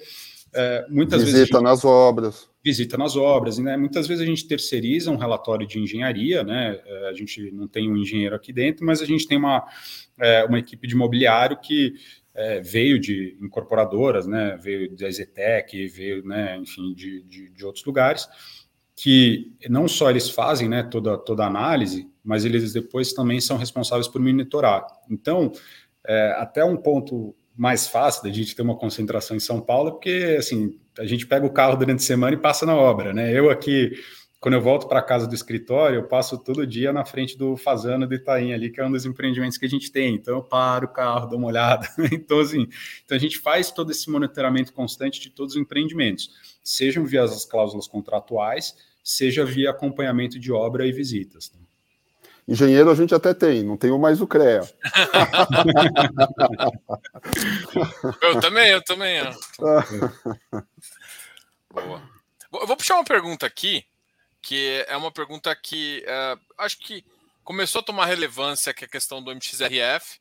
é, 0.55 0.87
muitas 0.89 1.23
visita 1.23 1.25
vezes. 1.25 1.41
Visita 1.41 1.61
nas 1.61 1.85
obras. 1.85 2.49
Visita 2.65 2.97
nas 2.97 3.17
obras, 3.17 3.59
né? 3.59 3.77
Muitas 3.77 4.07
vezes 4.07 4.23
a 4.23 4.27
gente 4.27 4.47
terceiriza 4.47 5.11
um 5.11 5.17
relatório 5.17 5.67
de 5.67 5.79
engenharia, 5.79 6.43
né? 6.43 6.81
É, 6.85 7.09
a 7.09 7.13
gente 7.13 7.51
não 7.53 7.69
tem 7.69 7.91
um 7.91 7.97
engenheiro 7.97 8.35
aqui 8.35 8.53
dentro, 8.53 8.85
mas 8.85 9.01
a 9.01 9.07
gente 9.07 9.27
tem 9.27 9.39
uma, 9.39 9.65
é, 10.19 10.45
uma 10.45 10.59
equipe 10.59 10.87
de 10.87 10.95
imobiliário 10.95 11.59
que 11.61 11.95
é, 12.35 12.61
veio 12.61 12.99
de 12.99 13.37
incorporadoras, 13.41 14.27
né? 14.27 14.59
Veio 14.61 14.95
da 14.97 15.11
Zetec, 15.11 15.87
veio, 15.89 16.25
né? 16.25 16.57
Enfim, 16.59 16.95
de, 16.95 17.23
de, 17.23 17.51
de, 17.51 17.65
outros 17.65 17.85
lugares, 17.85 18.29
que 18.97 19.53
não 19.69 19.87
só 19.87 20.11
eles 20.11 20.31
fazem, 20.31 20.69
né? 20.69 20.83
Toda, 20.83 21.17
toda 21.19 21.45
a 21.45 21.49
análise, 21.49 22.09
mas 22.25 22.45
eles 22.45 22.73
depois 22.73 23.13
também 23.13 23.41
são 23.41 23.57
responsáveis 23.57 24.09
por 24.09 24.21
monitorar. 24.21 24.87
Então, 25.11 25.53
é, 26.09 26.35
até 26.39 26.65
um 26.65 26.77
ponto 26.77 27.37
mais 27.55 27.87
fácil 27.87 28.23
da 28.23 28.31
gente 28.31 28.57
ter 28.57 28.63
uma 28.63 28.77
concentração 28.77 29.37
em 29.37 29.41
São 29.41 29.61
Paulo, 29.61 29.93
porque 29.93 30.37
assim, 30.39 30.79
a 30.99 31.05
gente 31.05 31.27
pega 31.27 31.45
o 31.45 31.53
carro 31.53 31.77
durante 31.77 32.01
a 32.01 32.07
semana 32.07 32.35
e 32.35 32.41
passa 32.41 32.65
na 32.65 32.75
obra, 32.75 33.13
né? 33.13 33.37
Eu 33.37 33.51
aqui, 33.51 33.93
quando 34.41 34.55
eu 34.55 34.63
volto 34.63 34.89
para 34.89 35.03
casa 35.03 35.27
do 35.27 35.35
escritório, 35.35 35.97
eu 35.97 36.09
passo 36.09 36.39
todo 36.39 36.67
dia 36.67 36.93
na 36.93 37.05
frente 37.05 37.37
do 37.37 37.57
Fazano 37.57 38.07
do 38.07 38.15
Itaim 38.15 38.53
ali, 38.53 38.71
que 38.71 38.81
é 38.81 38.87
um 38.87 38.93
dos 38.93 39.05
empreendimentos 39.05 39.59
que 39.59 39.67
a 39.67 39.69
gente 39.69 39.91
tem. 39.91 40.15
Então 40.15 40.37
eu 40.37 40.43
paro 40.43 40.87
o 40.87 40.93
carro, 40.93 41.29
dou 41.29 41.39
uma 41.39 41.49
olhada. 41.49 41.87
então 42.11 42.41
assim, 42.41 42.69
então 43.05 43.17
a 43.17 43.21
gente 43.21 43.39
faz 43.39 43.71
todo 43.71 43.91
esse 43.91 44.09
monitoramento 44.09 44.73
constante 44.73 45.21
de 45.21 45.29
todos 45.29 45.57
os 45.57 45.61
empreendimentos, 45.61 46.31
sejam 46.63 47.05
via 47.05 47.25
as 47.25 47.45
cláusulas 47.45 47.87
contratuais, 47.87 48.77
seja 49.03 49.45
via 49.45 49.71
acompanhamento 49.71 50.39
de 50.39 50.53
obra 50.53 50.87
e 50.87 50.93
visitas. 50.93 51.53
Né? 51.53 51.68
Engenheiro 52.49 52.91
a 52.91 52.95
gente 52.95 53.15
até 53.15 53.35
tem, 53.35 53.63
não 53.63 53.77
tenho 53.77 53.99
mais 53.99 54.23
o 54.23 54.27
CREA. 54.27 54.63
eu 58.23 58.41
também, 58.41 58.71
eu 58.71 58.83
também. 58.83 59.21
Boa. 61.71 62.03
Eu 62.51 62.67
vou 62.67 62.75
puxar 62.75 62.95
uma 62.95 63.05
pergunta 63.05 63.45
aqui, 63.45 63.85
que 64.41 64.83
é 64.89 64.97
uma 64.97 65.13
pergunta 65.13 65.55
que 65.55 66.03
uh, 66.07 66.41
acho 66.57 66.79
que 66.79 67.05
começou 67.45 67.81
a 67.81 67.85
tomar 67.85 68.07
relevância, 68.07 68.73
que 68.73 68.85
é 68.85 68.87
a 68.87 68.91
questão 68.91 69.23
do 69.23 69.31
MXRF, 69.31 70.19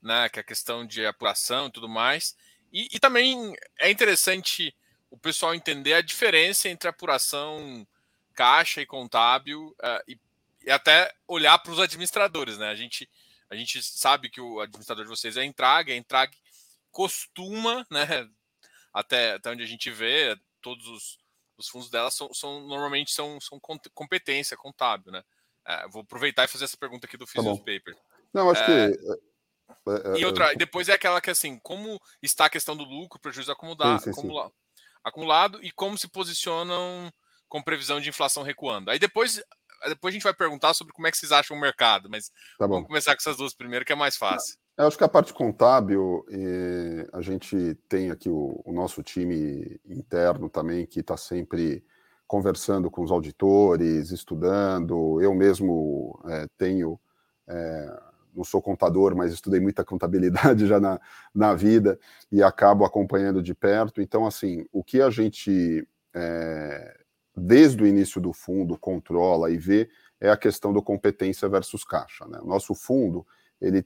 né, 0.00 0.28
que 0.28 0.38
é 0.38 0.42
a 0.42 0.46
questão 0.46 0.86
de 0.86 1.04
apuração 1.04 1.66
e 1.66 1.72
tudo 1.72 1.88
mais. 1.88 2.36
E, 2.72 2.86
e 2.92 3.00
também 3.00 3.56
é 3.80 3.90
interessante 3.90 4.72
o 5.10 5.18
pessoal 5.18 5.52
entender 5.52 5.94
a 5.94 6.00
diferença 6.00 6.68
entre 6.68 6.88
apuração 6.88 7.84
caixa 8.36 8.80
e 8.80 8.86
contábil 8.86 9.74
uh, 9.82 10.00
e 10.06 10.16
e 10.66 10.70
até 10.72 11.14
olhar 11.28 11.56
para 11.60 11.72
os 11.72 11.78
administradores, 11.78 12.58
né? 12.58 12.68
A 12.68 12.74
gente, 12.74 13.08
a 13.48 13.54
gente 13.54 13.80
sabe 13.82 14.28
que 14.28 14.40
o 14.40 14.60
administrador 14.60 15.04
de 15.04 15.10
vocês 15.10 15.36
é 15.36 15.42
a 15.42 15.44
Entrag, 15.44 15.92
a 15.92 15.96
Entrag 15.96 16.36
costuma, 16.90 17.86
né? 17.90 18.28
Até, 18.92 19.34
até 19.34 19.50
onde 19.50 19.62
a 19.62 19.66
gente 19.66 19.90
vê, 19.90 20.36
todos 20.60 20.88
os, 20.88 21.18
os 21.56 21.68
fundos 21.68 21.90
dela 21.90 22.10
são, 22.10 22.32
são 22.32 22.66
normalmente 22.66 23.12
são, 23.12 23.38
são 23.40 23.60
competência 23.94 24.56
contábil, 24.56 25.12
né? 25.12 25.22
É, 25.66 25.86
vou 25.88 26.02
aproveitar 26.02 26.44
e 26.44 26.48
fazer 26.48 26.64
essa 26.64 26.76
pergunta 26.76 27.06
aqui 27.06 27.16
do 27.16 27.26
Physios 27.26 27.58
tá 27.58 27.64
Paper. 27.64 27.96
Não, 28.32 28.50
acho 28.50 28.62
é, 28.62 28.66
que. 28.66 28.98
É, 28.98 30.14
é, 30.14 30.20
e 30.20 30.24
outra, 30.24 30.54
depois 30.54 30.88
é 30.88 30.94
aquela 30.94 31.20
que 31.20 31.30
assim, 31.30 31.58
como 31.58 32.00
está 32.22 32.46
a 32.46 32.50
questão 32.50 32.76
do 32.76 32.84
lucro, 32.84 33.20
prejuízo 33.20 33.52
acumulado, 33.52 34.02
sim, 34.02 34.12
sim, 34.12 34.22
sim. 34.22 34.50
acumulado 35.04 35.62
e 35.62 35.70
como 35.70 35.98
se 35.98 36.08
posicionam 36.08 37.12
com 37.48 37.62
previsão 37.62 38.00
de 38.00 38.08
inflação 38.08 38.42
recuando. 38.42 38.90
Aí 38.90 38.98
depois 38.98 39.42
depois 39.88 40.12
a 40.12 40.14
gente 40.14 40.24
vai 40.24 40.34
perguntar 40.34 40.74
sobre 40.74 40.92
como 40.92 41.06
é 41.06 41.10
que 41.10 41.16
vocês 41.16 41.32
acham 41.32 41.56
o 41.56 41.60
mercado, 41.60 42.08
mas 42.10 42.30
tá 42.58 42.66
vamos 42.66 42.86
começar 42.86 43.14
com 43.14 43.20
essas 43.20 43.36
duas 43.36 43.54
primeiro, 43.54 43.84
que 43.84 43.92
é 43.92 43.96
mais 43.96 44.16
fácil. 44.16 44.56
Eu 44.76 44.86
acho 44.86 44.98
que 44.98 45.04
a 45.04 45.08
parte 45.08 45.32
contábil, 45.32 46.26
a 47.12 47.22
gente 47.22 47.74
tem 47.88 48.10
aqui 48.10 48.28
o, 48.28 48.60
o 48.64 48.72
nosso 48.72 49.02
time 49.02 49.80
interno 49.86 50.50
também, 50.50 50.84
que 50.84 51.00
está 51.00 51.16
sempre 51.16 51.82
conversando 52.26 52.90
com 52.90 53.02
os 53.02 53.10
auditores, 53.10 54.10
estudando. 54.10 55.20
Eu 55.20 55.34
mesmo 55.34 56.20
é, 56.26 56.46
tenho, 56.58 57.00
é, 57.46 58.00
não 58.34 58.44
sou 58.44 58.60
contador, 58.60 59.14
mas 59.16 59.32
estudei 59.32 59.60
muita 59.60 59.84
contabilidade 59.84 60.66
já 60.68 60.80
na, 60.80 61.00
na 61.34 61.54
vida 61.54 61.98
e 62.30 62.42
acabo 62.42 62.84
acompanhando 62.84 63.42
de 63.42 63.54
perto. 63.54 64.02
Então, 64.02 64.26
assim, 64.26 64.66
o 64.72 64.82
que 64.82 65.00
a 65.00 65.08
gente 65.08 65.86
é, 66.14 67.00
desde 67.36 67.82
o 67.82 67.86
início 67.86 68.20
do 68.20 68.32
fundo, 68.32 68.78
controla 68.78 69.50
e 69.50 69.58
vê, 69.58 69.90
é 70.20 70.30
a 70.30 70.36
questão 70.36 70.72
do 70.72 70.82
competência 70.82 71.48
versus 71.48 71.84
caixa. 71.84 72.26
Né? 72.26 72.38
O 72.40 72.46
nosso 72.46 72.74
fundo, 72.74 73.26
ele, 73.60 73.84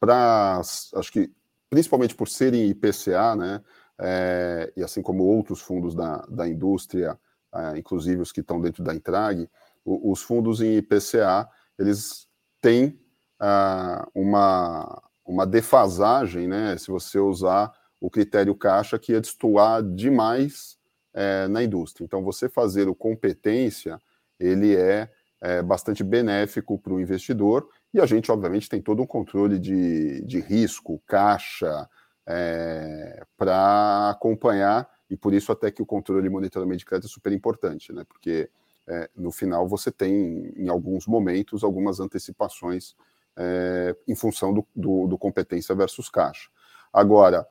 para, 0.00 0.60
acho 0.60 1.12
que, 1.12 1.30
principalmente 1.68 2.14
por 2.14 2.28
serem 2.28 2.66
IPCA, 2.68 3.36
né, 3.36 3.62
é, 4.00 4.72
e 4.76 4.82
assim 4.82 5.02
como 5.02 5.24
outros 5.24 5.60
fundos 5.60 5.94
da, 5.94 6.24
da 6.28 6.48
indústria, 6.48 7.18
é, 7.54 7.78
inclusive 7.78 8.22
os 8.22 8.32
que 8.32 8.40
estão 8.40 8.60
dentro 8.60 8.82
da 8.82 8.94
Intrag, 8.94 9.48
o, 9.84 10.10
os 10.10 10.22
fundos 10.22 10.62
em 10.62 10.76
IPCA, 10.76 11.48
eles 11.78 12.26
têm 12.62 12.98
ah, 13.38 14.08
uma, 14.14 15.02
uma 15.24 15.46
defasagem, 15.46 16.48
né, 16.48 16.78
se 16.78 16.90
você 16.90 17.18
usar 17.18 17.72
o 18.00 18.08
critério 18.08 18.54
caixa, 18.54 18.98
que 18.98 19.12
ia 19.12 19.20
destoar 19.20 19.82
demais 19.82 20.77
é, 21.18 21.48
na 21.48 21.64
indústria. 21.64 22.04
Então, 22.04 22.22
você 22.22 22.48
fazer 22.48 22.88
o 22.88 22.94
competência, 22.94 24.00
ele 24.38 24.76
é, 24.76 25.10
é 25.40 25.60
bastante 25.60 26.04
benéfico 26.04 26.78
para 26.78 26.94
o 26.94 27.00
investidor 27.00 27.68
e 27.92 28.00
a 28.00 28.06
gente, 28.06 28.30
obviamente, 28.30 28.68
tem 28.68 28.80
todo 28.80 29.02
um 29.02 29.06
controle 29.06 29.58
de, 29.58 30.22
de 30.24 30.38
risco, 30.38 31.02
caixa, 31.08 31.88
é, 32.24 33.24
para 33.36 34.10
acompanhar 34.10 34.88
e 35.10 35.16
por 35.16 35.34
isso 35.34 35.50
até 35.50 35.72
que 35.72 35.82
o 35.82 35.86
controle 35.86 36.22
de 36.22 36.28
monitoramento 36.28 36.78
de 36.78 36.84
crédito 36.84 37.08
é 37.08 37.10
super 37.10 37.32
importante, 37.32 37.92
né? 37.92 38.04
Porque 38.06 38.48
é, 38.86 39.10
no 39.16 39.32
final 39.32 39.66
você 39.66 39.90
tem, 39.90 40.52
em 40.56 40.68
alguns 40.68 41.04
momentos, 41.04 41.64
algumas 41.64 41.98
antecipações 41.98 42.94
é, 43.36 43.96
em 44.06 44.14
função 44.14 44.54
do, 44.54 44.64
do, 44.76 45.08
do, 45.08 45.18
competência 45.18 45.74
versus 45.74 46.08
caixa. 46.08 46.48
Agora, 46.92 47.44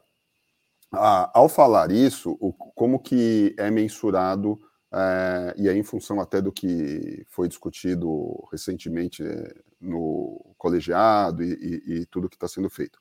a, 0.91 1.31
ao 1.37 1.49
falar 1.49 1.91
isso, 1.91 2.37
o, 2.39 2.53
como 2.53 2.99
que 2.99 3.53
é 3.57 3.69
mensurado, 3.69 4.59
é, 4.93 5.53
e 5.57 5.67
aí 5.67 5.77
em 5.77 5.83
função 5.83 6.19
até 6.21 6.41
do 6.41 6.51
que 6.51 7.25
foi 7.27 7.47
discutido 7.47 8.43
recentemente 8.51 9.21
é, 9.23 9.53
no 9.81 10.55
colegiado 10.57 11.43
e, 11.43 11.53
e, 11.53 11.93
e 11.99 12.05
tudo 12.05 12.29
que 12.29 12.35
está 12.35 12.47
sendo 12.47 12.69
feito. 12.69 12.99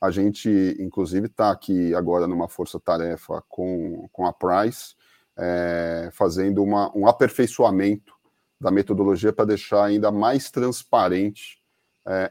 A 0.00 0.10
gente, 0.10 0.76
inclusive, 0.78 1.26
está 1.26 1.50
aqui 1.50 1.94
agora 1.94 2.26
numa 2.26 2.48
força-tarefa 2.48 3.42
com, 3.48 4.08
com 4.12 4.26
a 4.26 4.32
Price, 4.32 4.94
é, 5.38 6.10
fazendo 6.12 6.62
uma, 6.62 6.90
um 6.96 7.06
aperfeiçoamento 7.06 8.14
da 8.60 8.70
metodologia 8.70 9.32
para 9.32 9.46
deixar 9.46 9.84
ainda 9.84 10.10
mais 10.10 10.50
transparente 10.50 11.62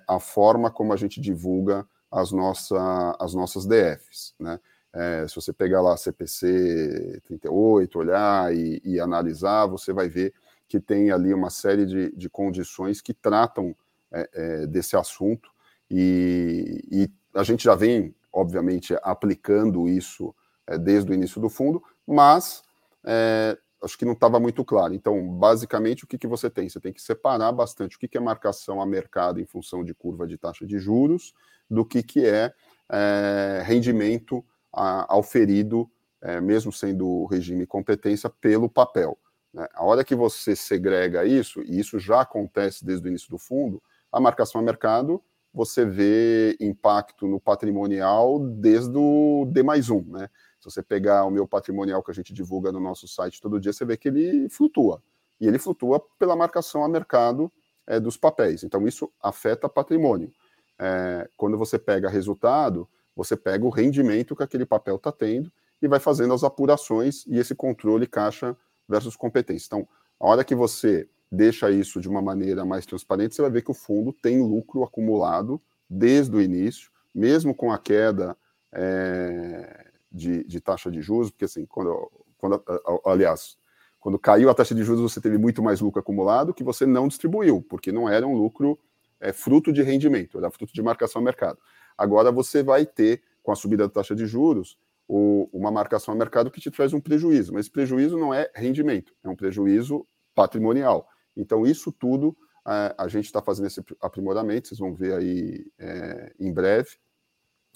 a 0.07 0.21
forma 0.21 0.71
como 0.71 0.93
a 0.93 0.95
gente 0.95 1.19
divulga 1.19 1.85
as, 2.09 2.31
nossa, 2.31 3.15
as 3.19 3.33
nossas 3.33 3.65
DFs. 3.65 4.33
Né? 4.39 4.57
É, 4.95 5.27
se 5.27 5.35
você 5.35 5.51
pegar 5.51 5.81
lá 5.81 5.97
CPC 5.97 7.21
38, 7.25 7.99
olhar 7.99 8.55
e, 8.55 8.81
e, 8.81 8.97
analisar, 8.97 9.65
você 9.65 9.91
vai 9.91 10.07
ver 10.07 10.33
que 10.69 10.79
tem 10.79 11.11
ali 11.11 11.33
uma 11.33 11.49
série 11.49 11.85
de, 11.85 12.15
de 12.15 12.29
condições 12.29 13.01
que 13.01 13.13
tratam 13.13 13.75
é, 14.09 14.29
é, 14.33 14.67
desse 14.67 14.95
assunto 14.95 15.51
e, 15.91 16.81
e, 16.89 17.11
a 17.33 17.43
gente 17.43 17.65
já 17.65 17.75
vem, 17.75 18.15
obviamente, 18.31 18.95
aplicando 19.03 19.89
isso 19.89 20.33
é, 20.65 20.77
desde 20.77 21.11
o 21.11 21.13
início 21.13 21.41
do 21.41 21.49
fundo, 21.49 21.83
mas 22.07 22.63
é, 23.03 23.57
acho 23.83 23.97
que 23.97 24.05
não 24.05 24.13
estava 24.13 24.39
muito 24.39 24.63
claro. 24.63 24.93
Então, 24.93 25.21
basicamente, 25.37 26.05
o 26.05 26.07
que, 26.07 26.17
que 26.17 26.25
você 26.25 26.49
tem? 26.49 26.69
Você 26.69 26.79
tem 26.79 26.93
que 26.93 27.01
separar 27.01 27.51
bastante 27.51 27.97
o 27.97 27.99
que, 27.99 28.07
que 28.07 28.17
é 28.17 28.21
marcação 28.21 28.81
a 28.81 28.85
mercado 28.85 29.41
em 29.41 29.45
função 29.45 29.83
de 29.83 29.93
curva 29.93 30.25
de 30.25 30.37
taxa 30.37 30.65
de 30.65 30.79
juros 30.79 31.33
do 31.69 31.83
que, 31.83 32.01
que 32.01 32.25
é, 32.25 32.53
é 32.89 33.61
rendimento 33.65 34.41
a, 34.75 35.13
auferido, 35.13 35.89
é, 36.21 36.41
mesmo 36.41 36.71
sendo 36.71 37.25
regime 37.25 37.65
competência, 37.65 38.29
pelo 38.29 38.69
papel. 38.69 39.17
Né? 39.53 39.67
A 39.73 39.83
hora 39.85 40.03
que 40.03 40.13
você 40.13 40.55
segrega 40.55 41.25
isso, 41.25 41.61
e 41.63 41.79
isso 41.79 41.97
já 41.97 42.21
acontece 42.21 42.85
desde 42.85 43.07
o 43.07 43.09
início 43.09 43.29
do 43.29 43.37
fundo, 43.37 43.81
a 44.11 44.19
marcação 44.19 44.59
a 44.59 44.63
mercado, 44.63 45.23
você 45.53 45.85
vê 45.85 46.57
impacto 46.59 47.27
no 47.27 47.39
patrimonial 47.39 48.39
desde 48.39 48.97
o 48.97 49.47
D 49.49 49.63
mais 49.63 49.89
um, 49.89 50.03
né? 50.03 50.29
Se 50.59 50.69
você 50.69 50.83
pegar 50.83 51.23
o 51.25 51.31
meu 51.31 51.47
patrimonial 51.47 52.03
que 52.03 52.11
a 52.11 52.13
gente 52.13 52.33
divulga 52.33 52.71
no 52.71 52.79
nosso 52.79 53.07
site 53.07 53.39
todo 53.39 53.59
dia, 53.59 53.71
você 53.71 53.85
vê 53.85 53.95
que 53.95 54.09
ele 54.09 54.49
flutua. 54.49 55.01
E 55.39 55.47
ele 55.47 55.59
flutua 55.59 56.03
pela 56.17 56.35
marcação 56.35 56.83
a 56.83 56.89
mercado 56.89 57.51
é, 57.87 57.99
dos 57.99 58.17
papéis. 58.17 58.63
Então, 58.63 58.85
isso 58.87 59.11
afeta 59.21 59.69
patrimônio. 59.69 60.31
É, 60.79 61.29
quando 61.37 61.57
você 61.57 61.77
pega 61.77 62.09
resultado, 62.09 62.89
você 63.15 63.37
pega 63.37 63.65
o 63.65 63.69
rendimento 63.69 64.35
que 64.35 64.43
aquele 64.43 64.65
papel 64.65 64.95
está 64.97 65.11
tendo 65.11 65.51
e 65.81 65.87
vai 65.87 65.99
fazendo 65.99 66.33
as 66.33 66.43
apurações 66.43 67.25
e 67.27 67.37
esse 67.37 67.55
controle 67.55 68.07
caixa 68.07 68.55
versus 68.87 69.15
competência. 69.15 69.67
Então, 69.67 69.87
a 70.19 70.27
hora 70.27 70.43
que 70.43 70.55
você 70.55 71.07
deixa 71.31 71.69
isso 71.71 71.99
de 71.99 72.07
uma 72.07 72.21
maneira 72.21 72.65
mais 72.65 72.85
transparente, 72.85 73.35
você 73.35 73.41
vai 73.41 73.51
ver 73.51 73.61
que 73.61 73.71
o 73.71 73.75
fundo 73.75 74.13
tem 74.13 74.41
lucro 74.41 74.83
acumulado 74.83 75.61
desde 75.89 76.35
o 76.35 76.41
início, 76.41 76.91
mesmo 77.13 77.53
com 77.53 77.71
a 77.71 77.77
queda 77.77 78.37
é, 78.71 79.87
de, 80.11 80.43
de, 80.43 80.59
taxa 80.59 80.89
de 80.89 81.01
juros, 81.01 81.29
porque 81.29 81.45
assim, 81.45 81.65
quando, 81.65 82.11
quando, 82.37 82.63
aliás, 83.05 83.57
quando 83.99 84.19
caiu 84.19 84.49
a 84.49 84.53
taxa 84.53 84.75
de 84.75 84.83
juros, 84.83 85.01
você 85.01 85.19
teve 85.19 85.37
muito 85.37 85.63
mais 85.63 85.81
lucro 85.81 85.99
acumulado 85.99 86.53
que 86.53 86.63
você 86.63 86.85
não 86.85 87.07
distribuiu, 87.07 87.65
porque 87.69 87.91
não 87.91 88.07
era 88.07 88.25
um 88.25 88.35
lucro 88.35 88.77
é, 89.19 89.33
fruto 89.33 89.71
de 89.71 89.81
rendimento, 89.81 90.37
era 90.37 90.51
fruto 90.51 90.73
de 90.73 90.81
marcação 90.81 91.19
ao 91.19 91.23
mercado. 91.25 91.57
Agora 91.97 92.31
você 92.31 92.63
vai 92.63 92.85
ter, 92.85 93.21
com 93.43 93.51
a 93.51 93.55
subida 93.55 93.87
da 93.87 93.93
taxa 93.93 94.15
de 94.15 94.25
juros, 94.25 94.77
o, 95.07 95.49
uma 95.53 95.71
marcação 95.71 96.13
ao 96.13 96.17
mercado 96.17 96.49
que 96.49 96.59
te 96.59 96.71
traz 96.71 96.93
um 96.93 96.99
prejuízo, 96.99 97.53
mas 97.53 97.65
esse 97.65 97.71
prejuízo 97.71 98.17
não 98.17 98.33
é 98.33 98.49
rendimento, 98.55 99.13
é 99.23 99.29
um 99.29 99.35
prejuízo 99.35 100.05
patrimonial. 100.33 101.07
Então, 101.37 101.65
isso 101.65 101.91
tudo 101.91 102.35
a, 102.63 103.03
a 103.03 103.07
gente 103.07 103.25
está 103.25 103.41
fazendo 103.41 103.67
esse 103.67 103.81
aprimoramento, 104.01 104.67
vocês 104.67 104.79
vão 104.79 104.93
ver 104.93 105.13
aí 105.13 105.65
é, 105.77 106.33
em 106.39 106.51
breve. 106.51 106.97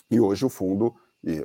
E 0.10 0.20
hoje 0.20 0.46
o 0.46 0.50
fundo 0.50 0.96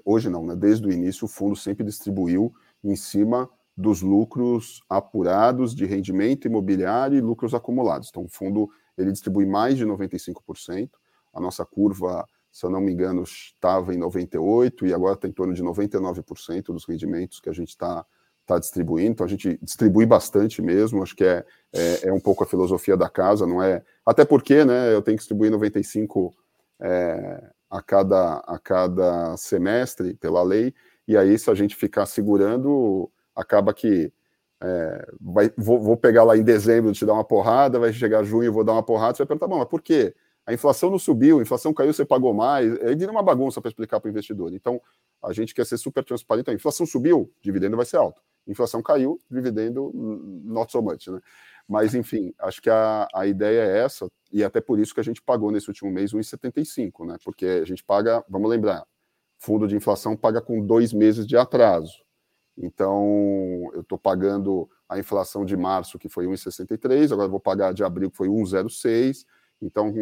hoje 0.05 0.31
não, 0.31 0.47
né? 0.47 0.55
desde 0.55 0.87
o 0.87 0.93
início, 0.93 1.25
o 1.25 1.29
fundo 1.29 1.57
sempre 1.57 1.85
distribuiu 1.85 2.55
em 2.83 2.95
cima 2.95 3.51
dos 3.77 4.03
lucros 4.03 4.83
apurados 4.89 5.75
de 5.75 5.85
rendimento 5.85 6.47
imobiliário 6.47 7.19
e 7.19 7.21
lucros 7.21 7.55
acumulados. 7.55 8.09
Então, 8.09 8.25
o 8.25 8.29
fundo 8.29 8.71
ele 8.97 9.11
distribui 9.11 9.45
mais 9.45 9.77
de 9.77 9.85
95%. 9.85 10.91
A 11.33 11.41
nossa 11.41 11.67
curva, 11.67 12.25
se 12.55 12.65
eu 12.65 12.71
não 12.71 12.81
me 12.81 12.93
engano, 12.93 13.25
estava 13.25 13.93
em 13.93 13.99
98% 13.99 14.87
e 14.87 14.95
agora 14.95 15.15
está 15.15 15.27
em 15.27 15.33
torno 15.33 15.53
de 15.53 15.61
99% 15.61 16.67
dos 16.67 16.85
rendimentos 16.85 17.41
que 17.41 17.49
a 17.49 17.53
gente 17.53 17.71
está 17.71 18.07
tá 18.47 18.61
distribuindo. 18.61 19.11
Então, 19.11 19.27
a 19.27 19.29
gente 19.29 19.59
distribui 19.61 20.07
bastante 20.07 20.63
mesmo. 20.63 21.03
Acho 21.03 21.17
que 21.17 21.25
é, 21.25 21.45
é, 21.73 22.09
é, 22.09 22.13
um 22.13 22.21
pouco 22.21 22.45
a 22.45 22.47
filosofia 22.47 22.97
da 22.97 23.09
casa, 23.09 23.45
não 23.45 23.61
é? 23.61 23.83
Até 24.07 24.25
porque 24.25 24.65
né, 24.65 24.95
eu 24.95 25.03
tenho 25.03 25.17
que 25.17 25.23
distribuir 25.23 25.51
95%. 25.51 26.33
É, 26.81 27.51
a 27.71 27.83
cada, 27.83 28.37
a 28.47 28.57
cada 28.57 29.37
semestre 29.37 30.15
pela 30.15 30.45
lei, 30.45 30.73
e 31.09 31.17
aí 31.17 31.37
se 31.37 31.51
a 31.51 31.55
gente 31.55 31.75
ficar 31.75 32.07
segurando, 32.07 33.11
acaba 33.35 33.75
que 33.75 34.13
é, 34.63 35.09
vai, 35.21 35.53
vou, 35.57 35.81
vou, 35.81 35.97
pegar 35.97 36.23
lá 36.23 36.37
em 36.37 36.45
dezembro 36.45 36.93
te 36.93 37.05
dar 37.05 37.15
uma 37.15 37.25
porrada, 37.25 37.81
vai 37.81 37.93
chegar 37.93 38.23
junho 38.23 38.53
vou 38.53 38.63
dar 38.63 38.75
uma 38.75 38.83
porrada, 38.83 39.15
você 39.15 39.25
vai 39.25 39.27
perguntar, 39.27 39.49
bom, 39.49 39.59
mas 39.59 39.69
por 39.69 39.83
quê? 39.83 40.15
A 40.47 40.53
inflação 40.53 40.91
não 40.91 40.99
subiu, 40.99 41.39
a 41.39 41.43
inflação 41.43 41.73
caiu, 41.73 41.93
você 41.93 42.05
pagou 42.05 42.35
mais, 42.35 42.71
aí 42.83 42.95
vira 42.95 43.11
uma 43.11 43.23
bagunça 43.23 43.61
para 43.61 43.69
explicar 43.71 43.99
para 43.99 44.09
o 44.09 44.11
investidor. 44.11 44.53
Então, 44.53 44.81
a 45.23 45.33
gente 45.33 45.55
quer 45.55 45.65
ser 45.65 45.79
super 45.79 46.05
transparente. 46.05 46.51
A 46.51 46.53
inflação 46.55 46.85
subiu, 46.85 47.33
dividendo 47.41 47.77
vai 47.77 47.87
ser 47.87 47.97
alto. 47.97 48.21
Inflação 48.47 48.83
caiu, 48.83 49.19
dividendo 49.31 49.91
not 50.45 50.71
so 50.71 50.83
much, 50.83 51.07
né? 51.09 51.21
Mas, 51.67 51.95
enfim, 51.95 52.35
acho 52.39 52.61
que 52.61 52.69
a, 52.69 53.09
a 53.15 53.27
ideia 53.27 53.63
é 53.63 53.79
essa, 53.79 54.07
e 54.31 54.45
até 54.45 54.61
por 54.61 54.79
isso 54.79 54.93
que 54.93 55.01
a 55.01 55.05
gente 55.05 55.23
pagou 55.23 55.51
nesse 55.51 55.69
último 55.69 55.91
mês 55.91 56.13
1,75, 56.13 57.07
né? 57.07 57.17
Porque 57.25 57.47
a 57.47 57.65
gente 57.65 57.83
paga, 57.83 58.23
vamos 58.29 58.51
lembrar, 58.51 58.85
fundo 59.39 59.67
de 59.67 59.75
inflação 59.75 60.15
paga 60.15 60.43
com 60.43 60.61
dois 60.61 60.93
meses 60.93 61.27
de 61.27 61.39
atraso. 61.39 62.05
Então, 62.57 63.71
eu 63.73 63.81
estou 63.81 63.99
pagando 63.99 64.69
a 64.89 64.99
inflação 64.99 65.45
de 65.45 65.57
março, 65.57 65.99
que 65.99 66.09
foi 66.09 66.27
1,63, 66.27 67.13
agora 67.13 67.29
vou 67.29 67.41
pagar 67.41 67.73
de 67.73 67.83
abril, 67.83 68.11
que 68.11 68.17
foi 68.17 68.29
1,06. 68.29 69.25
Então, 69.61 69.93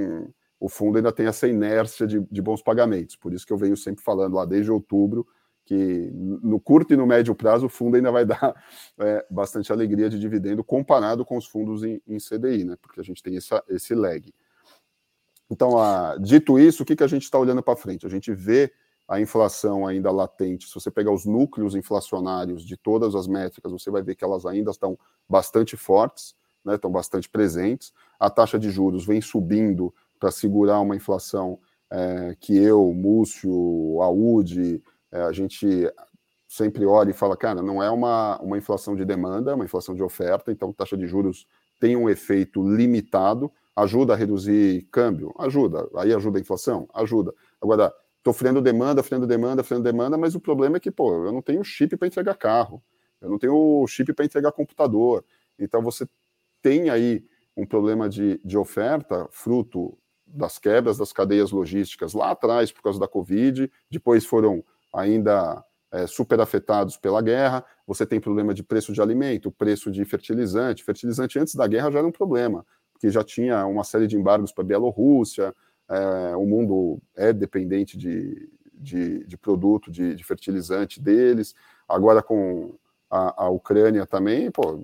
o 0.58 0.68
fundo 0.68 0.96
ainda 0.96 1.12
tem 1.12 1.26
essa 1.26 1.48
inércia 1.48 2.06
de, 2.06 2.20
de 2.30 2.42
bons 2.42 2.62
pagamentos. 2.62 3.16
Por 3.16 3.32
isso 3.32 3.46
que 3.46 3.52
eu 3.52 3.58
venho 3.58 3.76
sempre 3.76 4.02
falando 4.02 4.34
lá 4.34 4.44
desde 4.44 4.70
outubro 4.70 5.26
que 5.64 6.10
no 6.12 6.58
curto 6.60 6.92
e 6.92 6.96
no 6.96 7.06
médio 7.06 7.34
prazo 7.34 7.66
o 7.66 7.68
fundo 7.68 7.96
ainda 7.96 8.10
vai 8.10 8.24
dar 8.26 8.54
é, 8.98 9.26
bastante 9.30 9.72
alegria 9.72 10.08
de 10.10 10.18
dividendo 10.18 10.64
comparado 10.64 11.24
com 11.24 11.36
os 11.36 11.46
fundos 11.46 11.84
em, 11.84 12.00
em 12.06 12.18
CDI, 12.18 12.64
né? 12.64 12.76
Porque 12.80 13.00
a 13.00 13.04
gente 13.04 13.22
tem 13.22 13.36
essa, 13.36 13.62
esse 13.68 13.94
lag. 13.94 14.32
Então, 15.50 15.78
a, 15.78 16.16
dito 16.16 16.58
isso, 16.58 16.82
o 16.82 16.86
que, 16.86 16.96
que 16.96 17.04
a 17.04 17.08
gente 17.08 17.22
está 17.22 17.38
olhando 17.38 17.62
para 17.62 17.76
frente? 17.76 18.06
A 18.06 18.08
gente 18.08 18.32
vê 18.32 18.72
a 19.06 19.20
inflação 19.20 19.86
ainda 19.86 20.10
latente. 20.10 20.66
Se 20.66 20.74
você 20.74 20.90
pegar 20.90 21.12
os 21.12 21.26
núcleos 21.26 21.74
inflacionários 21.74 22.64
de 22.64 22.76
todas 22.76 23.14
as 23.14 23.26
métricas, 23.26 23.70
você 23.70 23.90
vai 23.90 24.02
ver 24.02 24.14
que 24.14 24.24
elas 24.24 24.46
ainda 24.46 24.70
estão 24.70 24.98
bastante 25.28 25.76
fortes, 25.76 26.34
né, 26.64 26.74
estão 26.76 26.90
bastante 26.90 27.28
presentes. 27.28 27.92
A 28.18 28.30
taxa 28.30 28.58
de 28.58 28.70
juros 28.70 29.04
vem 29.04 29.20
subindo 29.20 29.94
para 30.18 30.30
segurar 30.30 30.80
uma 30.80 30.96
inflação 30.96 31.58
é, 31.90 32.36
que 32.40 32.56
eu, 32.56 32.92
Múcio, 32.94 34.00
Audi, 34.00 34.82
é, 35.10 35.22
a 35.22 35.32
gente 35.32 35.90
sempre 36.48 36.84
olha 36.86 37.10
e 37.10 37.14
fala, 37.14 37.36
cara, 37.36 37.62
não 37.62 37.82
é 37.82 37.90
uma, 37.90 38.38
uma 38.40 38.58
inflação 38.58 38.94
de 38.94 39.04
demanda, 39.04 39.50
é 39.50 39.54
uma 39.54 39.64
inflação 39.64 39.94
de 39.94 40.02
oferta, 40.02 40.52
então 40.52 40.72
taxa 40.72 40.96
de 40.96 41.06
juros 41.06 41.46
tem 41.80 41.96
um 41.96 42.08
efeito 42.08 42.62
limitado, 42.62 43.50
ajuda 43.74 44.12
a 44.12 44.16
reduzir 44.16 44.86
câmbio? 44.90 45.34
Ajuda. 45.38 45.88
Aí 45.96 46.14
ajuda 46.14 46.38
a 46.38 46.40
inflação? 46.40 46.88
Ajuda. 46.94 47.34
Agora, 47.60 47.92
estou 48.18 48.32
freando 48.32 48.60
demanda, 48.60 49.02
freando 49.02 49.26
demanda, 49.26 49.64
freando 49.64 49.84
demanda, 49.84 50.16
mas 50.16 50.34
o 50.34 50.40
problema 50.40 50.76
é 50.76 50.80
que, 50.80 50.90
pô, 50.90 51.26
eu 51.26 51.32
não 51.32 51.42
tenho 51.42 51.64
chip 51.64 51.96
para 51.96 52.06
entregar 52.06 52.36
carro, 52.36 52.82
eu 53.20 53.28
não 53.28 53.38
tenho 53.38 53.84
chip 53.88 54.12
para 54.12 54.24
entregar 54.24 54.52
computador. 54.52 55.24
Então, 55.58 55.82
você 55.82 56.06
tem 56.62 56.88
aí 56.88 57.24
um 57.56 57.66
problema 57.66 58.08
de, 58.08 58.40
de 58.44 58.56
oferta, 58.56 59.28
fruto 59.30 59.98
das 60.26 60.58
quebras 60.58 60.96
das 60.96 61.12
cadeias 61.12 61.50
logísticas 61.50 62.14
lá 62.14 62.30
atrás, 62.30 62.72
por 62.72 62.82
causa 62.82 62.98
da 62.98 63.06
Covid, 63.06 63.70
depois 63.90 64.24
foram 64.24 64.64
ainda 64.94 65.62
é, 65.92 66.06
super 66.06 66.40
afetados 66.40 66.96
pela 66.96 67.20
guerra. 67.20 67.64
Você 67.86 68.06
tem 68.06 68.18
problema 68.18 68.54
de 68.54 68.62
preço 68.62 68.92
de 68.92 69.02
alimento, 69.02 69.52
preço 69.52 69.90
de 69.90 70.04
fertilizante. 70.04 70.82
Fertilizante 70.82 71.38
antes 71.38 71.54
da 71.54 71.66
guerra 71.66 71.90
já 71.90 71.98
era 71.98 72.08
um 72.08 72.12
problema, 72.12 72.64
porque 72.92 73.10
já 73.10 73.22
tinha 73.22 73.66
uma 73.66 73.84
série 73.84 74.06
de 74.06 74.16
embargos 74.16 74.52
para 74.52 74.64
a 74.64 74.66
Bielorrússia. 74.66 75.54
É, 75.88 76.36
o 76.36 76.46
mundo 76.46 76.98
é 77.14 77.32
dependente 77.32 77.98
de, 77.98 78.48
de, 78.72 79.26
de 79.26 79.36
produto 79.36 79.90
de, 79.90 80.14
de, 80.14 80.24
fertilizante 80.24 81.00
deles. 81.00 81.54
Agora 81.86 82.22
com 82.22 82.74
a, 83.10 83.44
a, 83.44 83.48
Ucrânia 83.50 84.06
também, 84.06 84.50
pô, 84.50 84.80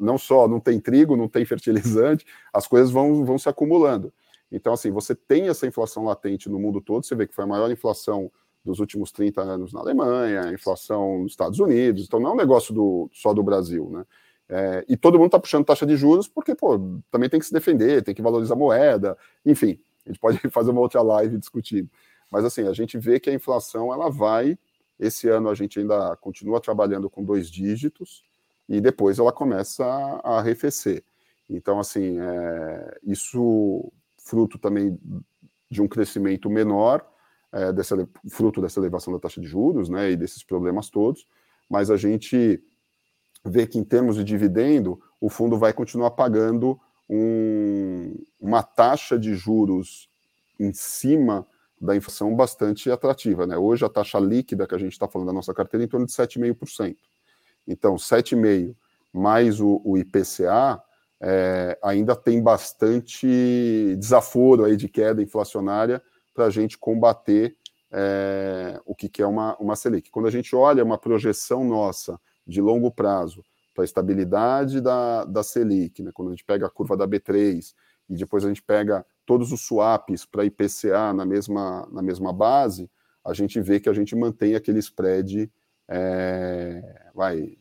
não 0.00 0.18
só 0.18 0.48
não 0.48 0.58
tem 0.58 0.80
trigo, 0.80 1.16
não 1.16 1.28
tem 1.28 1.44
fertilizante, 1.46 2.24
as 2.52 2.66
coisas 2.66 2.90
vão, 2.90 3.24
vão 3.24 3.38
se 3.38 3.48
acumulando. 3.48 4.12
Então, 4.50 4.72
assim, 4.72 4.90
você 4.90 5.14
tem 5.14 5.48
essa 5.48 5.66
inflação 5.66 6.04
latente 6.04 6.48
no 6.48 6.58
mundo 6.58 6.80
todo, 6.80 7.06
você 7.06 7.14
vê 7.14 7.26
que 7.26 7.34
foi 7.34 7.44
a 7.44 7.46
maior 7.46 7.70
inflação 7.70 8.30
dos 8.64 8.78
últimos 8.78 9.12
30 9.12 9.40
anos 9.40 9.72
na 9.72 9.80
Alemanha, 9.80 10.52
inflação 10.52 11.22
nos 11.22 11.32
Estados 11.32 11.58
Unidos, 11.60 12.04
então 12.04 12.20
não 12.20 12.30
é 12.30 12.32
um 12.32 12.36
negócio 12.36 12.74
do, 12.74 13.08
só 13.12 13.32
do 13.32 13.42
Brasil, 13.42 13.88
né? 13.90 14.04
É, 14.52 14.84
e 14.88 14.96
todo 14.96 15.16
mundo 15.16 15.26
está 15.26 15.38
puxando 15.38 15.64
taxa 15.64 15.86
de 15.86 15.96
juros 15.96 16.26
porque, 16.26 16.56
pô, 16.56 16.76
também 17.08 17.30
tem 17.30 17.38
que 17.38 17.46
se 17.46 17.52
defender, 17.52 18.02
tem 18.02 18.12
que 18.12 18.20
valorizar 18.20 18.54
a 18.54 18.58
moeda, 18.58 19.16
enfim, 19.46 19.78
a 20.04 20.08
gente 20.10 20.18
pode 20.18 20.38
fazer 20.50 20.72
uma 20.72 20.80
outra 20.80 21.00
live 21.02 21.38
discutindo. 21.38 21.88
Mas, 22.30 22.44
assim, 22.44 22.66
a 22.66 22.72
gente 22.72 22.98
vê 22.98 23.18
que 23.20 23.30
a 23.30 23.34
inflação, 23.34 23.92
ela 23.92 24.10
vai, 24.10 24.58
esse 24.98 25.28
ano 25.28 25.48
a 25.48 25.54
gente 25.54 25.78
ainda 25.78 26.16
continua 26.16 26.60
trabalhando 26.60 27.08
com 27.08 27.24
dois 27.24 27.50
dígitos, 27.50 28.24
e 28.70 28.80
depois 28.80 29.18
ela 29.18 29.32
começa 29.32 29.84
a, 29.84 30.38
arrefecer. 30.38 31.02
Então, 31.48 31.80
assim, 31.80 32.18
é, 32.20 32.98
isso 33.02 33.92
fruto 34.16 34.56
também 34.58 34.96
de 35.68 35.82
um 35.82 35.88
crescimento 35.88 36.48
menor, 36.48 37.04
é, 37.52 37.72
dessa, 37.72 38.08
fruto 38.28 38.62
dessa 38.62 38.78
elevação 38.78 39.12
da 39.12 39.18
taxa 39.18 39.40
de 39.40 39.48
juros, 39.48 39.88
né, 39.88 40.12
e 40.12 40.16
desses 40.16 40.44
problemas 40.44 40.88
todos, 40.88 41.26
mas 41.68 41.90
a 41.90 41.96
gente 41.96 42.62
vê 43.44 43.66
que 43.66 43.78
em 43.78 43.82
termos 43.84 44.14
de 44.14 44.22
dividendo, 44.22 45.00
o 45.20 45.28
fundo 45.28 45.58
vai 45.58 45.72
continuar 45.72 46.12
pagando 46.12 46.78
um, 47.08 48.14
uma 48.38 48.62
taxa 48.62 49.18
de 49.18 49.34
juros 49.34 50.08
em 50.60 50.72
cima 50.72 51.44
da 51.80 51.96
inflação 51.96 52.36
bastante 52.36 52.90
atrativa. 52.90 53.46
Né? 53.46 53.56
Hoje 53.56 53.84
a 53.84 53.88
taxa 53.88 54.20
líquida 54.20 54.66
que 54.66 54.74
a 54.74 54.78
gente 54.78 54.92
está 54.92 55.08
falando 55.08 55.28
da 55.28 55.32
nossa 55.32 55.52
carteira 55.52 55.82
é 55.82 55.86
em 55.86 55.88
torno 55.88 56.06
de 56.06 56.12
7,5%. 56.12 56.96
Então, 57.66 57.96
7,5% 57.96 58.74
mais 59.12 59.60
o, 59.60 59.80
o 59.84 59.98
IPCA 59.98 60.80
é, 61.20 61.78
ainda 61.82 62.16
tem 62.16 62.42
bastante 62.42 63.96
desaforo 63.98 64.64
aí 64.64 64.76
de 64.76 64.88
queda 64.88 65.22
inflacionária 65.22 66.02
para 66.34 66.46
a 66.46 66.50
gente 66.50 66.78
combater 66.78 67.56
é, 67.92 68.80
o 68.86 68.94
que, 68.94 69.08
que 69.08 69.20
é 69.20 69.26
uma, 69.26 69.56
uma 69.58 69.76
Selic. 69.76 70.10
Quando 70.10 70.26
a 70.26 70.30
gente 70.30 70.54
olha 70.54 70.84
uma 70.84 70.96
projeção 70.96 71.64
nossa 71.64 72.18
de 72.46 72.60
longo 72.60 72.90
prazo 72.90 73.44
para 73.74 73.82
a 73.82 73.84
estabilidade 73.84 74.80
da, 74.80 75.24
da 75.24 75.42
Selic, 75.42 76.02
né, 76.02 76.10
quando 76.14 76.28
a 76.28 76.30
gente 76.32 76.44
pega 76.44 76.66
a 76.66 76.70
curva 76.70 76.96
da 76.96 77.06
B3 77.06 77.74
e 78.08 78.16
depois 78.16 78.44
a 78.44 78.48
gente 78.48 78.62
pega 78.62 79.04
todos 79.26 79.52
os 79.52 79.60
swaps 79.60 80.24
para 80.24 80.44
IPCA 80.44 81.12
na 81.12 81.24
mesma, 81.24 81.86
na 81.92 82.02
mesma 82.02 82.32
base, 82.32 82.90
a 83.24 83.34
gente 83.34 83.60
vê 83.60 83.78
que 83.78 83.88
a 83.88 83.92
gente 83.92 84.16
mantém 84.16 84.54
aquele 84.54 84.78
spread 84.78 85.50
é, 85.90 87.10
vai, 87.12 87.58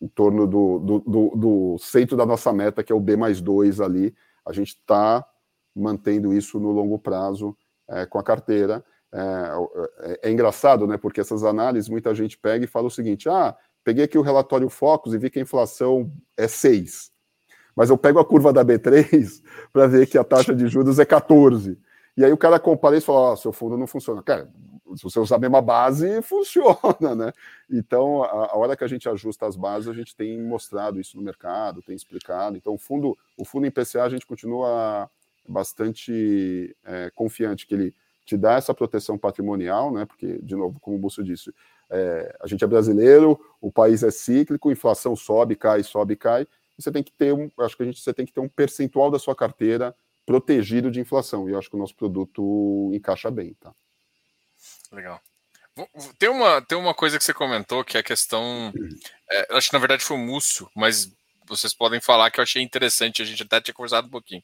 em 0.00 0.08
torno 0.08 0.46
do, 0.46 0.78
do, 0.78 1.00
do, 1.00 1.36
do, 1.36 1.78
centro 1.78 2.16
da 2.16 2.24
nossa 2.24 2.52
meta, 2.52 2.84
que 2.84 2.92
é 2.92 2.94
o 2.94 3.00
B 3.00 3.16
mais 3.16 3.40
2 3.40 3.80
ali. 3.80 4.14
A 4.46 4.52
gente 4.52 4.68
está 4.68 5.26
mantendo 5.74 6.32
isso 6.32 6.60
no 6.60 6.70
longo 6.70 6.98
prazo 6.98 7.56
é, 7.88 8.06
com 8.06 8.18
a 8.18 8.22
carteira. 8.22 8.84
É, 9.12 9.18
é, 10.00 10.20
é, 10.28 10.30
engraçado, 10.30 10.86
né? 10.86 10.96
Porque 10.96 11.20
essas 11.20 11.42
análises, 11.42 11.88
muita 11.88 12.14
gente 12.14 12.38
pega 12.38 12.64
e 12.64 12.68
fala 12.68 12.86
o 12.86 12.90
seguinte: 12.90 13.28
ah, 13.28 13.56
peguei 13.82 14.04
aqui 14.04 14.16
o 14.16 14.22
relatório 14.22 14.68
Focus 14.68 15.12
e 15.12 15.18
vi 15.18 15.28
que 15.28 15.40
a 15.40 15.42
inflação 15.42 16.12
é 16.36 16.46
6. 16.46 17.10
Mas 17.74 17.90
eu 17.90 17.98
pego 17.98 18.20
a 18.20 18.24
curva 18.24 18.52
da 18.52 18.64
B3 18.64 19.42
para 19.72 19.88
ver 19.88 20.06
que 20.06 20.16
a 20.16 20.22
taxa 20.22 20.54
de 20.54 20.68
juros 20.68 21.00
é 21.00 21.04
14. 21.04 21.76
E 22.16 22.24
aí 22.24 22.32
o 22.32 22.36
cara 22.36 22.60
compara 22.60 22.96
e 22.96 23.00
fala: 23.00 23.32
oh, 23.32 23.36
seu 23.36 23.52
fundo 23.52 23.76
não 23.76 23.86
funciona. 23.86 24.22
Cara, 24.22 24.48
se 24.96 25.02
você 25.02 25.18
usar 25.18 25.36
a 25.36 25.38
mesma 25.38 25.62
base, 25.62 26.20
funciona, 26.22 27.14
né? 27.16 27.32
Então, 27.70 28.22
a, 28.22 28.52
a, 28.52 28.56
hora 28.56 28.76
que 28.76 28.84
a 28.84 28.88
gente 28.88 29.08
ajusta 29.08 29.46
as 29.46 29.56
bases, 29.56 29.88
a 29.88 29.94
gente 29.94 30.14
tem 30.14 30.40
mostrado 30.40 31.00
isso 31.00 31.16
no 31.16 31.22
mercado, 31.22 31.82
tem 31.82 31.96
explicado. 31.96 32.56
Então, 32.56 32.74
o 32.74 32.78
fundo, 32.78 33.16
o 33.36 33.44
fundo 33.44 33.66
em 33.66 33.70
PCA, 33.70 34.04
a 34.04 34.08
gente 34.08 34.26
continua 34.26 35.10
bastante 35.48 36.76
é, 36.84 37.10
confiante 37.14 37.66
que 37.66 37.74
ele 37.74 37.94
te 38.24 38.36
dá 38.36 38.54
essa 38.54 38.72
proteção 38.72 39.18
patrimonial, 39.18 39.92
né? 39.92 40.04
Porque, 40.04 40.38
de 40.42 40.56
novo, 40.56 40.78
como 40.80 40.96
o 40.96 41.00
Búcio 41.00 41.22
disse, 41.22 41.52
é, 41.90 42.36
a 42.40 42.46
gente 42.46 42.64
é 42.64 42.66
brasileiro, 42.66 43.38
o 43.60 43.70
país 43.70 44.02
é 44.02 44.10
cíclico, 44.10 44.70
inflação 44.70 45.14
sobe, 45.14 45.56
cai, 45.56 45.82
sobe, 45.82 46.16
cai. 46.16 46.46
você 46.78 46.90
tem 46.90 47.02
que 47.02 47.12
ter 47.12 47.32
um, 47.34 47.50
acho 47.60 47.76
que 47.76 47.82
a 47.82 47.86
gente 47.86 48.00
você 48.00 48.14
tem 48.14 48.24
que 48.24 48.32
ter 48.32 48.40
um 48.40 48.48
percentual 48.48 49.10
da 49.10 49.18
sua 49.18 49.34
carteira 49.34 49.94
protegido 50.24 50.90
de 50.90 51.00
inflação. 51.00 51.48
E 51.48 51.52
eu 51.52 51.58
acho 51.58 51.68
que 51.68 51.76
o 51.76 51.78
nosso 51.78 51.94
produto 51.94 52.90
encaixa 52.94 53.30
bem, 53.30 53.54
tá? 53.60 53.74
Legal. 54.94 55.20
Tem 56.18 56.28
uma, 56.28 56.62
tem 56.62 56.78
uma 56.78 56.94
coisa 56.94 57.18
que 57.18 57.24
você 57.24 57.34
comentou 57.34 57.84
que 57.84 57.96
é 57.96 58.00
a 58.00 58.04
questão. 58.04 58.72
É, 59.30 59.56
acho 59.56 59.68
que 59.68 59.72
na 59.72 59.80
verdade 59.80 60.04
foi 60.04 60.16
o 60.16 60.20
Múcio, 60.20 60.70
mas 60.74 61.10
vocês 61.46 61.74
podem 61.74 62.00
falar 62.00 62.30
que 62.30 62.38
eu 62.38 62.42
achei 62.42 62.62
interessante, 62.62 63.20
a 63.20 63.24
gente 63.24 63.42
até 63.42 63.60
tinha 63.60 63.74
conversado 63.74 64.06
um 64.06 64.10
pouquinho. 64.10 64.42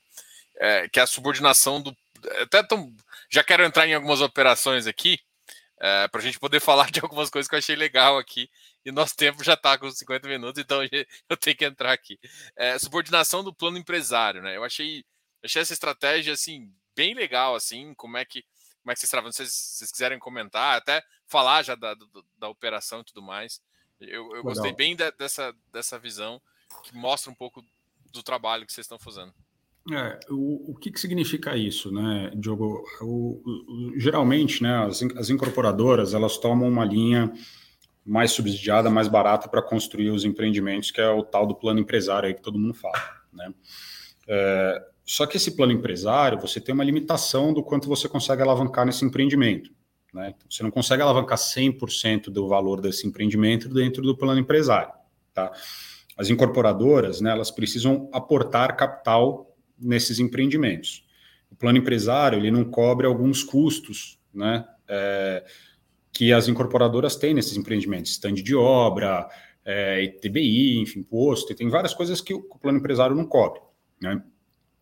É, 0.56 0.88
que 0.88 0.98
é 0.98 1.02
a 1.02 1.06
subordinação 1.06 1.80
do. 1.80 1.96
Até 2.42 2.62
tão, 2.62 2.92
já 3.30 3.44
quero 3.44 3.64
entrar 3.64 3.86
em 3.86 3.94
algumas 3.94 4.20
operações 4.20 4.86
aqui, 4.86 5.18
é, 5.78 6.08
para 6.08 6.20
a 6.20 6.24
gente 6.24 6.38
poder 6.38 6.60
falar 6.60 6.90
de 6.90 7.00
algumas 7.00 7.30
coisas 7.30 7.48
que 7.48 7.54
eu 7.54 7.58
achei 7.58 7.76
legal 7.76 8.18
aqui. 8.18 8.50
E 8.84 8.90
nosso 8.90 9.16
tempo 9.16 9.44
já 9.44 9.54
está 9.54 9.78
com 9.78 9.90
50 9.90 10.28
minutos, 10.28 10.60
então 10.60 10.82
eu 11.30 11.36
tenho 11.36 11.56
que 11.56 11.64
entrar 11.64 11.92
aqui. 11.92 12.18
É, 12.56 12.78
subordinação 12.78 13.44
do 13.44 13.54
plano 13.54 13.78
empresário, 13.78 14.42
né? 14.42 14.56
Eu 14.56 14.64
achei, 14.64 15.04
achei 15.44 15.62
essa 15.62 15.72
estratégia 15.72 16.32
assim 16.32 16.72
bem 16.96 17.14
legal, 17.14 17.54
assim, 17.54 17.94
como 17.94 18.18
é 18.18 18.24
que 18.24 18.44
como 18.82 18.92
é 18.92 18.94
que 18.94 19.00
vocês 19.00 19.10
trabalham? 19.10 19.32
Se 19.32 19.46
vocês 19.46 19.90
quiserem 19.90 20.18
comentar, 20.18 20.76
até 20.76 21.02
falar 21.26 21.62
já 21.62 21.74
da, 21.74 21.94
da, 21.94 22.06
da 22.38 22.48
operação 22.48 23.00
e 23.00 23.04
tudo 23.04 23.22
mais. 23.22 23.60
Eu, 24.00 24.34
eu 24.34 24.42
gostei 24.42 24.72
bem 24.72 24.96
de, 24.96 25.10
dessa, 25.12 25.54
dessa 25.70 25.98
visão 25.98 26.40
que 26.84 26.96
mostra 26.96 27.30
um 27.30 27.34
pouco 27.34 27.62
do 28.12 28.22
trabalho 28.22 28.64
que 28.66 28.72
vocês 28.72 28.86
estão 28.86 28.98
fazendo. 28.98 29.32
É, 29.90 30.20
o, 30.30 30.72
o 30.72 30.74
que, 30.74 30.90
que 30.90 31.00
significa 31.00 31.56
isso, 31.56 31.90
né, 31.90 32.30
Diogo? 32.34 32.84
O, 33.00 33.42
o, 33.44 33.92
geralmente, 33.98 34.62
né, 34.62 34.86
as, 34.86 35.02
as 35.02 35.30
incorporadoras 35.30 36.14
elas 36.14 36.38
tomam 36.38 36.68
uma 36.68 36.84
linha 36.84 37.32
mais 38.04 38.32
subsidiada, 38.32 38.90
mais 38.90 39.08
barata 39.08 39.48
para 39.48 39.62
construir 39.62 40.10
os 40.10 40.24
empreendimentos, 40.24 40.90
que 40.90 41.00
é 41.00 41.08
o 41.08 41.22
tal 41.22 41.46
do 41.46 41.54
plano 41.54 41.80
empresário 41.80 42.28
aí 42.28 42.34
que 42.34 42.42
todo 42.42 42.58
mundo 42.58 42.74
fala, 42.74 42.98
né? 43.32 43.52
É, 44.26 44.89
só 45.04 45.26
que 45.26 45.36
esse 45.36 45.56
plano 45.56 45.72
empresário, 45.72 46.38
você 46.38 46.60
tem 46.60 46.74
uma 46.74 46.84
limitação 46.84 47.52
do 47.52 47.62
quanto 47.62 47.88
você 47.88 48.08
consegue 48.08 48.42
alavancar 48.42 48.86
nesse 48.86 49.04
empreendimento. 49.04 49.70
Né? 50.12 50.34
Você 50.48 50.62
não 50.62 50.70
consegue 50.70 51.02
alavancar 51.02 51.38
100% 51.38 52.30
do 52.30 52.48
valor 52.48 52.80
desse 52.80 53.06
empreendimento 53.06 53.68
dentro 53.68 54.02
do 54.02 54.16
plano 54.16 54.40
empresário. 54.40 54.92
Tá? 55.32 55.52
As 56.16 56.28
incorporadoras, 56.28 57.20
né, 57.20 57.30
elas 57.30 57.50
precisam 57.50 58.08
aportar 58.12 58.76
capital 58.76 59.56
nesses 59.78 60.18
empreendimentos. 60.18 61.06
O 61.50 61.56
plano 61.56 61.78
empresário, 61.78 62.38
ele 62.38 62.50
não 62.50 62.64
cobre 62.64 63.06
alguns 63.06 63.42
custos, 63.42 64.18
né, 64.32 64.64
é, 64.88 65.44
que 66.12 66.32
as 66.32 66.48
incorporadoras 66.48 67.16
têm 67.16 67.32
nesses 67.32 67.56
empreendimentos, 67.56 68.12
stand 68.12 68.34
de 68.34 68.54
obra, 68.54 69.28
é, 69.64 70.02
ITBI, 70.02 70.80
enfim, 70.80 71.00
imposto, 71.00 71.54
tem 71.54 71.68
várias 71.68 71.94
coisas 71.94 72.20
que 72.20 72.34
o 72.34 72.42
plano 72.58 72.78
empresário 72.78 73.16
não 73.16 73.26
cobre. 73.26 73.60
Né? 74.00 74.22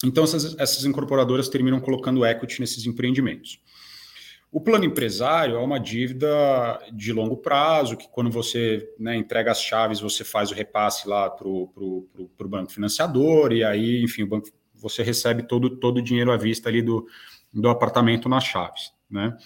Então, 0.05 0.25
essas, 0.25 0.57
essas 0.59 0.85
incorporadoras 0.85 1.49
terminam 1.49 1.81
colocando 1.81 2.25
equity 2.25 2.61
nesses 2.61 2.87
empreendimentos. 2.87 3.61
O 4.51 4.61
plano 4.61 4.85
empresário 4.85 5.57
é 5.57 5.59
uma 5.59 5.79
dívida 5.79 6.29
de 6.93 7.13
longo 7.13 7.37
prazo, 7.37 7.97
que 7.97 8.09
quando 8.09 8.31
você 8.31 8.89
né, 8.99 9.15
entrega 9.15 9.51
as 9.51 9.61
chaves, 9.61 10.01
você 10.01 10.25
faz 10.25 10.51
o 10.51 10.55
repasse 10.55 11.07
lá 11.07 11.29
para 11.29 11.47
o 11.47 12.09
banco 12.47 12.73
financiador, 12.73 13.53
e 13.53 13.63
aí, 13.63 14.03
enfim, 14.03 14.23
o 14.23 14.27
banco, 14.27 14.49
você 14.75 15.03
recebe 15.03 15.43
todo, 15.43 15.77
todo 15.77 15.99
o 15.99 16.03
dinheiro 16.03 16.33
à 16.33 16.37
vista 16.37 16.69
ali 16.69 16.81
do, 16.81 17.07
do 17.53 17.69
apartamento 17.69 18.27
nas 18.27 18.45
chaves. 18.45 18.93
Né? 19.11 19.37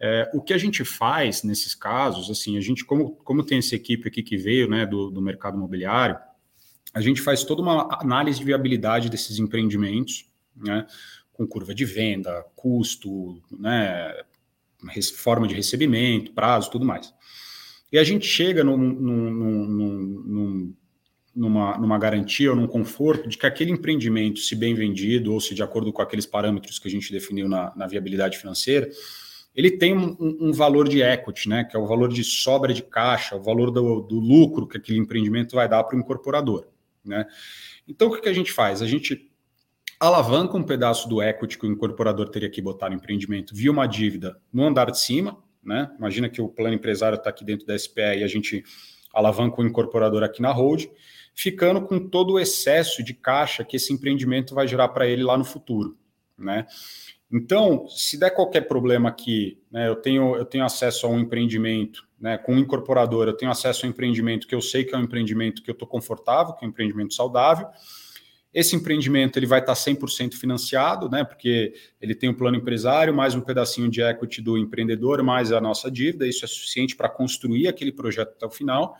É, 0.00 0.28
o 0.34 0.42
que 0.42 0.52
a 0.52 0.58
gente 0.58 0.84
faz 0.84 1.44
nesses 1.44 1.74
casos, 1.74 2.28
assim, 2.28 2.56
a 2.56 2.60
gente, 2.60 2.84
como, 2.84 3.12
como 3.16 3.44
tem 3.44 3.58
essa 3.58 3.76
equipe 3.76 4.08
aqui 4.08 4.22
que 4.22 4.36
veio 4.36 4.68
né, 4.68 4.84
do, 4.84 5.10
do 5.12 5.22
mercado 5.22 5.56
imobiliário, 5.56 6.18
a 6.92 7.00
gente 7.00 7.20
faz 7.20 7.44
toda 7.44 7.62
uma 7.62 7.88
análise 8.00 8.38
de 8.38 8.44
viabilidade 8.44 9.08
desses 9.08 9.38
empreendimentos, 9.38 10.28
né, 10.56 10.86
com 11.32 11.46
curva 11.46 11.74
de 11.74 11.84
venda, 11.84 12.44
custo, 12.54 13.40
né, 13.50 14.12
forma 15.16 15.46
de 15.46 15.54
recebimento, 15.54 16.32
prazo, 16.32 16.70
tudo 16.70 16.84
mais. 16.84 17.12
E 17.92 17.98
a 17.98 18.04
gente 18.04 18.26
chega 18.26 18.62
num, 18.62 18.76
num, 18.76 19.30
num, 19.30 20.74
numa, 21.34 21.78
numa 21.78 21.98
garantia 21.98 22.50
ou 22.50 22.56
num 22.56 22.66
conforto 22.66 23.28
de 23.28 23.38
que 23.38 23.46
aquele 23.46 23.70
empreendimento, 23.70 24.40
se 24.40 24.54
bem 24.54 24.74
vendido 24.74 25.32
ou 25.32 25.40
se 25.40 25.54
de 25.54 25.62
acordo 25.62 25.92
com 25.92 26.02
aqueles 26.02 26.26
parâmetros 26.26 26.78
que 26.78 26.88
a 26.88 26.90
gente 26.90 27.12
definiu 27.12 27.48
na, 27.48 27.72
na 27.74 27.86
viabilidade 27.86 28.38
financeira, 28.38 28.88
ele 29.54 29.70
tem 29.72 29.96
um, 29.96 30.16
um, 30.20 30.52
valor 30.52 30.88
de 30.88 31.02
equity, 31.02 31.48
né, 31.48 31.64
que 31.64 31.76
é 31.76 31.80
o 31.80 31.86
valor 31.86 32.08
de 32.08 32.22
sobra 32.22 32.72
de 32.72 32.82
caixa, 32.82 33.34
o 33.36 33.42
valor 33.42 33.70
do, 33.70 34.00
do 34.02 34.20
lucro 34.20 34.66
que 34.66 34.76
aquele 34.76 34.98
empreendimento 34.98 35.56
vai 35.56 35.68
dar 35.68 35.82
para 35.82 35.96
o 35.96 36.00
incorporador. 36.00 36.66
Né? 37.04 37.26
Então, 37.86 38.08
o 38.08 38.12
que, 38.12 38.22
que 38.22 38.28
a 38.28 38.32
gente 38.32 38.52
faz? 38.52 38.82
A 38.82 38.86
gente 38.86 39.30
alavanca 39.98 40.56
um 40.56 40.62
pedaço 40.62 41.08
do 41.08 41.22
equity 41.22 41.58
que 41.58 41.66
o 41.66 41.70
incorporador 41.70 42.28
teria 42.28 42.48
que 42.48 42.62
botar 42.62 42.88
no 42.88 42.96
empreendimento 42.96 43.54
via 43.54 43.70
uma 43.70 43.86
dívida 43.86 44.40
no 44.52 44.64
andar 44.64 44.90
de 44.90 44.98
cima. 44.98 45.36
Né? 45.62 45.90
Imagina 45.98 46.28
que 46.28 46.40
o 46.40 46.48
plano 46.48 46.74
empresário 46.74 47.16
está 47.16 47.28
aqui 47.28 47.44
dentro 47.44 47.66
da 47.66 47.78
SPE 47.78 48.18
e 48.18 48.24
a 48.24 48.26
gente 48.26 48.64
alavanca 49.12 49.60
o 49.60 49.66
incorporador 49.66 50.22
aqui 50.22 50.40
na 50.40 50.52
hold, 50.52 50.86
ficando 51.34 51.82
com 51.82 52.08
todo 52.08 52.34
o 52.34 52.40
excesso 52.40 53.02
de 53.02 53.12
caixa 53.12 53.64
que 53.64 53.76
esse 53.76 53.92
empreendimento 53.92 54.54
vai 54.54 54.66
gerar 54.66 54.88
para 54.88 55.06
ele 55.06 55.22
lá 55.22 55.36
no 55.36 55.44
futuro, 55.44 55.98
né? 56.44 56.66
Então, 57.32 57.86
se 57.88 58.18
der 58.18 58.30
qualquer 58.30 58.62
problema 58.62 59.08
aqui, 59.08 59.58
né, 59.70 59.88
eu, 59.88 59.94
tenho, 59.94 60.34
eu 60.34 60.44
tenho 60.44 60.64
acesso 60.64 61.06
a 61.06 61.10
um 61.10 61.20
empreendimento, 61.20 62.04
né, 62.20 62.36
com 62.36 62.54
um 62.54 62.58
incorporador, 62.58 63.28
eu 63.28 63.36
tenho 63.36 63.52
acesso 63.52 63.86
a 63.86 63.88
um 63.88 63.90
empreendimento 63.90 64.48
que 64.48 64.54
eu 64.54 64.60
sei 64.60 64.82
que 64.82 64.94
é 64.94 64.98
um 64.98 65.02
empreendimento 65.02 65.62
que 65.62 65.70
eu 65.70 65.74
estou 65.74 65.86
confortável, 65.86 66.54
que 66.54 66.64
é 66.64 66.66
um 66.66 66.70
empreendimento 66.70 67.14
saudável. 67.14 67.68
Esse 68.52 68.74
empreendimento 68.74 69.38
ele 69.38 69.46
vai 69.46 69.60
estar 69.60 69.74
100% 69.74 70.34
financiado, 70.34 71.08
né, 71.08 71.22
porque 71.22 71.72
ele 72.00 72.16
tem 72.16 72.28
um 72.28 72.34
plano 72.34 72.56
empresário, 72.56 73.14
mais 73.14 73.36
um 73.36 73.40
pedacinho 73.40 73.88
de 73.88 74.02
equity 74.02 74.42
do 74.42 74.58
empreendedor, 74.58 75.22
mais 75.22 75.52
a 75.52 75.60
nossa 75.60 75.88
dívida, 75.88 76.26
isso 76.26 76.44
é 76.44 76.48
suficiente 76.48 76.96
para 76.96 77.08
construir 77.08 77.68
aquele 77.68 77.92
projeto 77.92 78.30
até 78.30 78.44
o 78.44 78.50
final, 78.50 78.96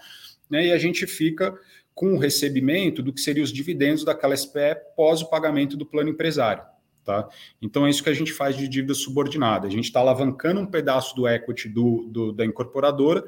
né, 0.49 0.66
e 0.66 0.72
a 0.72 0.78
gente 0.78 1.05
fica 1.05 1.53
com 1.93 2.14
o 2.14 2.18
recebimento 2.18 3.03
do 3.03 3.12
que 3.12 3.20
seriam 3.20 3.43
os 3.43 3.53
dividendos 3.53 4.05
daquela 4.05 4.36
SPE 4.36 4.76
pós 4.97 5.20
o 5.20 5.28
pagamento 5.28 5.76
do 5.76 5.84
plano 5.84 6.11
empresário. 6.11 6.62
Tá? 7.11 7.28
Então 7.61 7.84
é 7.84 7.90
isso 7.90 8.04
que 8.04 8.08
a 8.08 8.14
gente 8.14 8.32
faz 8.32 8.56
de 8.56 8.68
dívida 8.68 8.94
subordinada. 8.94 9.66
A 9.66 9.70
gente 9.70 9.86
está 9.86 9.98
alavancando 9.98 10.61
um 10.61 10.66
pedaço 10.66 11.16
do 11.16 11.26
equity 11.26 11.68
do, 11.68 12.06
do, 12.08 12.32
da 12.32 12.44
incorporadora 12.44 13.24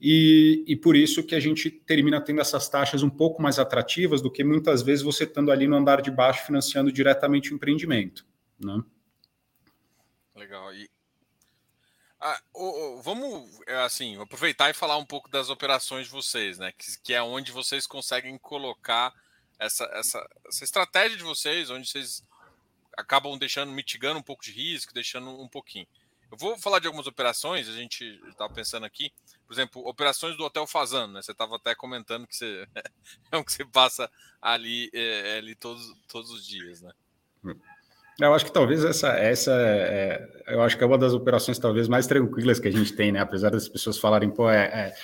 e, 0.00 0.64
e 0.68 0.76
por 0.76 0.94
isso 0.94 1.24
que 1.24 1.34
a 1.34 1.40
gente 1.40 1.68
termina 1.68 2.20
tendo 2.20 2.40
essas 2.40 2.68
taxas 2.68 3.02
um 3.02 3.10
pouco 3.10 3.42
mais 3.42 3.58
atrativas 3.58 4.22
do 4.22 4.30
que 4.30 4.44
muitas 4.44 4.82
vezes 4.82 5.04
você 5.04 5.24
estando 5.24 5.50
ali 5.50 5.66
no 5.66 5.74
andar 5.74 6.00
de 6.00 6.12
baixo 6.12 6.46
financiando 6.46 6.92
diretamente 6.92 7.52
o 7.52 7.56
empreendimento. 7.56 8.24
Né? 8.56 8.80
Legal. 10.36 10.72
E 10.72 10.88
ah, 12.20 12.40
vamos 13.02 13.50
é, 13.66 13.74
assim 13.82 14.20
aproveitar 14.20 14.70
e 14.70 14.74
falar 14.74 14.96
um 14.96 15.04
pouco 15.04 15.28
das 15.28 15.50
operações 15.50 16.06
de 16.06 16.12
vocês, 16.12 16.56
né? 16.56 16.72
Que, 16.78 16.86
que 17.02 17.14
é 17.14 17.22
onde 17.22 17.50
vocês 17.50 17.84
conseguem 17.84 18.38
colocar 18.38 19.12
essa, 19.58 19.84
essa, 19.94 20.28
essa 20.46 20.64
estratégia 20.64 21.16
de 21.16 21.24
vocês, 21.24 21.70
onde 21.70 21.88
vocês 21.88 22.22
acabam 22.98 23.38
deixando, 23.38 23.70
mitigando 23.70 24.18
um 24.18 24.22
pouco 24.22 24.42
de 24.42 24.50
risco, 24.50 24.92
deixando 24.92 25.30
um 25.40 25.48
pouquinho. 25.48 25.86
Eu 26.30 26.36
vou 26.36 26.58
falar 26.58 26.80
de 26.80 26.86
algumas 26.86 27.06
operações, 27.06 27.68
a 27.68 27.72
gente 27.72 28.04
estava 28.28 28.52
pensando 28.52 28.84
aqui, 28.84 29.10
por 29.46 29.54
exemplo, 29.54 29.86
operações 29.88 30.36
do 30.36 30.44
Hotel 30.44 30.66
Fazano, 30.66 31.14
né? 31.14 31.22
Você 31.22 31.32
estava 31.32 31.56
até 31.56 31.74
comentando 31.74 32.26
que 32.26 32.36
você 32.36 32.66
é 33.32 33.36
um 33.36 33.44
que 33.44 33.52
você 33.52 33.64
passa 33.64 34.10
ali, 34.42 34.90
é, 34.92 35.36
é, 35.36 35.38
ali 35.38 35.54
todos, 35.54 35.94
todos 36.08 36.30
os 36.30 36.46
dias, 36.46 36.82
né? 36.82 36.92
Eu 38.20 38.34
acho 38.34 38.44
que 38.44 38.52
talvez 38.52 38.84
essa, 38.84 39.10
essa 39.10 39.52
é, 39.52 40.42
eu 40.48 40.60
acho 40.60 40.76
que 40.76 40.82
é 40.82 40.86
uma 40.86 40.98
das 40.98 41.14
operações 41.14 41.58
talvez 41.58 41.86
mais 41.86 42.06
tranquilas 42.06 42.58
que 42.58 42.66
a 42.66 42.72
gente 42.72 42.92
tem, 42.92 43.12
né? 43.12 43.20
Apesar 43.20 43.50
das 43.50 43.68
pessoas 43.68 43.96
falarem, 43.96 44.28
pô, 44.28 44.50
é, 44.50 44.64
é, 44.64 44.94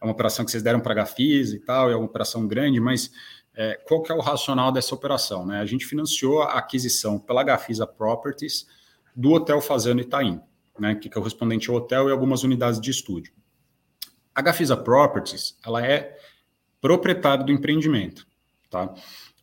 é 0.00 0.04
uma 0.04 0.12
operação 0.12 0.44
que 0.44 0.50
vocês 0.50 0.62
deram 0.62 0.80
para 0.80 0.92
a 0.92 0.96
Gafis 0.96 1.54
e 1.54 1.58
tal, 1.58 1.90
é 1.90 1.96
uma 1.96 2.04
operação 2.04 2.46
grande, 2.46 2.78
mas 2.78 3.10
é, 3.58 3.74
qual 3.74 4.00
que 4.00 4.12
é 4.12 4.14
o 4.14 4.20
racional 4.20 4.70
dessa 4.70 4.94
operação? 4.94 5.44
Né? 5.44 5.58
A 5.58 5.66
gente 5.66 5.84
financiou 5.84 6.42
a 6.42 6.58
aquisição 6.58 7.18
pela 7.18 7.42
Gafisa 7.42 7.88
Properties 7.88 8.68
do 9.16 9.32
Hotel 9.32 9.60
Fazano 9.60 10.00
Itaim, 10.00 10.40
né, 10.78 10.94
que 10.94 11.08
é 11.08 11.10
correspondente 11.10 11.68
ao 11.68 11.74
hotel 11.74 12.08
e 12.08 12.12
algumas 12.12 12.44
unidades 12.44 12.80
de 12.80 12.92
estúdio. 12.92 13.32
A 14.32 14.40
Gafisa 14.40 14.76
Properties 14.76 15.58
ela 15.66 15.84
é 15.84 16.16
proprietária 16.80 17.44
do 17.44 17.50
empreendimento. 17.50 18.28
Tá? 18.70 18.94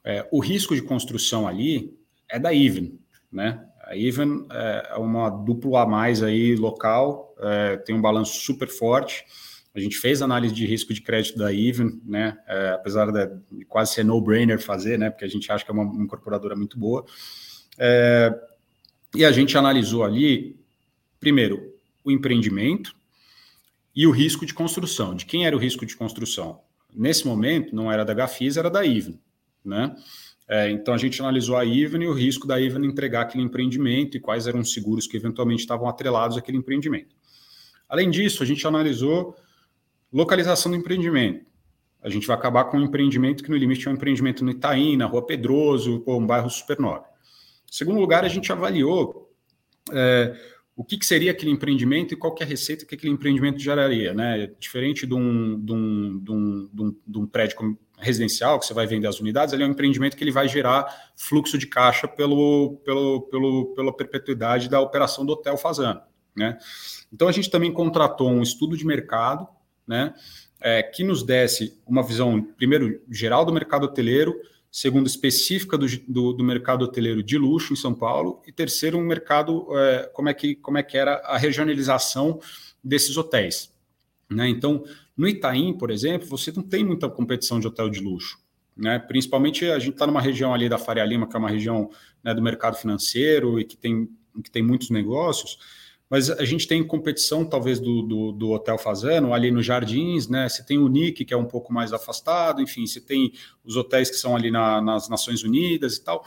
É, 0.01 0.26
o 0.32 0.39
risco 0.39 0.74
de 0.74 0.82
construção 0.82 1.45
ali 1.45 1.93
é 2.30 2.39
da 2.39 2.53
Even. 2.55 2.97
Né? 3.30 3.68
A 3.82 3.97
Even 3.97 4.47
é 4.49 4.95
uma 4.95 5.30
duplo 5.30 5.76
a 5.76 5.86
mais 5.86 6.24
aí 6.24 6.55
local, 6.55 7.36
é, 7.38 7.76
tem 7.76 7.93
um 7.93 8.01
balanço 8.01 8.39
super 8.39 8.70
forte 8.70 9.26
a 9.76 9.80
gente 9.80 9.97
fez 9.97 10.21
análise 10.21 10.53
de 10.53 10.65
risco 10.65 10.93
de 10.93 11.01
crédito 11.01 11.38
da 11.38 11.53
Even, 11.53 11.99
né? 12.05 12.38
É, 12.47 12.69
apesar 12.69 13.11
de 13.11 13.65
quase 13.65 13.93
ser 13.93 14.05
no-brainer 14.05 14.57
fazer, 14.59 14.97
né? 14.97 15.09
Porque 15.09 15.26
a 15.26 15.28
gente 15.28 15.51
acha 15.51 15.65
que 15.65 15.69
é 15.69 15.73
uma, 15.73 15.84
incorporadora 16.01 16.55
muito 16.55 16.80
boa. 16.80 17.05
É, 17.78 18.34
e 19.13 19.26
a 19.26 19.32
gente 19.32 19.57
analisou 19.57 20.05
ali, 20.05 20.57
primeiro, 21.19 21.73
o 22.05 22.11
empreendimento 22.11 22.95
e 23.93 24.07
o 24.07 24.11
risco 24.11 24.45
de 24.45 24.53
construção. 24.53 25.13
De 25.13 25.26
quem 25.26 25.45
era 25.45 25.55
o 25.55 25.59
risco 25.59 25.86
de 25.86 25.95
construção? 25.97 26.61
Nesse 26.93 27.28
momento, 27.28 27.76
não 27.76 27.91
era 27.91 28.05
da 28.05 28.13
Gafisa, 28.13 28.61
era 28.61 28.69
da 28.69 28.86
Even, 28.86 29.19
né? 29.63 29.93
É, 30.47 30.69
então 30.69 30.93
a 30.93 30.97
gente 30.97 31.19
analisou 31.21 31.57
a 31.57 31.65
Even 31.65 32.03
e 32.03 32.07
o 32.07 32.13
risco 32.13 32.47
da 32.47 32.61
Even 32.61 32.86
entregar 32.86 33.23
aquele 33.23 33.43
empreendimento 33.43 34.15
e 34.15 34.21
quais 34.21 34.47
eram 34.47 34.61
os 34.61 34.71
seguros 34.71 35.05
que 35.05 35.17
eventualmente 35.17 35.61
estavam 35.61 35.89
atrelados 35.89 36.38
àquele 36.38 36.57
empreendimento. 36.57 37.13
Além 37.89 38.09
disso, 38.09 38.41
a 38.41 38.45
gente 38.45 38.65
analisou 38.65 39.36
Localização 40.16 40.72
do 40.72 40.78
empreendimento. 40.78 41.45
A 42.01 42.09
gente 42.09 42.26
vai 42.26 42.38
acabar 42.38 42.63
com 42.63 42.78
um 42.78 42.84
empreendimento 42.84 43.43
que 43.43 43.49
no 43.49 43.57
limite 43.57 43.86
é 43.86 43.91
um 43.91 43.95
empreendimento 43.95 44.45
no 44.45 44.51
Itaim, 44.51 44.95
na 44.95 45.07
Rua 45.07 45.26
Pedroso, 45.26 46.03
ou 46.05 46.22
um 46.22 46.26
bairro 46.26 46.49
super 46.49 46.80
nobre. 46.80 47.09
Em 47.70 47.74
segundo 47.74 47.99
lugar, 47.99 48.24
a 48.24 48.30
gente 48.30 48.49
avaliou 48.49 49.30
é, 49.91 50.34
o 50.74 50.86
que, 50.86 50.97
que, 50.97 51.05
seria 51.05 51.32
aquele 51.32 51.51
empreendimento 51.51 52.13
e 52.13 52.18
qual 52.18 52.34
é 52.39 52.43
a 52.45 52.47
receita 52.47 52.86
que 52.86 52.95
aquele 52.95 53.11
empreendimento 53.11 53.59
geraria. 53.59 54.13
Né? 54.13 54.51
Diferente 54.57 55.05
de 55.05 55.13
um, 55.13 55.59
de 55.59 55.74
um, 55.74 56.20
de 56.24 56.32
um, 56.32 56.95
de 57.05 57.20
um, 57.20 57.28
prédio 57.28 57.78
residencial, 57.99 58.57
que 58.57 58.68
você 58.68 58.74
vai 58.74 58.88
vender 58.88 59.07
as 59.07 59.20
unidades, 59.20 59.53
ele 59.53 59.63
é 59.63 59.68
um 59.68 59.72
empreendimento 59.72 60.16
que 60.16 60.24
ele 60.24 60.32
vai 60.32 60.47
gerar 60.47 61.11
fluxo 61.18 61.57
de 61.57 61.68
caixa 61.68 62.07
pelo, 62.07 62.80
pelo, 62.86 63.24
pelo, 63.24 63.74
pela 63.76 63.91
perpetuidade 63.93 64.70
da 64.70 64.80
operação 64.80 65.26
do 65.26 65.34
hotel 65.34 65.57
fazendo. 65.57 65.99
Né? 66.34 66.57
Então, 67.11 67.28
a 67.28 67.34
gente 67.34 67.51
também 67.51 67.74
contratou 67.74 68.30
um 68.30 68.41
estudo 68.41 68.78
de 68.78 68.86
mercado 68.86 69.45
né, 69.88 70.14
é, 70.60 70.82
que 70.82 71.04
nos 71.04 71.24
desse 71.24 71.80
uma 71.86 72.02
visão, 72.02 72.42
primeiro, 72.42 73.02
geral 73.10 73.46
do 73.46 73.54
mercado 73.54 73.84
hoteleiro, 73.84 74.36
segundo, 74.72 75.08
específica 75.08 75.78
do, 75.78 75.86
do, 76.08 76.34
do 76.34 76.44
mercado 76.44 76.84
hoteleiro 76.84 77.24
de 77.24 77.38
luxo 77.38 77.74
em 77.74 77.76
São 77.76 77.94
Paulo, 77.94 78.42
e 78.46 78.52
terceiro, 78.52 78.98
um 78.98 79.04
mercado, 79.06 79.68
é, 79.78 80.10
como, 80.14 80.28
é 80.28 80.34
que, 80.34 80.56
como 80.56 80.78
é 80.78 80.84
que 80.84 80.98
era 80.98 81.16
a 81.18 81.38
regionalização 81.38 82.40
desses 82.84 83.16
hotéis. 83.16 83.72
Né? 84.30 84.50
Então, 84.50 84.84
no 85.16 85.28
Itaim, 85.28 85.78
por 85.78 85.92
exemplo, 85.92 86.28
você 86.28 86.52
não 86.52 86.64
tem 86.64 86.84
muita 86.84 87.10
competição 87.10 87.60
de 87.60 87.68
hotel 87.68 87.90
de 87.90 88.00
luxo. 88.00 88.40
Né? 88.76 89.00
Principalmente 89.00 89.66
a 89.66 89.80
gente 89.80 89.94
está 89.94 90.06
numa 90.06 90.20
região 90.20 90.54
ali 90.54 90.68
da 90.68 90.78
Faria 90.78 91.06
Lima, 91.06 91.28
que 91.28 91.36
é 91.36 91.40
uma 91.40 91.50
região 91.50 91.90
né, 92.24 92.34
do 92.34 92.42
mercado 92.42 92.76
financeiro 92.76 93.60
e 93.60 93.64
que 93.64 93.78
tem, 93.78 94.10
que 94.44 94.52
tem 94.52 94.62
muitos 94.62 94.90
negócios 94.90 95.58
mas 96.10 96.30
a 96.30 96.45
gente 96.45 96.68
tem 96.68 96.86
competição, 96.86 97.43
talvez, 97.43 97.80
do, 97.80 98.03
do, 98.03 98.32
do, 98.32 98.51
Hotel 98.51 98.78
Fazano, 98.78 99.34
ali 99.34 99.49
nos 99.49 99.66
Jardins, 99.66 100.28
né? 100.28 100.47
Você 100.47 100.64
tem 100.64 100.78
o 100.78 100.88
Nick, 100.88 101.26
que 101.26 101.34
é 101.34 101.38
um 101.38 101.45
pouco 101.45 101.74
mais 101.74 101.93
afastado, 101.93 102.62
enfim, 102.62 102.86
você 102.86 103.01
tem 103.01 103.34
os 103.64 103.76
hotéis 103.76 104.10
que 104.10 104.18
são 104.18 104.36
ali 104.36 104.51
na, 104.51 104.80
nas 104.82 105.10
Nações 105.10 105.43
Unidas 105.43 105.97
e 105.97 106.03
tal. 106.03 106.24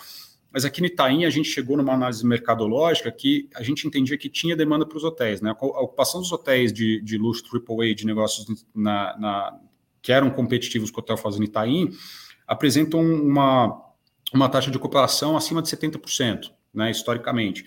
Mas 0.51 0.65
aqui 0.65 0.81
no 0.81 0.87
Itaim, 0.87 1.25
a 1.25 1.31
gente 1.31 1.49
chegou 1.49 1.77
numa 1.77 1.93
análise 1.93 2.27
mercadológica 2.27 3.13
que 3.13 3.49
a 3.55 3.63
gente 3.63 3.87
entendia 3.87 4.17
que 4.19 4.29
tinha 4.29 4.57
demanda 4.57 4.85
para 4.85 4.97
os 4.97 5.05
hotéis, 5.05 5.41
né? 5.41 5.51
A 5.51 5.83
ocupação 5.83 6.21
dos 6.21 6.33
hotéis 6.33 6.73
de, 6.73 7.01
de 7.03 7.17
luxo 7.17 7.45
AAA, 7.55 7.95
de 7.95 8.05
negócios 8.05 8.47
na, 8.75 9.17
na, 9.19 9.61
que 10.03 10.11
eram 10.11 10.31
competitivos 10.31 10.91
com 10.91 11.01
o 11.01 11.03
Hotel 11.05 11.17
Fazano 11.17 11.45
Itaim, 11.45 11.91
apresentam 12.47 13.01
uma, 13.01 13.79
uma 14.35 14.49
taxa 14.49 14.71
de 14.71 14.77
ocupação 14.77 15.37
acima 15.37 15.63
de 15.63 15.69
70%, 15.69 16.51
né, 16.75 16.91
historicamente. 16.91 17.65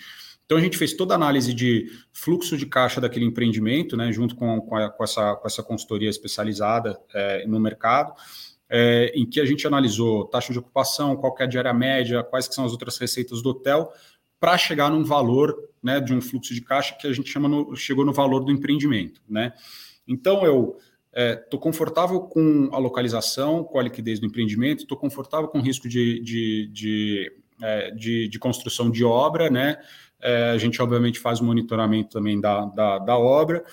Então 0.51 0.59
a 0.59 0.61
gente 0.61 0.77
fez 0.77 0.91
toda 0.91 1.13
a 1.13 1.15
análise 1.15 1.53
de 1.53 1.89
fluxo 2.11 2.57
de 2.57 2.65
caixa 2.65 2.99
daquele 2.99 3.23
empreendimento, 3.23 3.95
né, 3.95 4.11
junto 4.11 4.35
com, 4.35 4.59
com, 4.59 4.75
a, 4.75 4.89
com 4.89 5.01
essa, 5.01 5.33
com 5.37 5.47
essa 5.47 5.63
consultoria 5.63 6.09
especializada 6.09 6.99
é, 7.13 7.47
no 7.47 7.57
mercado, 7.57 8.13
é, 8.69 9.13
em 9.15 9.25
que 9.25 9.39
a 9.39 9.45
gente 9.45 9.65
analisou 9.65 10.25
taxa 10.25 10.51
de 10.51 10.59
ocupação, 10.59 11.15
qual 11.15 11.33
é 11.39 11.43
a 11.43 11.45
diária 11.45 11.73
média, 11.73 12.21
quais 12.21 12.49
que 12.49 12.53
são 12.53 12.65
as 12.65 12.73
outras 12.73 12.97
receitas 12.97 13.41
do 13.41 13.51
hotel, 13.51 13.93
para 14.41 14.57
chegar 14.57 14.91
num 14.91 15.05
valor 15.05 15.55
né, 15.81 16.01
de 16.01 16.13
um 16.13 16.19
fluxo 16.19 16.53
de 16.53 16.59
caixa 16.59 16.97
que 16.99 17.07
a 17.07 17.13
gente 17.13 17.29
chama 17.29 17.47
no, 17.47 17.73
chegou 17.73 18.03
no 18.03 18.11
valor 18.11 18.43
do 18.43 18.51
empreendimento. 18.51 19.21
Né? 19.29 19.53
Então 20.05 20.45
eu 20.45 20.77
estou 21.15 21.59
é, 21.61 21.63
confortável 21.63 22.23
com 22.23 22.67
a 22.73 22.77
localização, 22.77 23.63
com 23.63 23.79
a 23.79 23.83
liquidez 23.83 24.19
do 24.19 24.25
empreendimento, 24.25 24.81
estou 24.81 24.97
confortável 24.97 25.47
com 25.47 25.59
o 25.59 25.61
risco 25.61 25.87
de, 25.87 26.19
de, 26.19 26.69
de, 26.73 27.31
é, 27.61 27.91
de, 27.91 28.27
de 28.27 28.37
construção 28.37 28.91
de 28.91 29.05
obra, 29.05 29.49
né? 29.49 29.77
É, 30.21 30.51
a 30.51 30.57
gente, 30.57 30.81
obviamente, 30.81 31.19
faz 31.19 31.39
o 31.39 31.43
monitoramento 31.43 32.09
também 32.09 32.39
da, 32.39 32.65
da, 32.65 32.99
da 32.99 33.17
obra. 33.17 33.63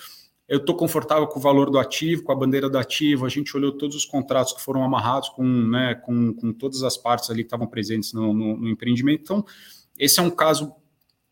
Eu 0.47 0.57
estou 0.57 0.75
confortável 0.75 1.27
com 1.27 1.39
o 1.39 1.41
valor 1.41 1.69
do 1.69 1.77
ativo, 1.77 2.23
com 2.23 2.31
a 2.31 2.35
bandeira 2.35 2.69
do 2.69 2.77
ativo. 2.77 3.25
A 3.25 3.29
gente 3.29 3.55
olhou 3.55 3.71
todos 3.71 3.95
os 3.95 4.05
contratos 4.05 4.53
que 4.53 4.61
foram 4.61 4.83
amarrados 4.83 5.29
com, 5.29 5.43
né, 5.43 5.93
com, 5.93 6.33
com 6.33 6.51
todas 6.51 6.81
as 6.81 6.97
partes 6.97 7.29
ali 7.29 7.43
que 7.43 7.47
estavam 7.47 7.67
presentes 7.67 8.13
no, 8.13 8.33
no, 8.33 8.57
no 8.57 8.67
empreendimento. 8.67 9.21
Então, 9.21 9.45
esse 9.97 10.19
é 10.19 10.23
um 10.23 10.31
caso 10.31 10.73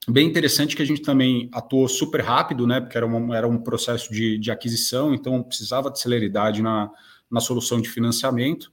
bem 0.08 0.28
interessante 0.28 0.76
que 0.76 0.82
a 0.82 0.86
gente 0.86 1.02
também 1.02 1.50
atuou 1.52 1.88
super 1.88 2.22
rápido, 2.22 2.68
né? 2.68 2.80
Porque 2.80 2.96
era, 2.96 3.06
uma, 3.06 3.36
era 3.36 3.48
um 3.48 3.58
processo 3.58 4.14
de, 4.14 4.38
de 4.38 4.52
aquisição, 4.52 5.14
então 5.14 5.42
precisava 5.42 5.90
de 5.90 6.00
celeridade 6.00 6.62
na, 6.62 6.92
na 7.30 7.40
solução 7.40 7.82
de 7.82 7.90
financiamento 7.90 8.72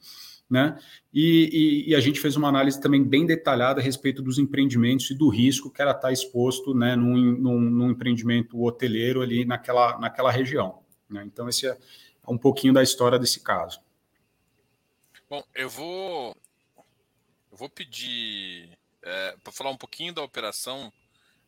né? 0.49 0.79
E, 1.13 1.85
e, 1.87 1.91
e, 1.91 1.95
a 1.95 2.01
gente 2.01 2.21
fez 2.21 2.37
uma 2.37 2.49
análise 2.49 2.81
também 2.81 3.03
bem 3.03 3.25
detalhada 3.25 3.81
a 3.81 3.83
respeito 3.83 4.23
dos 4.23 4.39
empreendimentos 4.39 5.11
e 5.11 5.15
do 5.15 5.29
risco 5.29 5.71
que 5.71 5.81
era 5.81 5.93
estar 5.93 6.13
exposto 6.13 6.75
né, 6.75 6.95
num, 6.95 7.17
num, 7.17 7.61
num 7.61 7.91
empreendimento 7.91 8.63
hoteleiro 8.63 9.23
ali 9.23 9.45
naquela, 9.45 9.99
naquela 9.99 10.31
região. 10.31 10.83
Né? 11.09 11.25
Então, 11.25 11.49
esse 11.49 11.67
é, 11.67 11.77
um 12.29 12.39
pouquinho 12.39 12.73
da 12.73 12.83
história 12.83 13.19
desse 13.19 13.41
caso. 13.41 13.81
Bom, 15.29 15.43
eu 15.55 15.69
vou 15.69 16.37
eu 17.51 17.59
vou 17.59 17.69
pedir 17.69 18.77
é, 19.03 19.37
para 19.43 19.53
falar 19.53 19.71
um 19.71 19.77
pouquinho 19.77 20.13
da 20.13 20.23
operação 20.23 20.93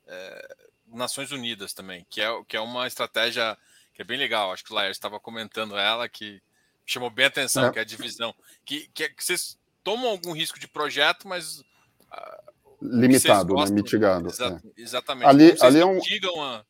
é, 0.07 0.57
Nações 0.87 1.33
Unidas 1.33 1.75
também, 1.75 2.07
que 2.09 2.21
é, 2.21 2.29
que 2.47 2.57
é 2.57 2.61
uma 2.61 2.87
estratégia 2.87 3.59
que 3.93 4.03
é 4.03 4.05
bem 4.05 4.17
legal. 4.17 4.53
Acho 4.53 4.65
que 4.65 4.73
o 4.73 4.75
Laércio 4.75 4.99
estava 4.99 5.19
comentando 5.19 5.77
ela, 5.77 6.09
que 6.09 6.41
chamou 6.87 7.11
bem 7.11 7.27
a 7.27 7.29
atenção, 7.29 7.67
é. 7.67 7.73
que 7.73 7.79
é 7.79 7.83
a 7.83 7.85
divisão. 7.85 8.35
Que, 8.65 8.89
que, 8.95 9.05
é, 9.05 9.09
que, 9.09 9.23
vocês 9.23 9.59
tomam 9.83 10.09
algum 10.09 10.33
risco 10.33 10.59
de 10.59 10.69
projeto, 10.69 11.27
mas. 11.29 11.59
Uh, 11.61 12.47
Limitado, 12.81 13.55
né? 13.55 13.71
mitigado. 13.71 14.29
Exa 14.29 14.61
é. 14.65 14.81
Exatamente. 14.81 15.27
Ali, 15.27 15.57
ali 15.61 15.81
é 15.81 15.87
um. 15.87 15.99
A, 16.39 16.65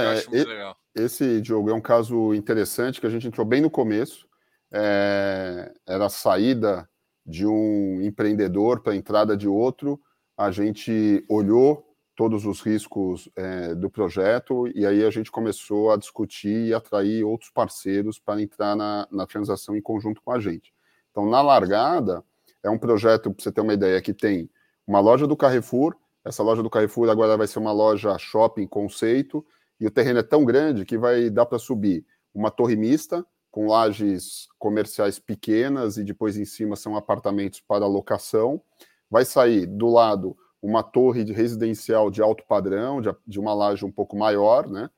é, 0.00 0.74
esse 0.94 1.42
jogo 1.42 1.70
é 1.70 1.74
um 1.74 1.80
caso 1.80 2.34
interessante 2.34 3.00
que 3.00 3.06
a 3.06 3.10
gente 3.10 3.26
entrou 3.26 3.46
bem 3.46 3.60
no 3.60 3.70
começo. 3.70 4.28
É, 4.70 5.72
era 5.86 6.06
a 6.06 6.10
saída 6.10 6.88
de 7.24 7.46
um 7.46 8.02
empreendedor 8.02 8.80
para 8.82 8.92
a 8.92 8.96
entrada 8.96 9.36
de 9.36 9.48
outro. 9.48 10.00
A 10.36 10.50
gente 10.50 11.24
olhou 11.28 11.87
todos 12.18 12.44
os 12.44 12.60
riscos 12.60 13.28
é, 13.36 13.76
do 13.76 13.88
projeto 13.88 14.66
e 14.74 14.84
aí 14.84 15.04
a 15.04 15.10
gente 15.10 15.30
começou 15.30 15.92
a 15.92 15.96
discutir 15.96 16.66
e 16.66 16.74
atrair 16.74 17.22
outros 17.22 17.48
parceiros 17.48 18.18
para 18.18 18.42
entrar 18.42 18.74
na, 18.74 19.06
na 19.08 19.24
transação 19.24 19.76
em 19.76 19.80
conjunto 19.80 20.20
com 20.24 20.32
a 20.32 20.40
gente. 20.40 20.74
Então, 21.12 21.30
na 21.30 21.40
largada, 21.40 22.24
é 22.60 22.68
um 22.68 22.76
projeto, 22.76 23.32
para 23.32 23.44
você 23.44 23.52
ter 23.52 23.60
uma 23.60 23.72
ideia, 23.72 24.02
que 24.02 24.12
tem 24.12 24.50
uma 24.84 24.98
loja 24.98 25.28
do 25.28 25.36
Carrefour, 25.36 25.94
essa 26.24 26.42
loja 26.42 26.60
do 26.60 26.68
Carrefour 26.68 27.08
agora 27.08 27.36
vai 27.36 27.46
ser 27.46 27.60
uma 27.60 27.70
loja 27.70 28.18
shopping 28.18 28.66
conceito, 28.66 29.46
e 29.78 29.86
o 29.86 29.90
terreno 29.90 30.18
é 30.18 30.24
tão 30.24 30.44
grande 30.44 30.84
que 30.84 30.98
vai 30.98 31.30
dar 31.30 31.46
para 31.46 31.60
subir 31.60 32.04
uma 32.34 32.50
torre 32.50 32.74
mista, 32.74 33.24
com 33.48 33.68
lajes 33.68 34.48
comerciais 34.58 35.20
pequenas, 35.20 35.96
e 35.96 36.02
depois 36.02 36.36
em 36.36 36.44
cima 36.44 36.74
são 36.74 36.96
apartamentos 36.96 37.60
para 37.60 37.86
locação. 37.86 38.60
Vai 39.08 39.24
sair 39.24 39.66
do 39.66 39.86
lado 39.86 40.36
uma 40.60 40.82
torre 40.82 41.24
de 41.24 41.32
residencial 41.32 42.10
de 42.10 42.20
alto 42.20 42.44
padrão, 42.46 43.00
de, 43.00 43.14
de 43.26 43.38
uma 43.38 43.54
laje 43.54 43.84
um 43.84 43.92
pouco 43.92 44.16
maior, 44.16 44.68
né? 44.68 44.90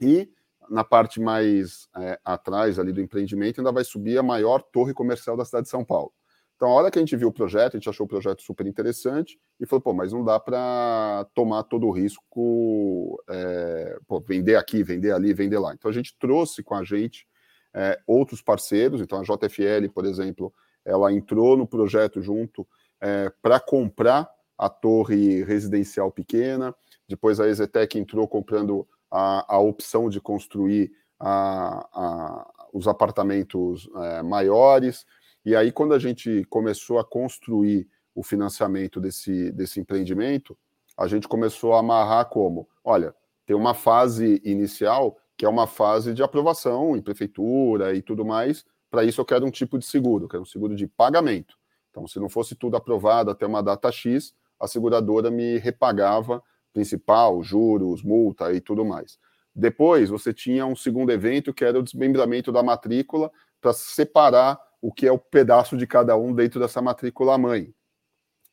E 0.00 0.32
na 0.68 0.84
parte 0.84 1.20
mais 1.20 1.88
é, 1.96 2.18
atrás 2.24 2.78
ali 2.78 2.92
do 2.92 3.00
empreendimento 3.00 3.60
ainda 3.60 3.72
vai 3.72 3.84
subir 3.84 4.18
a 4.18 4.22
maior 4.22 4.62
torre 4.62 4.94
comercial 4.94 5.36
da 5.36 5.44
cidade 5.44 5.64
de 5.64 5.70
São 5.70 5.84
Paulo. 5.84 6.12
Então, 6.60 6.68
a 6.68 6.74
hora 6.74 6.90
que 6.90 6.98
a 6.98 7.00
gente 7.00 7.16
viu 7.16 7.28
o 7.28 7.32
projeto, 7.32 7.74
a 7.74 7.78
gente 7.78 7.88
achou 7.88 8.04
o 8.04 8.08
projeto 8.08 8.42
super 8.42 8.66
interessante 8.66 9.40
e 9.58 9.64
falou, 9.64 9.80
pô, 9.80 9.94
mas 9.94 10.12
não 10.12 10.22
dá 10.22 10.38
para 10.38 11.26
tomar 11.34 11.62
todo 11.62 11.86
o 11.86 11.90
risco, 11.90 13.18
é, 13.30 13.98
pô, 14.06 14.20
vender 14.20 14.56
aqui, 14.56 14.82
vender 14.82 15.12
ali, 15.12 15.32
vender 15.32 15.58
lá. 15.58 15.72
Então, 15.72 15.90
a 15.90 15.94
gente 15.94 16.14
trouxe 16.18 16.62
com 16.62 16.74
a 16.74 16.84
gente 16.84 17.26
é, 17.72 17.98
outros 18.06 18.42
parceiros, 18.42 19.00
então 19.00 19.18
a 19.18 19.22
JFL, 19.22 19.88
por 19.92 20.04
exemplo, 20.04 20.52
ela 20.84 21.10
entrou 21.10 21.56
no 21.56 21.66
projeto 21.66 22.20
junto 22.20 22.68
é, 23.00 23.32
para 23.40 23.58
comprar 23.58 24.28
a 24.60 24.68
torre 24.68 25.42
residencial 25.42 26.12
pequena, 26.12 26.74
depois 27.08 27.40
a 27.40 27.48
Exetec 27.48 27.98
entrou 27.98 28.28
comprando 28.28 28.86
a, 29.10 29.54
a 29.54 29.58
opção 29.58 30.10
de 30.10 30.20
construir 30.20 30.92
a, 31.18 31.88
a, 31.94 32.68
os 32.70 32.86
apartamentos 32.86 33.88
é, 33.96 34.22
maiores, 34.22 35.06
e 35.46 35.56
aí 35.56 35.72
quando 35.72 35.94
a 35.94 35.98
gente 35.98 36.44
começou 36.50 36.98
a 36.98 37.04
construir 37.04 37.88
o 38.14 38.22
financiamento 38.22 39.00
desse, 39.00 39.50
desse 39.52 39.80
empreendimento, 39.80 40.54
a 40.94 41.06
gente 41.06 41.26
começou 41.26 41.72
a 41.72 41.78
amarrar 41.78 42.26
como, 42.26 42.68
olha, 42.84 43.14
tem 43.46 43.56
uma 43.56 43.72
fase 43.72 44.42
inicial 44.44 45.16
que 45.38 45.46
é 45.46 45.48
uma 45.48 45.66
fase 45.66 46.12
de 46.12 46.22
aprovação 46.22 46.94
em 46.94 47.00
prefeitura 47.00 47.94
e 47.94 48.02
tudo 48.02 48.26
mais, 48.26 48.62
para 48.90 49.04
isso 49.04 49.22
eu 49.22 49.24
quero 49.24 49.46
um 49.46 49.50
tipo 49.50 49.78
de 49.78 49.86
seguro, 49.86 50.28
quero 50.28 50.42
um 50.42 50.46
seguro 50.46 50.76
de 50.76 50.86
pagamento. 50.86 51.56
Então, 51.88 52.06
se 52.06 52.20
não 52.20 52.28
fosse 52.28 52.54
tudo 52.54 52.76
aprovado 52.76 53.30
até 53.30 53.46
uma 53.46 53.62
data 53.62 53.90
X, 53.90 54.34
a 54.60 54.68
seguradora 54.68 55.30
me 55.30 55.58
repagava 55.58 56.42
principal, 56.72 57.42
juros, 57.42 58.02
multa 58.02 58.52
e 58.52 58.60
tudo 58.60 58.84
mais. 58.84 59.18
Depois, 59.54 60.08
você 60.08 60.32
tinha 60.32 60.64
um 60.64 60.76
segundo 60.76 61.10
evento 61.10 61.52
que 61.52 61.64
era 61.64 61.78
o 61.78 61.82
desmembramento 61.82 62.52
da 62.52 62.62
matrícula 62.62 63.30
para 63.60 63.72
separar 63.72 64.58
o 64.80 64.92
que 64.92 65.06
é 65.06 65.12
o 65.12 65.18
pedaço 65.18 65.76
de 65.76 65.86
cada 65.86 66.16
um 66.16 66.32
dentro 66.32 66.60
dessa 66.60 66.80
matrícula 66.80 67.36
mãe. 67.36 67.74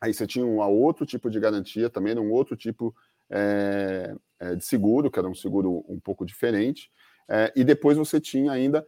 Aí 0.02 0.14
você 0.14 0.28
tinha 0.28 0.46
um 0.46 0.60
outro 0.60 1.06
tipo 1.06 1.30
de 1.30 1.40
garantia, 1.40 1.90
também 1.90 2.18
um 2.18 2.32
outro 2.32 2.56
tipo 2.56 2.96
é, 3.30 4.16
é, 4.40 4.56
de 4.56 4.66
seguro, 4.66 5.10
que 5.10 5.20
era 5.20 5.28
um 5.28 5.36
seguro 5.36 5.86
um 5.88 6.00
pouco 6.00 6.26
diferente. 6.26 6.92
É, 7.30 7.52
e 7.56 7.64
depois 7.64 7.98
você 7.98 8.20
tinha 8.20 8.52
ainda 8.52 8.86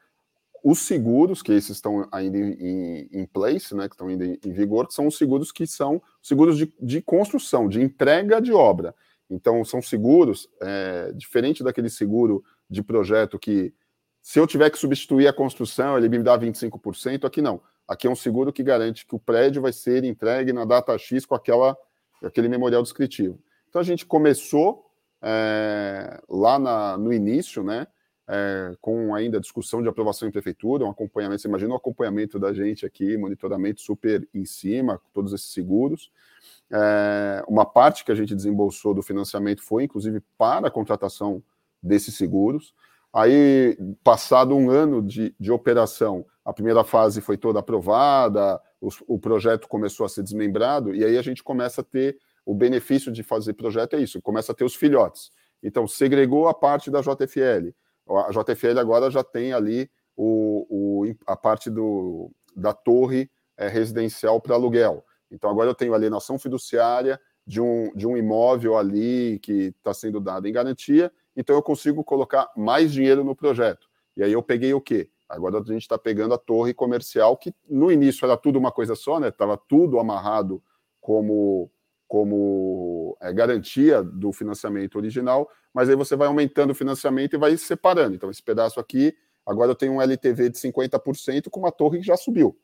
os 0.63 0.79
seguros, 0.79 1.41
que 1.41 1.53
esses 1.53 1.77
estão 1.77 2.07
ainda 2.11 2.37
em, 2.37 3.25
place, 3.25 3.73
né, 3.73 3.87
que 3.87 3.95
estão 3.95 4.07
ainda 4.07 4.25
em, 4.25 4.51
vigor, 4.51 4.87
que 4.87 4.93
são 4.93 5.07
os 5.07 5.17
seguros 5.17 5.51
que 5.51 5.65
são 5.65 6.01
seguros 6.21 6.57
de, 6.57 6.73
de 6.81 7.01
construção, 7.01 7.67
de 7.67 7.81
entrega 7.81 8.41
de 8.41 8.51
obra. 8.51 8.93
Então, 9.29 9.63
são 9.63 9.81
seguros, 9.81 10.49
é, 10.61 11.11
diferente 11.13 11.63
daquele 11.63 11.89
seguro 11.89 12.43
de 12.69 12.81
projeto 12.81 13.37
que, 13.37 13.73
se 14.21 14.39
eu 14.39 14.47
tiver 14.47 14.69
que 14.69 14.77
substituir 14.77 15.27
a 15.27 15.33
construção, 15.33 15.97
ele 15.97 16.09
me 16.09 16.19
dá 16.19 16.37
25%, 16.37 17.25
aqui 17.25 17.41
não. 17.41 17.61
Aqui 17.87 18.07
é 18.07 18.09
um 18.09 18.15
seguro 18.15 18.51
que 18.51 18.63
garante 18.63 19.05
que 19.05 19.15
o 19.15 19.19
prédio 19.19 19.61
vai 19.61 19.71
ser 19.71 20.03
entregue 20.03 20.51
na 20.51 20.65
data 20.65 20.97
X 20.97 21.25
com 21.25 21.35
aquela, 21.35 21.77
aquele 22.23 22.47
memorial 22.47 22.81
descritivo. 22.81 23.39
Então, 23.67 23.79
a 23.79 23.85
gente 23.85 24.05
começou 24.05 24.85
é, 25.21 26.19
lá 26.27 26.57
na, 26.57 26.97
no 26.97 27.13
início, 27.13 27.63
né, 27.63 27.87
é, 28.31 28.75
com 28.79 29.15
ainda 29.15 29.39
discussão 29.39 29.81
de 29.81 29.89
aprovação 29.89 30.27
em 30.27 30.31
prefeitura, 30.31 30.85
um 30.85 30.91
acompanhamento, 30.91 31.41
você 31.41 31.47
imagina 31.47 31.73
o 31.73 31.77
acompanhamento 31.77 32.37
da 32.37 32.53
gente 32.53 32.85
aqui, 32.85 33.17
monitoramento 33.17 33.81
super 33.81 34.27
em 34.33 34.45
cima, 34.45 34.99
com 34.99 35.09
todos 35.11 35.33
esses 35.33 35.51
seguros. 35.51 36.11
É, 36.71 37.43
uma 37.47 37.65
parte 37.65 38.05
que 38.05 38.11
a 38.11 38.15
gente 38.15 38.35
desembolsou 38.35 38.93
do 38.93 39.01
financiamento 39.01 39.63
foi, 39.63 39.85
inclusive, 39.85 40.21
para 40.37 40.67
a 40.67 40.71
contratação 40.71 41.41
desses 41.81 42.15
seguros. 42.15 42.75
Aí, 43.11 43.75
passado 44.03 44.55
um 44.55 44.69
ano 44.69 45.01
de, 45.01 45.33
de 45.39 45.51
operação, 45.51 46.23
a 46.45 46.53
primeira 46.53 46.83
fase 46.83 47.21
foi 47.21 47.35
toda 47.35 47.59
aprovada, 47.59 48.61
o, 48.79 48.89
o 49.07 49.19
projeto 49.19 49.67
começou 49.67 50.05
a 50.05 50.09
ser 50.09 50.21
desmembrado, 50.21 50.93
e 50.93 51.03
aí 51.03 51.17
a 51.17 51.21
gente 51.23 51.43
começa 51.43 51.81
a 51.81 51.83
ter 51.83 52.19
o 52.45 52.53
benefício 52.53 53.11
de 53.11 53.23
fazer 53.23 53.53
projeto 53.53 53.95
é 53.95 53.99
isso, 53.99 54.21
começa 54.21 54.51
a 54.51 54.55
ter 54.55 54.63
os 54.63 54.75
filhotes. 54.75 55.31
Então, 55.63 55.87
segregou 55.87 56.47
a 56.47 56.53
parte 56.53 56.91
da 56.91 57.01
JFL, 57.01 57.73
a 58.17 58.29
JFL 58.31 58.79
agora 58.79 59.09
já 59.11 59.23
tem 59.23 59.53
ali 59.53 59.89
o, 60.15 60.65
o 60.69 61.15
a 61.25 61.35
parte 61.35 61.69
do, 61.69 62.31
da 62.55 62.73
torre 62.73 63.29
é, 63.57 63.67
residencial 63.67 64.41
para 64.41 64.55
aluguel. 64.55 65.03
Então 65.31 65.49
agora 65.49 65.69
eu 65.69 65.75
tenho 65.75 65.93
alienação 65.93 66.39
fiduciária 66.39 67.19
de 67.45 67.61
um, 67.61 67.91
de 67.95 68.07
um 68.07 68.17
imóvel 68.17 68.77
ali 68.77 69.39
que 69.39 69.73
está 69.77 69.93
sendo 69.93 70.19
dado 70.19 70.47
em 70.47 70.51
garantia, 70.51 71.11
então 71.35 71.55
eu 71.55 71.63
consigo 71.63 72.03
colocar 72.03 72.49
mais 72.55 72.91
dinheiro 72.91 73.23
no 73.23 73.35
projeto. 73.35 73.87
E 74.15 74.23
aí 74.23 74.31
eu 74.31 74.43
peguei 74.43 74.73
o 74.73 74.81
quê? 74.81 75.09
Agora 75.27 75.59
a 75.59 75.63
gente 75.63 75.83
está 75.83 75.97
pegando 75.97 76.33
a 76.33 76.37
torre 76.37 76.73
comercial, 76.73 77.37
que 77.37 77.53
no 77.69 77.91
início 77.91 78.25
era 78.25 78.35
tudo 78.35 78.57
uma 78.57 78.71
coisa 78.71 78.95
só, 78.95 79.19
né? 79.19 79.29
Estava 79.29 79.55
tudo 79.55 79.99
amarrado 79.99 80.61
como 80.99 81.71
como 82.07 82.98
é, 83.21 83.33
garantia 83.33 84.01
do 84.03 84.31
financiamento 84.31 84.95
original, 84.95 85.49
mas 85.73 85.89
aí 85.89 85.95
você 85.95 86.15
vai 86.15 86.27
aumentando 86.27 86.71
o 86.71 86.75
financiamento 86.75 87.33
e 87.33 87.39
vai 87.39 87.55
separando. 87.57 88.15
Então, 88.15 88.29
esse 88.29 88.41
pedaço 88.41 88.79
aqui, 88.79 89.15
agora 89.45 89.71
eu 89.71 89.75
tenho 89.75 89.93
um 89.93 90.01
LTV 90.01 90.49
de 90.49 90.57
50% 90.57 91.49
com 91.49 91.59
uma 91.59 91.71
torre 91.71 91.99
que 91.99 92.05
já 92.05 92.17
subiu. 92.17 92.57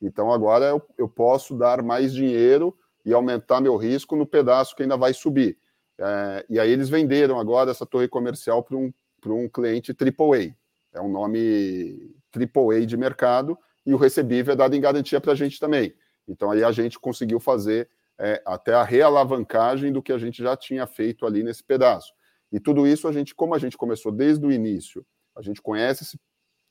Então, 0.00 0.32
agora 0.32 0.66
eu, 0.66 0.82
eu 0.98 1.08
posso 1.08 1.54
dar 1.56 1.82
mais 1.82 2.12
dinheiro 2.12 2.76
e 3.04 3.12
aumentar 3.12 3.60
meu 3.60 3.76
risco 3.76 4.16
no 4.16 4.26
pedaço 4.26 4.74
que 4.74 4.82
ainda 4.82 4.96
vai 4.96 5.14
subir. 5.14 5.58
É, 5.98 6.46
e 6.48 6.58
aí 6.58 6.70
eles 6.70 6.88
venderam 6.88 7.38
agora 7.38 7.70
essa 7.70 7.86
torre 7.86 8.08
comercial 8.08 8.62
para 8.62 8.76
um, 8.76 8.92
um 9.26 9.48
cliente 9.48 9.92
AAA. 9.92 10.54
É 10.92 11.00
um 11.00 11.10
nome 11.10 12.14
AAA 12.34 12.86
de 12.86 12.96
mercado 12.96 13.56
e 13.84 13.94
o 13.94 13.96
recebível 13.96 14.52
é 14.52 14.56
dado 14.56 14.74
em 14.74 14.80
garantia 14.80 15.20
para 15.20 15.32
a 15.32 15.34
gente 15.34 15.60
também. 15.60 15.94
Então 16.26 16.50
aí 16.50 16.64
a 16.64 16.72
gente 16.72 16.98
conseguiu 16.98 17.38
fazer 17.38 17.88
é, 18.20 18.42
até 18.46 18.74
a 18.74 18.84
realavancagem 18.84 19.92
do 19.92 20.02
que 20.02 20.12
a 20.12 20.18
gente 20.18 20.42
já 20.42 20.56
tinha 20.56 20.86
feito 20.86 21.26
ali 21.26 21.42
nesse 21.42 21.64
pedaço. 21.64 22.12
E 22.52 22.60
tudo 22.60 22.86
isso 22.86 23.08
a 23.08 23.12
gente, 23.12 23.34
como 23.34 23.54
a 23.54 23.58
gente 23.58 23.76
começou 23.76 24.12
desde 24.12 24.44
o 24.44 24.52
início, 24.52 25.04
a 25.34 25.42
gente 25.42 25.62
conhece 25.62 26.04
esse 26.04 26.20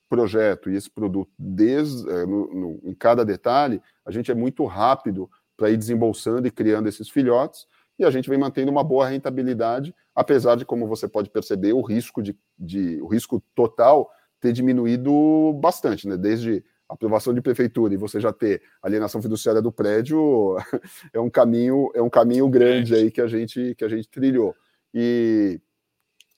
projeto 0.07 0.69
e 0.69 0.75
esse 0.75 0.89
produto 0.89 1.31
desde 1.37 2.09
é, 2.09 2.25
no, 2.25 2.53
no, 2.53 2.79
em 2.83 2.93
cada 2.93 3.25
detalhe, 3.25 3.81
a 4.05 4.11
gente 4.11 4.31
é 4.31 4.35
muito 4.35 4.65
rápido 4.65 5.29
para 5.57 5.69
ir 5.69 5.77
desembolsando 5.77 6.47
e 6.47 6.51
criando 6.51 6.87
esses 6.87 7.09
filhotes 7.09 7.65
e 7.97 8.05
a 8.05 8.09
gente 8.09 8.29
vem 8.29 8.39
mantendo 8.39 8.71
uma 8.71 8.83
boa 8.83 9.07
rentabilidade, 9.07 9.93
apesar 10.15 10.55
de, 10.55 10.65
como 10.65 10.87
você 10.87 11.07
pode 11.07 11.29
perceber, 11.29 11.73
o 11.73 11.81
risco 11.81 12.23
de, 12.23 12.35
de 12.57 13.01
o 13.01 13.07
risco 13.07 13.43
total 13.53 14.09
ter 14.39 14.53
diminuído 14.53 15.53
bastante, 15.59 16.07
né? 16.07 16.15
Desde 16.15 16.63
aprovação 16.89 17.33
de 17.33 17.41
prefeitura 17.41 17.93
e 17.93 17.97
você 17.97 18.19
já 18.19 18.33
ter 18.33 18.61
alienação 18.81 19.21
fiduciária 19.21 19.61
do 19.61 19.71
prédio 19.71 20.57
é 21.13 21.19
um 21.19 21.29
caminho 21.29 21.91
é 21.93 22.01
um 22.01 22.09
caminho 22.09 22.49
grande 22.49 22.95
aí 22.95 23.11
que 23.11 23.21
a 23.21 23.27
gente 23.27 23.75
que 23.75 23.85
a 23.85 23.89
gente 23.89 24.09
trilhou 24.09 24.55
e 24.93 25.61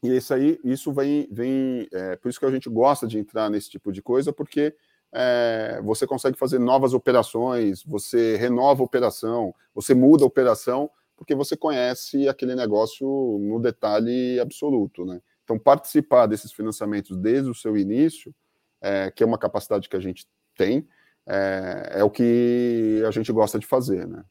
E 0.03 0.17
isso 0.17 0.33
aí, 0.33 0.59
isso 0.63 0.91
vem, 0.91 1.27
vem 1.31 1.87
é, 1.93 2.15
por 2.15 2.29
isso 2.29 2.39
que 2.39 2.45
a 2.45 2.51
gente 2.51 2.69
gosta 2.69 3.07
de 3.07 3.19
entrar 3.19 3.49
nesse 3.49 3.69
tipo 3.69 3.91
de 3.91 4.01
coisa, 4.01 4.33
porque 4.33 4.75
é, 5.13 5.79
você 5.83 6.07
consegue 6.07 6.37
fazer 6.37 6.57
novas 6.59 6.93
operações, 6.93 7.83
você 7.83 8.35
renova 8.37 8.81
a 8.81 8.85
operação, 8.85 9.53
você 9.75 9.93
muda 9.93 10.23
a 10.23 10.27
operação, 10.27 10.89
porque 11.15 11.35
você 11.35 11.55
conhece 11.55 12.27
aquele 12.27 12.55
negócio 12.55 13.05
no 13.39 13.59
detalhe 13.59 14.39
absoluto, 14.39 15.05
né? 15.05 15.21
Então, 15.43 15.59
participar 15.59 16.25
desses 16.27 16.51
financiamentos 16.51 17.15
desde 17.17 17.49
o 17.49 17.53
seu 17.53 17.77
início, 17.77 18.33
é, 18.81 19.11
que 19.11 19.21
é 19.23 19.25
uma 19.25 19.37
capacidade 19.37 19.87
que 19.87 19.95
a 19.95 19.99
gente 19.99 20.25
tem, 20.61 20.87
é, 21.25 21.93
é, 21.95 22.03
o 22.03 22.09
que 22.09 23.03
a 23.07 23.09
gente 23.09 23.31
gosta 23.31 23.57
de 23.57 23.65
fazer, 23.65 24.07
né? 24.07 24.23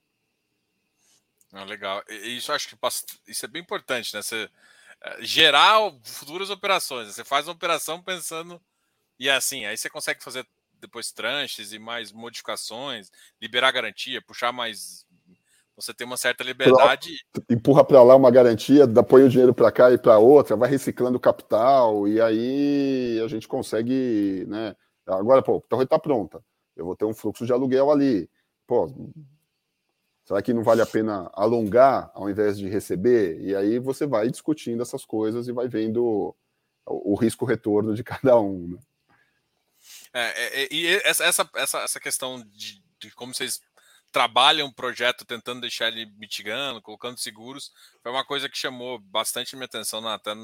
Ah, 1.53 1.65
legal. 1.65 2.05
E 2.09 2.37
isso 2.37 2.53
acho 2.53 2.69
que 2.69 2.77
isso 3.27 3.45
é 3.45 3.49
bem 3.49 3.61
importante, 3.61 4.15
né? 4.15 4.23
Você 4.23 4.49
é, 5.01 5.17
gerar 5.21 5.93
futuras 6.05 6.51
operações. 6.51 7.09
Né? 7.09 7.13
Você 7.13 7.25
faz 7.25 7.49
uma 7.49 7.55
operação 7.55 8.01
pensando 8.01 8.61
e 9.19 9.29
é 9.29 9.35
assim, 9.35 9.67
aí 9.67 9.77
você 9.77 9.91
consegue 9.91 10.23
fazer 10.23 10.47
depois 10.81 11.11
tranches 11.11 11.73
e 11.73 11.79
mais 11.79 12.13
modificações, 12.13 13.11
liberar 13.41 13.73
garantia, 13.73 14.23
puxar 14.23 14.53
mais 14.53 15.05
você 15.77 15.95
tem 15.95 16.07
uma 16.07 16.17
certa 16.19 16.45
liberdade. 16.45 17.09
Empurra 17.49 17.83
para 17.83 18.03
lá 18.03 18.15
uma 18.15 18.31
garantia, 18.31 18.87
dá, 18.87 19.03
põe 19.03 19.23
o 19.23 19.29
dinheiro 19.31 19.55
para 19.55 19.73
cá 19.73 19.91
e 19.91 19.97
para 19.97 20.19
outra, 20.19 20.55
vai 20.55 20.69
reciclando 20.69 21.19
capital, 21.19 22.07
e 22.07 22.21
aí 22.21 23.19
a 23.25 23.29
gente 23.29 23.49
consegue, 23.49 24.45
né? 24.47 24.77
Agora, 25.13 25.43
pô, 25.43 25.59
a 25.59 25.69
torre 25.69 25.85
está 25.85 25.99
pronta. 25.99 26.43
Eu 26.77 26.85
vou 26.85 26.97
ter 26.97 27.05
um 27.05 27.15
fluxo 27.15 27.45
de 27.45 27.53
aluguel 27.53 27.91
ali. 27.91 28.29
Pô, 28.67 28.93
será 30.25 30.41
que 30.41 30.55
não 30.55 30.63
vale 30.63 30.81
a 30.81 30.87
pena 30.87 31.31
alongar 31.35 32.11
ao 32.15 32.31
invés 32.31 32.59
de 32.59 32.69
receber? 32.69 33.41
E 33.41 33.55
aí 33.55 33.79
você 33.79 34.07
vai 34.07 34.31
discutindo 34.31 34.83
essas 34.83 35.05
coisas 35.05 35.49
e 35.49 35.53
vai 35.53 35.69
vendo 35.69 36.05
o, 36.05 36.37
o 36.87 37.15
risco-retorno 37.15 37.95
de 37.95 38.03
cada 38.05 38.39
um. 38.39 38.69
Né? 38.69 38.79
É, 40.13 40.63
é, 40.63 40.69
e 40.71 40.87
essa, 41.05 41.25
essa, 41.55 41.79
essa 41.79 42.01
questão 42.01 42.43
de, 42.43 42.83
de 42.99 43.11
como 43.13 43.35
vocês 43.35 43.61
trabalham 44.11 44.67
um 44.67 44.73
projeto 44.73 45.25
tentando 45.25 45.61
deixar 45.61 45.89
ele 45.89 46.07
mitigando, 46.19 46.83
colocando 46.83 47.19
seguros, 47.19 47.73
foi 48.03 48.11
uma 48.11 48.25
coisa 48.25 48.49
que 48.49 48.59
chamou 48.59 48.99
bastante 48.99 49.55
minha 49.55 49.67
atenção 49.67 50.01
na, 50.01 50.15
até 50.15 50.35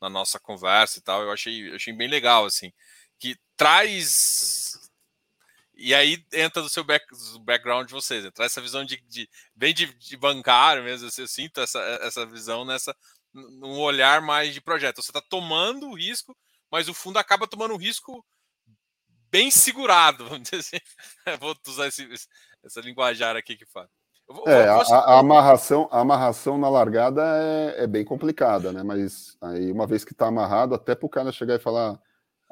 na 0.00 0.08
nossa 0.08 0.38
conversa 0.38 0.98
e 0.98 1.02
tal. 1.02 1.22
Eu 1.22 1.30
achei, 1.30 1.74
achei 1.74 1.92
bem 1.92 2.08
legal, 2.08 2.46
assim, 2.46 2.72
que 3.18 3.36
traz. 3.56 4.78
E 5.76 5.94
aí 5.94 6.24
entra 6.32 6.62
do 6.62 6.68
seu 6.68 6.84
back, 6.84 7.04
do 7.32 7.40
background 7.40 7.86
de 7.86 7.92
vocês, 7.92 8.24
né? 8.24 8.30
traz 8.30 8.52
essa 8.52 8.60
visão 8.60 8.84
de, 8.84 9.00
de 9.08 9.28
bem 9.54 9.74
de, 9.74 9.92
de 9.94 10.16
bancário 10.16 10.84
mesmo. 10.84 11.08
Assim, 11.08 11.22
eu 11.22 11.28
sinto 11.28 11.60
essa, 11.60 11.80
essa 12.02 12.24
visão 12.24 12.64
nessa 12.64 12.94
num 13.32 13.80
olhar 13.80 14.22
mais 14.22 14.54
de 14.54 14.60
projeto. 14.60 15.02
Você 15.02 15.10
está 15.10 15.20
tomando 15.20 15.88
o 15.88 15.94
risco, 15.94 16.36
mas 16.70 16.88
o 16.88 16.94
fundo 16.94 17.18
acaba 17.18 17.48
tomando 17.48 17.74
um 17.74 17.78
risco 17.78 18.24
bem 19.30 19.50
segurado, 19.50 20.24
vamos 20.28 20.48
dizer 20.48 20.58
assim. 20.58 20.78
Vou 21.40 21.56
usar 21.66 21.88
esse, 21.88 22.08
essa 22.64 22.80
linguajar 22.80 23.36
aqui 23.36 23.56
que 23.56 23.66
fala. 23.66 23.88
Vou, 24.26 24.48
é. 24.48 24.68
A, 24.68 24.76
a, 24.76 25.18
amarração, 25.18 25.88
a 25.90 26.00
amarração 26.00 26.56
na 26.56 26.68
largada 26.68 27.22
é, 27.22 27.82
é, 27.82 27.86
bem 27.86 28.04
complicada, 28.04 28.72
né? 28.72 28.82
Mas 28.82 29.36
aí, 29.40 29.70
uma 29.70 29.86
vez 29.86 30.04
que 30.04 30.12
está 30.12 30.28
amarrado, 30.28 30.74
até 30.74 30.94
para 30.94 31.06
o 31.06 31.10
cara 31.10 31.32
chegar 31.32 31.56
e 31.56 31.62
falar: 31.62 32.00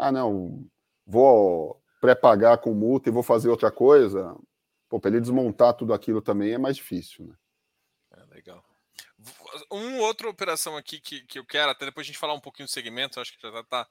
ah, 0.09 0.13
não, 0.13 0.67
vou 1.07 1.83
pré-pagar 2.01 2.59
com 2.59 2.75
multa 2.75 3.09
e 3.09 3.13
vou 3.13 3.23
fazer 3.23 3.49
outra 3.49 3.71
coisa, 3.71 4.37
pô, 4.89 5.01
para 5.01 5.11
ele 5.11 5.21
desmontar 5.21 5.75
tudo 5.75 5.95
aquilo 5.95 6.21
também 6.21 6.53
é 6.53 6.59
mais 6.59 6.77
difícil, 6.77 7.27
né? 7.27 7.35
É, 8.17 8.35
legal. 8.35 8.65
Uma 9.71 10.07
outra 10.07 10.29
operação 10.29 10.77
aqui 10.77 11.01
que, 11.01 11.25
que 11.25 11.39
eu 11.39 11.47
quero, 11.47 11.71
até 11.71 11.87
depois 11.87 12.05
a 12.05 12.09
gente 12.09 12.19
falar 12.19 12.35
um 12.35 12.41
pouquinho 12.41 12.67
do 12.67 12.73
segmento, 12.73 13.21
acho 13.21 13.33
que 13.33 13.41
já 13.41 13.49
está 13.49 13.85
tá, 13.85 13.89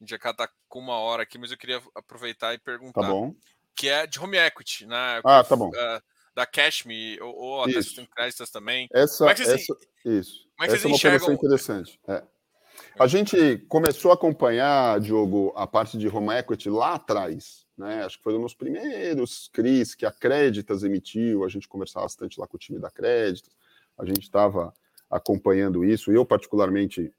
já 0.00 0.16
está 0.16 0.48
com 0.68 0.80
uma 0.80 0.98
hora 0.98 1.22
aqui, 1.22 1.38
mas 1.38 1.52
eu 1.52 1.56
queria 1.56 1.80
aproveitar 1.94 2.52
e 2.52 2.58
perguntar. 2.58 3.02
Tá 3.02 3.08
bom 3.08 3.34
que 3.74 3.88
é 3.88 4.06
de 4.06 4.20
home 4.20 4.36
equity, 4.36 4.86
né? 4.86 5.20
Ah, 5.24 5.42
tá 5.42 5.56
bom. 5.56 5.68
Uh, 5.68 6.02
da 6.34 6.46
Cashme, 6.46 7.20
ou, 7.20 7.34
ou 7.34 7.62
até 7.64 7.80
tem 7.82 8.06
créditos 8.06 8.50
também. 8.50 8.88
Essa, 8.92 9.28
é 9.28 9.32
essa, 9.32 9.56
isso. 9.56 9.76
É 10.60 10.66
essa 10.66 10.86
é 10.86 10.86
uma 10.86 10.96
enxergam... 10.96 11.32
interessante. 11.32 12.00
É. 12.08 12.22
A 12.98 13.06
gente 13.06 13.58
começou 13.68 14.10
a 14.10 14.14
acompanhar, 14.14 15.00
Diogo, 15.00 15.52
a 15.56 15.66
parte 15.66 15.96
de 15.96 16.08
home 16.08 16.34
equity 16.34 16.68
lá 16.68 16.94
atrás. 16.94 17.66
Né? 17.76 18.04
Acho 18.04 18.18
que 18.18 18.24
foi 18.24 18.36
um 18.36 18.42
dos 18.42 18.54
primeiros 18.54 19.48
CRIs 19.52 19.94
que 19.94 20.04
a 20.04 20.12
Créditas 20.12 20.82
emitiu. 20.82 21.44
A 21.44 21.48
gente 21.48 21.68
conversava 21.68 22.04
bastante 22.04 22.38
lá 22.38 22.46
com 22.46 22.56
o 22.56 22.60
time 22.60 22.78
da 22.78 22.90
Créditas. 22.90 23.54
A 23.98 24.04
gente 24.04 24.22
estava 24.22 24.72
acompanhando 25.10 25.84
isso. 25.84 26.12
Eu, 26.12 26.24
particularmente, 26.24 27.12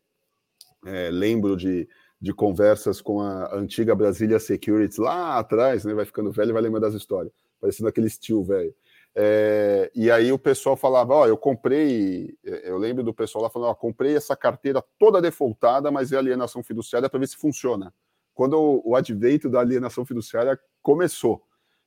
é, 0.86 1.10
lembro 1.10 1.58
de 1.58 1.88
de 2.24 2.34
conversas 2.34 3.02
com 3.02 3.20
a 3.20 3.54
antiga 3.54 3.94
Brasília 3.94 4.40
Securities 4.40 4.98
lá 4.98 5.38
atrás, 5.38 5.84
né? 5.84 5.94
Vai 5.94 6.06
ficando 6.06 6.32
velho 6.32 6.52
e 6.52 6.54
vai 6.54 6.62
lembrar 6.62 6.80
das 6.80 6.94
histórias, 6.94 7.34
parecendo 7.60 7.90
aquele 7.90 8.08
estilo 8.08 8.42
velho. 8.42 8.74
É, 9.16 9.92
e 9.94 10.10
aí 10.10 10.32
o 10.32 10.40
pessoal 10.40 10.76
falava, 10.76 11.14
ó, 11.14 11.28
eu 11.28 11.38
comprei, 11.38 12.36
eu 12.44 12.78
lembro 12.78 13.04
do 13.04 13.14
pessoal 13.14 13.44
lá 13.44 13.50
falando, 13.50 13.70
ó, 13.70 13.76
comprei 13.76 14.16
essa 14.16 14.36
carteira 14.36 14.84
toda 14.98 15.22
defaultada, 15.22 15.92
mas 15.92 16.12
é 16.12 16.18
alienação 16.18 16.64
fiduciária 16.64 17.10
para 17.10 17.20
ver 17.20 17.28
se 17.28 17.38
funciona. 17.38 17.94
Quando 18.34 18.60
o, 18.60 18.92
o 18.92 18.96
advento 18.96 19.50
da 19.50 19.60
alienação 19.60 20.06
fiduciária 20.06 20.60
começou. 20.82 21.44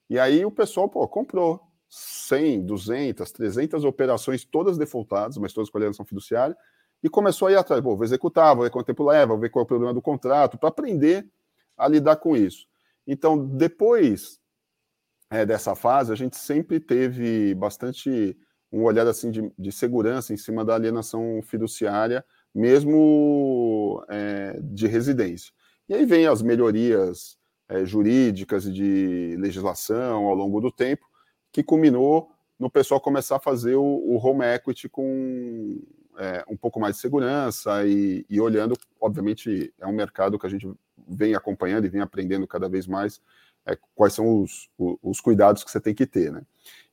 E 0.09 0.19
aí 0.19 0.45
o 0.45 0.51
pessoal, 0.51 0.89
pô, 0.89 1.07
comprou 1.09 1.61
100, 1.89 2.65
200, 2.65 3.33
300 3.33 3.85
operações, 3.85 4.45
todas 4.45 4.79
defaultadas, 4.79 5.37
mas 5.37 5.53
todas 5.53 5.69
com 5.69 5.79
alienação 5.79 6.05
fiduciária, 6.05 6.57
e 7.03 7.09
começou 7.09 7.49
a 7.49 7.53
ir 7.53 7.57
atrás. 7.57 7.83
vou 7.83 8.03
executar, 8.03 8.55
vou 8.55 8.65
ver 8.65 8.71
quanto 8.71 8.87
tempo 8.87 9.05
leva, 9.05 9.33
vou 9.33 9.39
ver 9.39 9.51
qual 9.51 9.63
é 9.63 9.65
o 9.65 9.67
problema 9.67 9.93
do 9.93 10.03
contrato, 10.03 10.57
para 10.57 10.69
aprender 10.69 11.29
a 11.77 11.89
lidar 11.89 12.17
com 12.17 12.37
isso. 12.37 12.67
Então, 13.07 13.39
depois 13.47 14.41
é, 15.31 15.45
dessa 15.45 15.75
fase, 15.75 16.13
a 16.13 16.17
gente 16.17 16.37
sempre 16.37 16.79
teve 16.79 17.55
bastante 17.55 18.37
um 18.73 18.83
olhar 18.83 19.07
assim 19.07 19.31
de, 19.31 19.53
de 19.59 19.73
segurança 19.73 20.33
em 20.33 20.37
cima 20.37 20.65
da 20.65 20.75
alienação 20.75 21.41
fiduciária, 21.43 22.25
mesmo 22.55 24.05
é, 24.09 24.59
de 24.61 24.87
residência. 24.87 25.53
E 25.89 25.95
aí 25.95 26.05
vem 26.05 26.27
as 26.27 26.43
melhorias 26.43 27.39
é, 27.69 27.85
jurídicas 27.85 28.67
e 28.67 28.73
de 28.73 29.37
legislação 29.39 30.25
ao 30.25 30.35
longo 30.35 30.61
do 30.61 30.71
tempo, 30.71 31.07
que 31.53 31.63
culminou 31.63 32.31
no 32.59 32.71
pessoal 32.71 33.01
começar 33.01 33.37
a 33.37 33.41
fazer 33.41 33.77
o, 33.77 33.83
o 33.83 34.17
home 34.17 34.45
equity 34.45 34.89
com 34.89 35.81
é, 36.19 36.45
um 36.49 36.57
pouco 36.57 36.81
mais 36.81 36.97
de 36.97 37.03
segurança 37.03 37.87
e, 37.87 38.25
e, 38.29 38.41
olhando, 38.41 38.77
obviamente, 39.01 39.73
é 39.79 39.87
um 39.87 39.93
mercado 39.93 40.39
que 40.39 40.47
a 40.47 40.51
gente 40.51 40.71
vem 41.09 41.35
acompanhando 41.35 41.85
e 41.85 41.91
vem 41.91 42.01
aprendendo 42.01 42.47
cada 42.47 42.69
vez 42.69 42.87
mais 42.87 43.21
é, 43.67 43.77
quais 43.95 44.13
são 44.13 44.43
os, 44.43 44.69
os, 44.79 44.97
os, 45.03 45.21
cuidados 45.21 45.65
que 45.65 45.71
você 45.71 45.81
tem 45.81 45.95
que 45.95 46.07
ter, 46.07 46.31
né? 46.31 46.43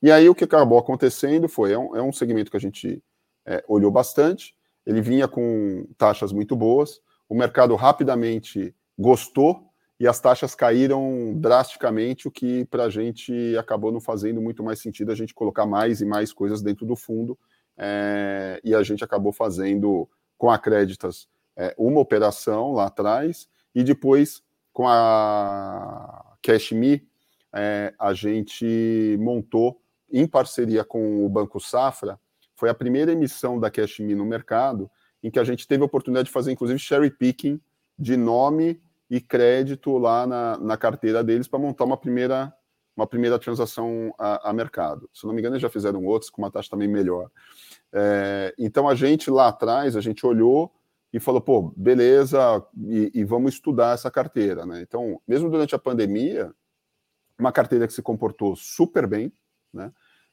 E 0.01 0.11
aí 0.11 0.27
o 0.27 0.35
que 0.35 0.43
acabou 0.43 0.77
acontecendo 0.77 1.47
foi, 1.47 1.73
é 1.73 1.77
um, 1.77 1.95
é 1.95 2.01
um 2.01 2.11
segmento 2.11 2.49
que 2.49 2.57
a 2.57 2.59
gente 2.59 3.01
é, 3.45 3.63
olhou 3.67 3.91
bastante, 3.91 4.55
ele 4.85 5.01
vinha 5.01 5.27
com 5.27 5.85
taxas 5.97 6.33
muito 6.33 6.55
boas, 6.55 6.99
o 7.29 7.35
mercado 7.35 7.75
rapidamente 7.75 8.75
gostou 8.97 9.69
e 9.99 10.07
as 10.07 10.19
taxas 10.19 10.55
caíram 10.55 11.33
drasticamente, 11.35 12.27
o 12.27 12.31
que 12.31 12.65
para 12.65 12.85
a 12.85 12.89
gente 12.89 13.55
acabou 13.57 13.91
não 13.91 14.01
fazendo 14.01 14.41
muito 14.41 14.63
mais 14.63 14.79
sentido 14.79 15.11
a 15.11 15.15
gente 15.15 15.33
colocar 15.33 15.65
mais 15.65 16.01
e 16.01 16.05
mais 16.05 16.33
coisas 16.33 16.61
dentro 16.61 16.85
do 16.85 16.95
fundo, 16.95 17.37
é, 17.77 18.59
e 18.63 18.75
a 18.75 18.83
gente 18.83 19.03
acabou 19.03 19.31
fazendo 19.31 20.09
com 20.37 20.49
a 20.49 20.57
Créditas 20.57 21.27
é, 21.55 21.73
uma 21.77 21.99
operação 21.99 22.73
lá 22.73 22.87
atrás, 22.87 23.47
e 23.73 23.83
depois 23.83 24.43
com 24.73 24.87
a 24.87 26.32
CashMe, 26.43 27.07
é, 27.53 27.93
a 27.97 28.13
gente 28.13 29.17
montou, 29.19 29.79
em 30.11 30.27
parceria 30.27 30.83
com 30.83 31.25
o 31.25 31.29
Banco 31.29 31.59
Safra, 31.59 32.19
foi 32.55 32.69
a 32.69 32.73
primeira 32.73 33.11
emissão 33.11 33.59
da 33.59 33.71
CashMe 33.71 34.13
no 34.13 34.25
mercado, 34.25 34.89
em 35.23 35.31
que 35.31 35.39
a 35.39 35.43
gente 35.43 35.67
teve 35.67 35.81
a 35.81 35.85
oportunidade 35.85 36.27
de 36.27 36.31
fazer, 36.31 36.51
inclusive, 36.51 36.77
cherry 36.77 37.09
picking 37.09 37.59
de 37.97 38.15
nome 38.17 38.81
e 39.09 39.21
crédito 39.21 39.97
lá 39.97 40.27
na, 40.27 40.57
na 40.57 40.77
carteira 40.77 41.23
deles 41.23 41.47
para 41.47 41.59
montar 41.59 41.85
uma 41.85 41.97
primeira 41.97 42.53
uma 42.95 43.07
primeira 43.07 43.39
transação 43.39 44.13
a, 44.19 44.51
a, 44.51 44.53
mercado. 44.53 45.09
Se 45.11 45.25
não 45.25 45.33
me 45.33 45.39
engano, 45.39 45.55
eles 45.55 45.63
já 45.63 45.69
fizeram 45.69 46.05
outros 46.05 46.29
com 46.29 46.43
uma 46.43 46.51
taxa 46.51 46.69
também 46.69 46.87
melhor. 46.87 47.27
É, 47.91 48.53
então, 48.57 48.87
a 48.87 48.93
gente 48.93 49.31
lá 49.31 49.47
atrás, 49.47 49.95
a 49.95 50.01
gente 50.01 50.23
olhou 50.25 50.71
e 51.13 51.19
falou, 51.19 51.39
pô, 51.39 51.71
beleza, 51.77 52.65
e, 52.75 53.11
e, 53.13 53.23
vamos 53.23 53.53
estudar 53.53 53.93
essa 53.93 54.09
carteira. 54.09 54.65
Né? 54.65 54.81
Então, 54.81 55.21
mesmo 55.27 55.47
durante 55.47 55.75
a 55.75 55.79
pandemia, 55.79 56.51
uma 57.37 57.51
carteira 57.51 57.85
que 57.87 57.93
se 57.93 58.01
comportou 58.01 58.55
super 58.55 59.05
bem. 59.05 59.31
Né? 59.71 59.91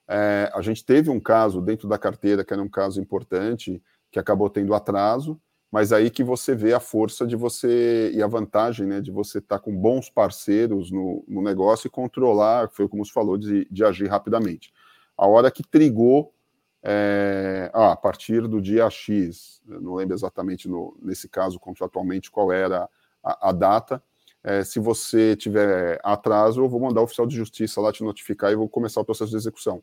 É, 0.09 0.51
a 0.55 0.63
gente 0.63 0.83
teve 0.83 1.11
um 1.11 1.21
caso 1.21 1.61
dentro 1.61 1.87
da 1.87 1.99
carteira, 1.99 2.43
que 2.43 2.53
era 2.55 2.63
um 2.63 2.69
caso 2.69 2.99
importante, 2.99 3.83
que 4.11 4.19
acabou 4.19 4.49
tendo 4.49 4.73
atraso, 4.73 5.39
mas 5.71 5.93
aí 5.93 6.11
que 6.11 6.25
você 6.25 6.55
vê 6.55 6.73
a 6.73 6.81
força 6.81 7.27
de 7.27 7.37
você 7.37 8.11
e 8.13 8.23
a 8.23 8.27
vantagem 8.27 8.87
né, 8.87 9.01
de 9.03 9.11
você 9.11 9.39
estar 9.39 9.59
tá 9.59 9.63
com 9.63 9.77
bons 9.77 10.09
parceiros 10.09 10.91
no, 10.91 11.23
no, 11.29 11.43
negócio 11.43 11.87
e 11.87 11.91
controlar, 11.91 12.71
foi 12.71 12.89
como 12.89 13.05
você 13.05 13.13
falou, 13.13 13.37
de, 13.37 13.69
de 13.71 13.85
agir 13.85 14.09
rapidamente. 14.09 14.73
A 15.17 15.29
hora 15.29 15.51
que 15.51 15.63
trigou 15.63 16.33
é, 16.83 17.71
a 17.75 17.95
partir 17.95 18.47
do 18.49 18.61
dia 18.61 18.89
X, 18.89 19.61
não 19.67 19.95
lembro 19.95 20.15
exatamente 20.15 20.69
no, 20.69 20.97
nesse 21.03 21.29
caso 21.29 21.61
contratualmente 21.61 22.31
qual 22.31 22.51
era 22.51 22.89
a, 23.23 23.51
a 23.51 23.53
data, 23.53 24.03
é, 24.43 24.65
se 24.65 24.79
você 24.79 25.37
tiver 25.37 26.01
atraso, 26.03 26.63
eu 26.63 26.69
vou 26.69 26.81
mandar 26.81 27.03
o 27.03 27.05
oficial 27.05 27.27
de 27.27 27.37
justiça 27.37 27.81
lá 27.81 27.93
te 27.93 28.03
notificar 28.03 28.51
e 28.51 28.57
vou 28.57 28.69
começar 28.69 29.01
o 29.01 29.05
processo 29.05 29.31
de 29.31 29.37
execução. 29.37 29.83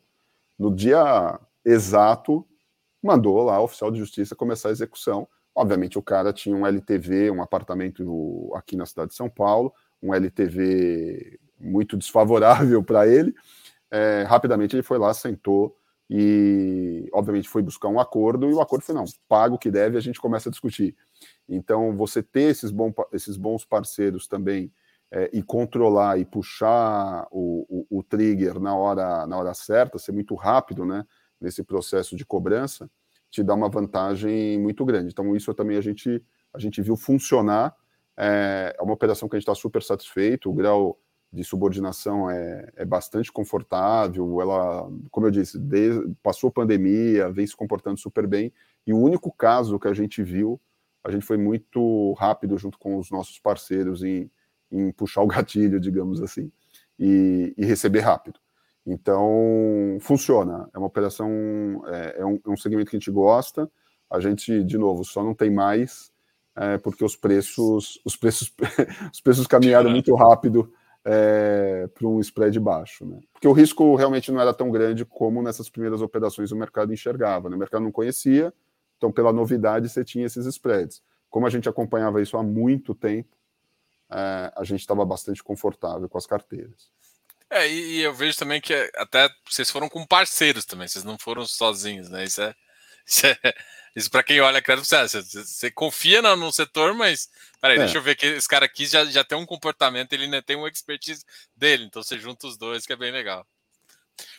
No 0.58 0.74
dia 0.74 1.38
exato, 1.64 2.44
mandou 3.02 3.44
lá 3.44 3.60
o 3.60 3.64
oficial 3.64 3.90
de 3.90 3.98
justiça 3.98 4.34
começar 4.34 4.70
a 4.70 4.72
execução. 4.72 5.28
Obviamente, 5.54 5.98
o 5.98 6.02
cara 6.02 6.32
tinha 6.32 6.56
um 6.56 6.66
LTV, 6.66 7.30
um 7.30 7.42
apartamento 7.42 8.50
aqui 8.54 8.76
na 8.76 8.86
cidade 8.86 9.10
de 9.10 9.16
São 9.16 9.30
Paulo, 9.30 9.72
um 10.02 10.12
LTV 10.12 11.38
muito 11.58 11.96
desfavorável 11.96 12.82
para 12.82 13.06
ele. 13.06 13.34
É, 13.90 14.24
rapidamente 14.24 14.74
ele 14.74 14.82
foi 14.82 14.98
lá, 14.98 15.14
sentou 15.14 15.77
e, 16.10 17.06
obviamente, 17.12 17.48
foi 17.48 17.62
buscar 17.62 17.88
um 17.88 18.00
acordo. 18.00 18.48
E 18.48 18.54
o 18.54 18.60
acordo 18.60 18.82
foi: 18.82 18.94
não, 18.94 19.04
paga 19.28 19.54
o 19.54 19.58
que 19.58 19.70
deve 19.70 19.98
a 19.98 20.00
gente 20.00 20.20
começa 20.20 20.48
a 20.48 20.52
discutir. 20.52 20.96
Então, 21.48 21.94
você 21.94 22.22
ter 22.22 22.50
esses, 22.50 22.70
bom, 22.70 22.92
esses 23.12 23.36
bons 23.36 23.64
parceiros 23.64 24.26
também 24.26 24.72
é, 25.10 25.30
e 25.32 25.42
controlar 25.42 26.18
e 26.18 26.24
puxar 26.24 27.26
o, 27.30 27.86
o, 27.90 27.98
o, 27.98 28.02
trigger 28.02 28.58
na 28.58 28.74
hora, 28.74 29.26
na 29.26 29.36
hora 29.36 29.54
certa, 29.54 29.98
ser 29.98 30.12
muito 30.12 30.34
rápido 30.34 30.84
né, 30.84 31.04
nesse 31.40 31.62
processo 31.62 32.16
de 32.16 32.24
cobrança, 32.24 32.90
te 33.30 33.42
dá 33.42 33.54
uma 33.54 33.68
vantagem 33.68 34.58
muito 34.58 34.84
grande. 34.84 35.10
Então, 35.12 35.36
isso 35.36 35.52
também 35.52 35.76
a 35.76 35.82
gente, 35.82 36.22
a 36.54 36.58
gente 36.58 36.80
viu 36.80 36.96
funcionar. 36.96 37.74
É, 38.16 38.74
é 38.78 38.82
uma 38.82 38.94
operação 38.94 39.28
que 39.28 39.36
a 39.36 39.38
gente 39.38 39.48
está 39.48 39.54
super 39.54 39.82
satisfeito. 39.82 40.50
O 40.50 40.54
grau 40.54 40.98
de 41.32 41.44
subordinação 41.44 42.30
é, 42.30 42.70
é 42.76 42.84
bastante 42.84 43.30
confortável. 43.30 44.40
Ela, 44.40 44.90
como 45.10 45.26
eu 45.26 45.30
disse, 45.30 45.58
desde, 45.58 46.14
passou 46.22 46.50
pandemia, 46.50 47.30
vem 47.30 47.46
se 47.46 47.56
comportando 47.56 47.98
super 47.98 48.26
bem. 48.26 48.52
E 48.86 48.92
o 48.92 48.98
único 48.98 49.30
caso 49.30 49.78
que 49.78 49.88
a 49.88 49.94
gente 49.94 50.22
viu 50.22 50.60
a 51.08 51.10
gente 51.10 51.24
foi 51.24 51.36
muito 51.36 52.12
rápido 52.14 52.58
junto 52.58 52.78
com 52.78 52.98
os 52.98 53.10
nossos 53.10 53.38
parceiros 53.38 54.02
em, 54.02 54.30
em 54.70 54.92
puxar 54.92 55.22
o 55.22 55.26
gatilho, 55.28 55.80
digamos 55.80 56.20
assim, 56.20 56.50
e, 56.98 57.54
e, 57.56 57.64
receber 57.64 58.00
rápido. 58.00 58.38
Então, 58.86 59.98
funciona. 60.00 60.68
É 60.74 60.78
uma 60.78 60.86
operação, 60.86 61.28
é, 61.86 62.20
é, 62.20 62.26
um, 62.26 62.40
é, 62.46 62.50
um, 62.50 62.56
segmento 62.56 62.90
que 62.90 62.96
a 62.96 62.98
gente 62.98 63.10
gosta. 63.10 63.70
A 64.10 64.20
gente, 64.20 64.64
de 64.64 64.78
novo, 64.78 65.04
só 65.04 65.22
não 65.22 65.34
tem 65.34 65.50
mais 65.50 66.10
é, 66.56 66.78
porque 66.78 67.04
os 67.04 67.14
preços, 67.14 68.00
os 68.04 68.16
preços, 68.16 68.52
os 69.12 69.20
preços 69.20 69.46
caminharam 69.46 69.90
muito 69.90 70.14
rápido 70.14 70.72
é, 71.04 71.88
para 71.94 72.06
um 72.06 72.20
spread 72.20 72.58
baixo, 72.60 73.06
né? 73.06 73.20
Porque 73.32 73.48
o 73.48 73.52
risco 73.52 73.94
realmente 73.94 74.30
não 74.30 74.40
era 74.40 74.52
tão 74.52 74.70
grande 74.70 75.04
como 75.04 75.42
nessas 75.42 75.70
primeiras 75.70 76.02
operações 76.02 76.52
o 76.52 76.56
mercado 76.56 76.92
enxergava. 76.92 77.48
Né? 77.48 77.56
O 77.56 77.58
mercado 77.58 77.82
não 77.82 77.92
conhecia, 77.92 78.52
então, 78.96 79.12
pela 79.12 79.32
novidade, 79.32 79.88
você 79.88 80.04
tinha 80.04 80.26
esses 80.26 80.44
spreads. 80.46 81.02
Como 81.30 81.46
a 81.46 81.50
gente 81.50 81.68
acompanhava 81.68 82.20
isso 82.20 82.36
há 82.36 82.42
muito 82.42 82.94
tempo, 82.94 83.36
é, 84.10 84.52
a 84.56 84.64
gente 84.64 84.80
estava 84.80 85.04
bastante 85.04 85.42
confortável 85.42 86.08
com 86.08 86.18
as 86.18 86.26
carteiras. 86.26 86.90
É, 87.50 87.66
e, 87.66 88.00
eu 88.00 88.12
vejo 88.12 88.36
também 88.36 88.60
que 88.60 88.74
até 88.96 89.28
vocês 89.48 89.70
foram 89.70 89.88
com 89.88 90.04
parceiros 90.06 90.66
também, 90.66 90.86
vocês 90.86 91.04
não 91.04 91.16
foram 91.18 91.46
sozinhos, 91.46 92.10
né? 92.10 92.24
Isso 92.24 92.42
é. 92.42 92.54
Isso, 93.10 93.26
é, 93.26 93.38
isso 93.96 94.10
para 94.10 94.22
quem 94.22 94.38
olha 94.40 94.60
crédito, 94.60 94.86
você, 94.86 95.22
você 95.22 95.70
confia 95.70 96.20
no, 96.20 96.36
no 96.36 96.52
setor, 96.52 96.92
mas 96.92 97.30
peraí, 97.60 97.78
é. 97.78 97.80
deixa 97.80 97.96
eu 97.96 98.02
ver 98.02 98.16
que 98.16 98.26
esse 98.26 98.46
cara 98.46 98.66
aqui 98.66 98.84
já, 98.84 99.04
já 99.06 99.24
tem 99.24 99.38
um 99.38 99.46
comportamento, 99.46 100.12
ele 100.12 100.24
ainda 100.24 100.42
tem 100.42 100.56
uma 100.56 100.68
expertise 100.68 101.24
dele, 101.56 101.84
então 101.84 102.02
você 102.02 102.18
junta 102.18 102.46
os 102.46 102.58
dois, 102.58 102.86
que 102.86 102.92
é 102.92 102.96
bem 102.96 103.10
legal. 103.10 103.46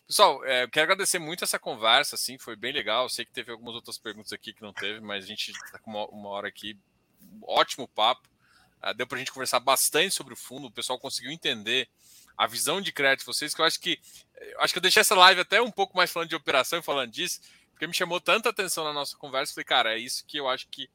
Pessoal, 0.05 0.43
é, 0.45 0.63
eu 0.63 0.69
quero 0.69 0.85
agradecer 0.85 1.19
muito 1.19 1.43
essa 1.43 1.59
conversa, 1.59 2.15
assim, 2.15 2.37
foi 2.37 2.55
bem 2.55 2.73
legal. 2.73 3.05
Eu 3.05 3.09
sei 3.09 3.25
que 3.25 3.31
teve 3.31 3.51
algumas 3.51 3.75
outras 3.75 3.97
perguntas 3.97 4.33
aqui 4.33 4.53
que 4.53 4.61
não 4.61 4.73
teve, 4.73 4.99
mas 4.99 5.23
a 5.23 5.27
gente 5.27 5.51
está 5.51 5.79
com 5.79 5.91
uma, 5.91 6.05
uma, 6.07 6.29
hora 6.29 6.47
aqui. 6.47 6.77
Ótimo 7.43 7.87
papo. 7.87 8.27
Uh, 8.83 8.93
deu 8.93 9.05
para 9.05 9.17
a 9.17 9.19
gente 9.19 9.31
conversar 9.31 9.59
bastante 9.59 10.15
sobre 10.15 10.33
o 10.33 10.37
fundo, 10.37 10.67
o 10.67 10.71
pessoal 10.71 10.97
conseguiu 10.97 11.31
entender 11.31 11.87
a 12.37 12.47
visão 12.47 12.79
de 12.81 12.91
crédito 12.91 13.19
de 13.19 13.25
vocês, 13.25 13.53
que 13.53 13.61
eu 13.61 13.65
acho 13.65 13.79
que 13.79 13.99
eu 14.39 14.61
acho 14.61 14.73
que 14.73 14.77
eu 14.77 14.81
deixei 14.81 15.01
essa 15.01 15.13
live 15.13 15.41
até 15.41 15.61
um 15.61 15.69
pouco 15.69 15.97
mais 15.97 16.09
falando 16.09 16.29
de 16.29 16.35
operação 16.35 16.79
e 16.79 16.81
falando 16.81 17.11
disso, 17.11 17.41
porque 17.79 17.87
me 17.87 17.93
chamou 17.93 18.19
tanta 18.19 18.49
atenção 18.49 18.83
na 18.83 18.91
nossa 18.91 19.15
conversa. 19.15 19.53
Falei, 19.53 19.63
cara, 19.63 19.93
é 19.93 19.97
isso 19.97 20.25
que 20.25 20.37
eu 20.37 20.49
acho 20.49 20.67
que, 20.67 20.89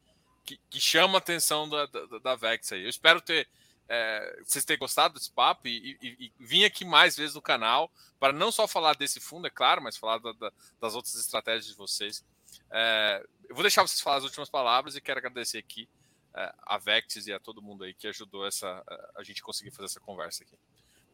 que, 0.45 0.61
que 0.69 0.79
chama 0.79 1.15
a 1.15 1.19
atenção 1.19 1.67
da, 1.67 1.87
da, 1.87 2.19
da 2.19 2.37
Vex 2.37 2.73
aí. 2.73 2.83
Eu 2.83 2.91
espero 2.91 3.23
ter 3.23 3.49
é, 3.89 4.43
vocês 4.45 4.67
terem 4.67 4.79
gostado 4.79 5.15
desse 5.15 5.31
papo 5.31 5.67
e, 5.67 5.97
e, 6.03 6.27
e 6.27 6.33
vim 6.39 6.63
aqui 6.63 6.85
mais 6.85 7.17
vezes 7.17 7.35
no 7.35 7.41
canal 7.41 7.91
para 8.21 8.35
não 8.35 8.53
só 8.53 8.69
falar 8.69 8.95
desse 8.97 9.19
fundo, 9.19 9.47
é 9.47 9.51
claro, 9.51 9.81
mas 9.81 9.97
falar 9.97 10.19
da, 10.19 10.33
da, 10.33 10.53
das 10.79 10.95
outras 10.95 11.15
estratégias 11.15 11.69
de 11.69 11.75
vocês. 11.75 12.23
É, 12.71 13.25
eu 13.49 13.55
vou 13.55 13.65
deixar 13.65 13.81
vocês 13.81 14.03
falar 14.03 14.19
as 14.19 14.25
últimas 14.25 14.51
palavras 14.51 14.95
e 14.95 15.01
quero 15.01 15.21
agradecer 15.21 15.57
aqui 15.57 15.89
é, 16.35 16.55
a 16.67 16.77
Vectis 16.77 17.27
e 17.27 17.33
a 17.33 17.41
todo 17.41 17.63
mundo 17.63 17.85
aí 17.85 17.95
que 17.95 18.07
ajudou 18.09 18.47
essa, 18.47 18.85
a 19.17 19.23
gente 19.23 19.43
conseguir 19.43 19.71
fazer 19.71 19.87
essa 19.87 20.01
conversa 20.01 20.43
aqui. 20.43 20.59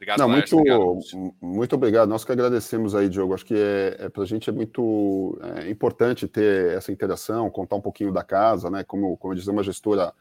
Obrigado, 0.00 0.18
Não, 0.18 0.28
muito, 0.30 0.56
obrigado. 0.56 0.98
muito 1.42 1.74
obrigado. 1.74 2.08
Nós 2.08 2.24
que 2.24 2.32
agradecemos 2.32 2.94
aí, 2.94 3.06
Diogo. 3.06 3.34
Acho 3.34 3.44
que 3.44 3.54
é, 3.54 3.96
é 3.98 4.08
para 4.08 4.22
a 4.22 4.26
gente 4.26 4.48
é 4.48 4.52
muito 4.52 5.38
é, 5.42 5.68
importante 5.68 6.26
ter 6.26 6.70
essa 6.74 6.90
interação, 6.90 7.50
contar 7.50 7.76
um 7.76 7.82
pouquinho 7.82 8.10
da 8.10 8.24
casa, 8.24 8.70
né? 8.70 8.82
Como, 8.82 9.14
como 9.18 9.34
eu 9.34 9.36
disse, 9.36 9.50
uma 9.50 9.62
gestora 9.62 10.14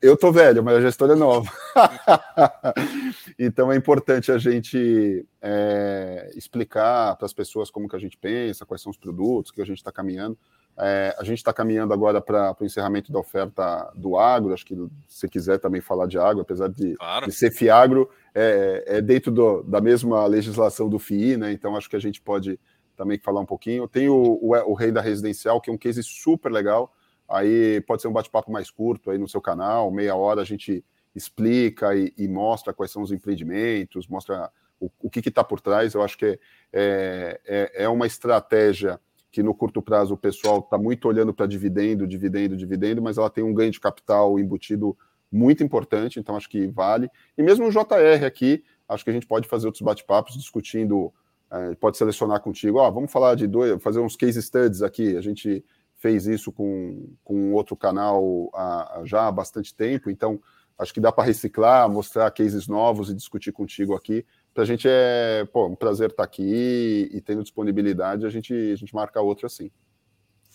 eu 0.00 0.16
tô 0.16 0.32
velho, 0.32 0.62
mas 0.62 0.76
a 0.76 0.80
gestora 0.80 1.12
é 1.12 1.16
nova. 1.16 1.50
então 3.38 3.70
é 3.70 3.76
importante 3.76 4.32
a 4.32 4.38
gente 4.38 5.26
é, 5.42 6.30
explicar 6.34 7.16
para 7.16 7.26
as 7.26 7.32
pessoas 7.32 7.70
como 7.70 7.88
que 7.88 7.96
a 7.96 7.98
gente 7.98 8.16
pensa, 8.16 8.64
quais 8.64 8.80
são 8.80 8.90
os 8.90 8.96
produtos 8.96 9.50
que 9.50 9.60
a 9.60 9.64
gente 9.64 9.78
está 9.78 9.92
caminhando. 9.92 10.38
É, 10.76 11.14
a 11.18 11.24
gente 11.24 11.38
está 11.38 11.52
caminhando 11.52 11.92
agora 11.92 12.20
para 12.20 12.56
o 12.60 12.64
encerramento 12.64 13.12
da 13.12 13.18
oferta 13.18 13.92
do 13.94 14.16
agro. 14.16 14.52
Acho 14.52 14.66
que 14.66 14.76
se 15.08 15.28
quiser 15.28 15.58
também 15.58 15.80
falar 15.80 16.06
de 16.06 16.18
agro, 16.18 16.42
apesar 16.42 16.68
de, 16.68 16.94
claro. 16.96 17.26
de 17.26 17.32
ser 17.32 17.50
FIAGRO, 17.50 18.10
é, 18.34 18.84
é 18.86 19.00
dentro 19.00 19.30
do, 19.30 19.62
da 19.62 19.80
mesma 19.80 20.26
legislação 20.26 20.88
do 20.88 20.98
FII, 20.98 21.36
né? 21.36 21.52
Então 21.52 21.76
acho 21.76 21.88
que 21.88 21.96
a 21.96 22.00
gente 22.00 22.20
pode 22.20 22.58
também 22.96 23.18
falar 23.18 23.40
um 23.40 23.46
pouquinho. 23.46 23.86
Tem 23.86 24.08
o, 24.08 24.38
o, 24.42 24.50
o 24.70 24.74
Rei 24.74 24.90
da 24.90 25.00
Residencial, 25.00 25.60
que 25.60 25.70
é 25.70 25.72
um 25.72 25.78
case 25.78 26.02
super 26.02 26.50
legal 26.50 26.92
Aí 27.28 27.80
pode 27.82 28.02
ser 28.02 28.08
um 28.08 28.12
bate-papo 28.12 28.52
mais 28.52 28.70
curto 28.70 29.10
aí 29.10 29.18
no 29.18 29.28
seu 29.28 29.40
canal, 29.40 29.90
meia 29.90 30.14
hora 30.14 30.42
a 30.42 30.44
gente 30.44 30.84
explica 31.14 31.94
e, 31.94 32.12
e 32.18 32.28
mostra 32.28 32.72
quais 32.72 32.90
são 32.90 33.02
os 33.02 33.12
empreendimentos, 33.12 34.06
mostra 34.08 34.50
o, 34.78 34.90
o 35.00 35.08
que 35.08 35.26
está 35.26 35.42
por 35.42 35.60
trás. 35.60 35.94
Eu 35.94 36.02
acho 36.02 36.18
que 36.18 36.38
é, 36.72 37.40
é, 37.46 37.84
é 37.84 37.88
uma 37.88 38.06
estratégia 38.06 39.00
que 39.34 39.42
no 39.42 39.52
curto 39.52 39.82
prazo 39.82 40.14
o 40.14 40.16
pessoal 40.16 40.60
está 40.60 40.78
muito 40.78 41.08
olhando 41.08 41.34
para 41.34 41.44
dividendo, 41.44 42.06
dividendo, 42.06 42.56
dividendo, 42.56 43.02
mas 43.02 43.18
ela 43.18 43.28
tem 43.28 43.42
um 43.42 43.52
ganho 43.52 43.72
de 43.72 43.80
capital 43.80 44.38
embutido 44.38 44.96
muito 45.30 45.64
importante, 45.64 46.20
então 46.20 46.36
acho 46.36 46.48
que 46.48 46.68
vale. 46.68 47.10
E 47.36 47.42
mesmo 47.42 47.66
o 47.66 47.70
JR 47.70 48.24
aqui, 48.24 48.62
acho 48.88 49.02
que 49.02 49.10
a 49.10 49.12
gente 49.12 49.26
pode 49.26 49.48
fazer 49.48 49.66
outros 49.66 49.82
bate-papos 49.82 50.34
discutindo, 50.34 51.12
é, 51.50 51.74
pode 51.74 51.96
selecionar 51.96 52.40
contigo, 52.42 52.78
ó, 52.78 52.88
vamos 52.92 53.10
falar 53.10 53.34
de 53.34 53.48
dois, 53.48 53.82
fazer 53.82 53.98
uns 53.98 54.14
case 54.14 54.40
studies 54.40 54.82
aqui, 54.82 55.16
a 55.16 55.20
gente 55.20 55.64
fez 55.96 56.28
isso 56.28 56.52
com, 56.52 57.08
com 57.24 57.54
outro 57.54 57.74
canal 57.74 58.48
há, 58.54 59.02
já 59.04 59.26
há 59.26 59.32
bastante 59.32 59.74
tempo, 59.74 60.10
então 60.10 60.40
acho 60.78 60.94
que 60.94 61.00
dá 61.00 61.10
para 61.10 61.24
reciclar, 61.24 61.90
mostrar 61.90 62.30
cases 62.30 62.68
novos 62.68 63.10
e 63.10 63.14
discutir 63.14 63.50
contigo 63.50 63.96
aqui. 63.96 64.24
Para 64.54 64.62
a 64.62 64.66
gente 64.66 64.86
é 64.88 65.44
pô, 65.52 65.66
um 65.66 65.74
prazer 65.74 66.10
estar 66.10 66.22
tá 66.22 66.24
aqui 66.24 67.10
e 67.12 67.20
tendo 67.20 67.42
disponibilidade, 67.42 68.24
a 68.24 68.30
gente, 68.30 68.54
a 68.54 68.76
gente 68.76 68.94
marca 68.94 69.20
outro 69.20 69.46
assim. 69.46 69.70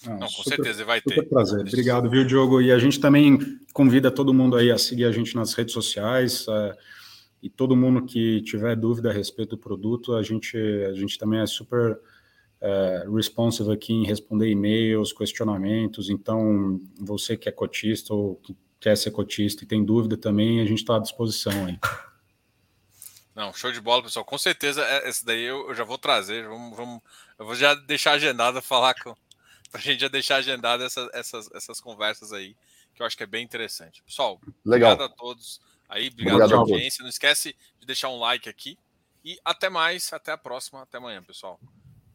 Não, 0.08 0.20
com 0.20 0.28
super, 0.30 0.56
certeza 0.56 0.86
vai 0.86 1.02
ter. 1.02 1.28
prazer. 1.28 1.60
Obrigado, 1.60 2.10
viu, 2.10 2.26
Diogo? 2.26 2.62
E 2.62 2.72
a 2.72 2.80
gente 2.80 3.00
também 3.00 3.38
convida 3.74 4.10
todo 4.10 4.34
mundo 4.34 4.56
aí 4.56 4.72
a 4.72 4.78
seguir 4.78 5.04
a 5.04 5.12
gente 5.12 5.36
nas 5.36 5.54
redes 5.54 5.74
sociais. 5.74 6.46
É, 6.48 6.78
e 7.44 7.50
todo 7.50 7.76
mundo 7.76 8.06
que 8.06 8.42
tiver 8.42 8.76
dúvida 8.76 9.10
a 9.10 9.14
respeito 9.14 9.52
do 9.52 9.58
produto, 9.58 10.16
a 10.16 10.24
gente, 10.24 10.58
a 10.58 10.94
gente 10.94 11.18
também 11.18 11.42
é 11.42 11.46
super 11.46 12.00
é, 12.62 13.06
responsive 13.14 13.72
aqui 13.72 13.94
em 13.94 14.06
responder 14.06 14.50
e-mails, 14.50 15.12
questionamentos. 15.12 16.10
Então, 16.10 16.80
você 16.98 17.36
que 17.36 17.50
é 17.50 17.52
cotista 17.52 18.14
ou 18.14 18.36
que 18.36 18.56
quer 18.80 18.96
ser 18.96 19.12
cotista 19.12 19.66
e 19.66 19.68
tem 19.68 19.84
dúvida 19.84 20.16
também, 20.16 20.62
a 20.62 20.66
gente 20.66 20.80
está 20.80 20.96
à 20.96 21.00
disposição 21.00 21.66
aí. 21.66 21.78
Não, 23.40 23.54
show 23.54 23.72
de 23.72 23.80
bola, 23.80 24.04
pessoal. 24.04 24.26
Com 24.26 24.38
certeza, 24.38 24.84
é, 24.86 25.08
esse 25.08 25.26
daí 25.26 25.44
eu, 25.44 25.70
eu 25.70 25.74
já 25.74 25.86
vou 25.86 25.98
trazer. 25.98 26.46
Vamos, 26.46 26.76
vamos, 26.76 27.02
eu 27.38 27.46
vou 27.46 27.56
já 27.56 27.74
deixar 27.74 28.12
agendado 28.12 28.60
falar 28.62 28.94
com. 28.96 29.16
Pra 29.72 29.80
gente 29.80 30.02
já 30.02 30.10
deixar 30.10 30.36
agendado 30.38 30.84
essa, 30.84 31.10
essas, 31.14 31.50
essas 31.54 31.80
conversas 31.80 32.34
aí, 32.34 32.54
que 32.94 33.02
eu 33.02 33.06
acho 33.06 33.16
que 33.16 33.24
é 33.24 33.28
bem 33.28 33.42
interessante. 33.42 34.04
Pessoal, 34.04 34.42
Legal. 34.66 34.92
obrigado 34.92 35.04
a 35.04 35.16
todos 35.16 35.62
aí, 35.88 36.10
obrigado, 36.10 36.34
obrigado 36.34 36.50
pela 36.50 36.62
audiência. 36.62 37.02
Não 37.02 37.10
esquece 37.10 37.56
de 37.80 37.86
deixar 37.86 38.10
um 38.10 38.20
like 38.20 38.50
aqui. 38.50 38.78
E 39.24 39.40
até 39.46 39.70
mais, 39.70 40.12
até 40.12 40.34
a 40.34 40.38
próxima, 40.38 40.82
até 40.82 40.98
amanhã, 40.98 41.24
pessoal. 41.24 41.58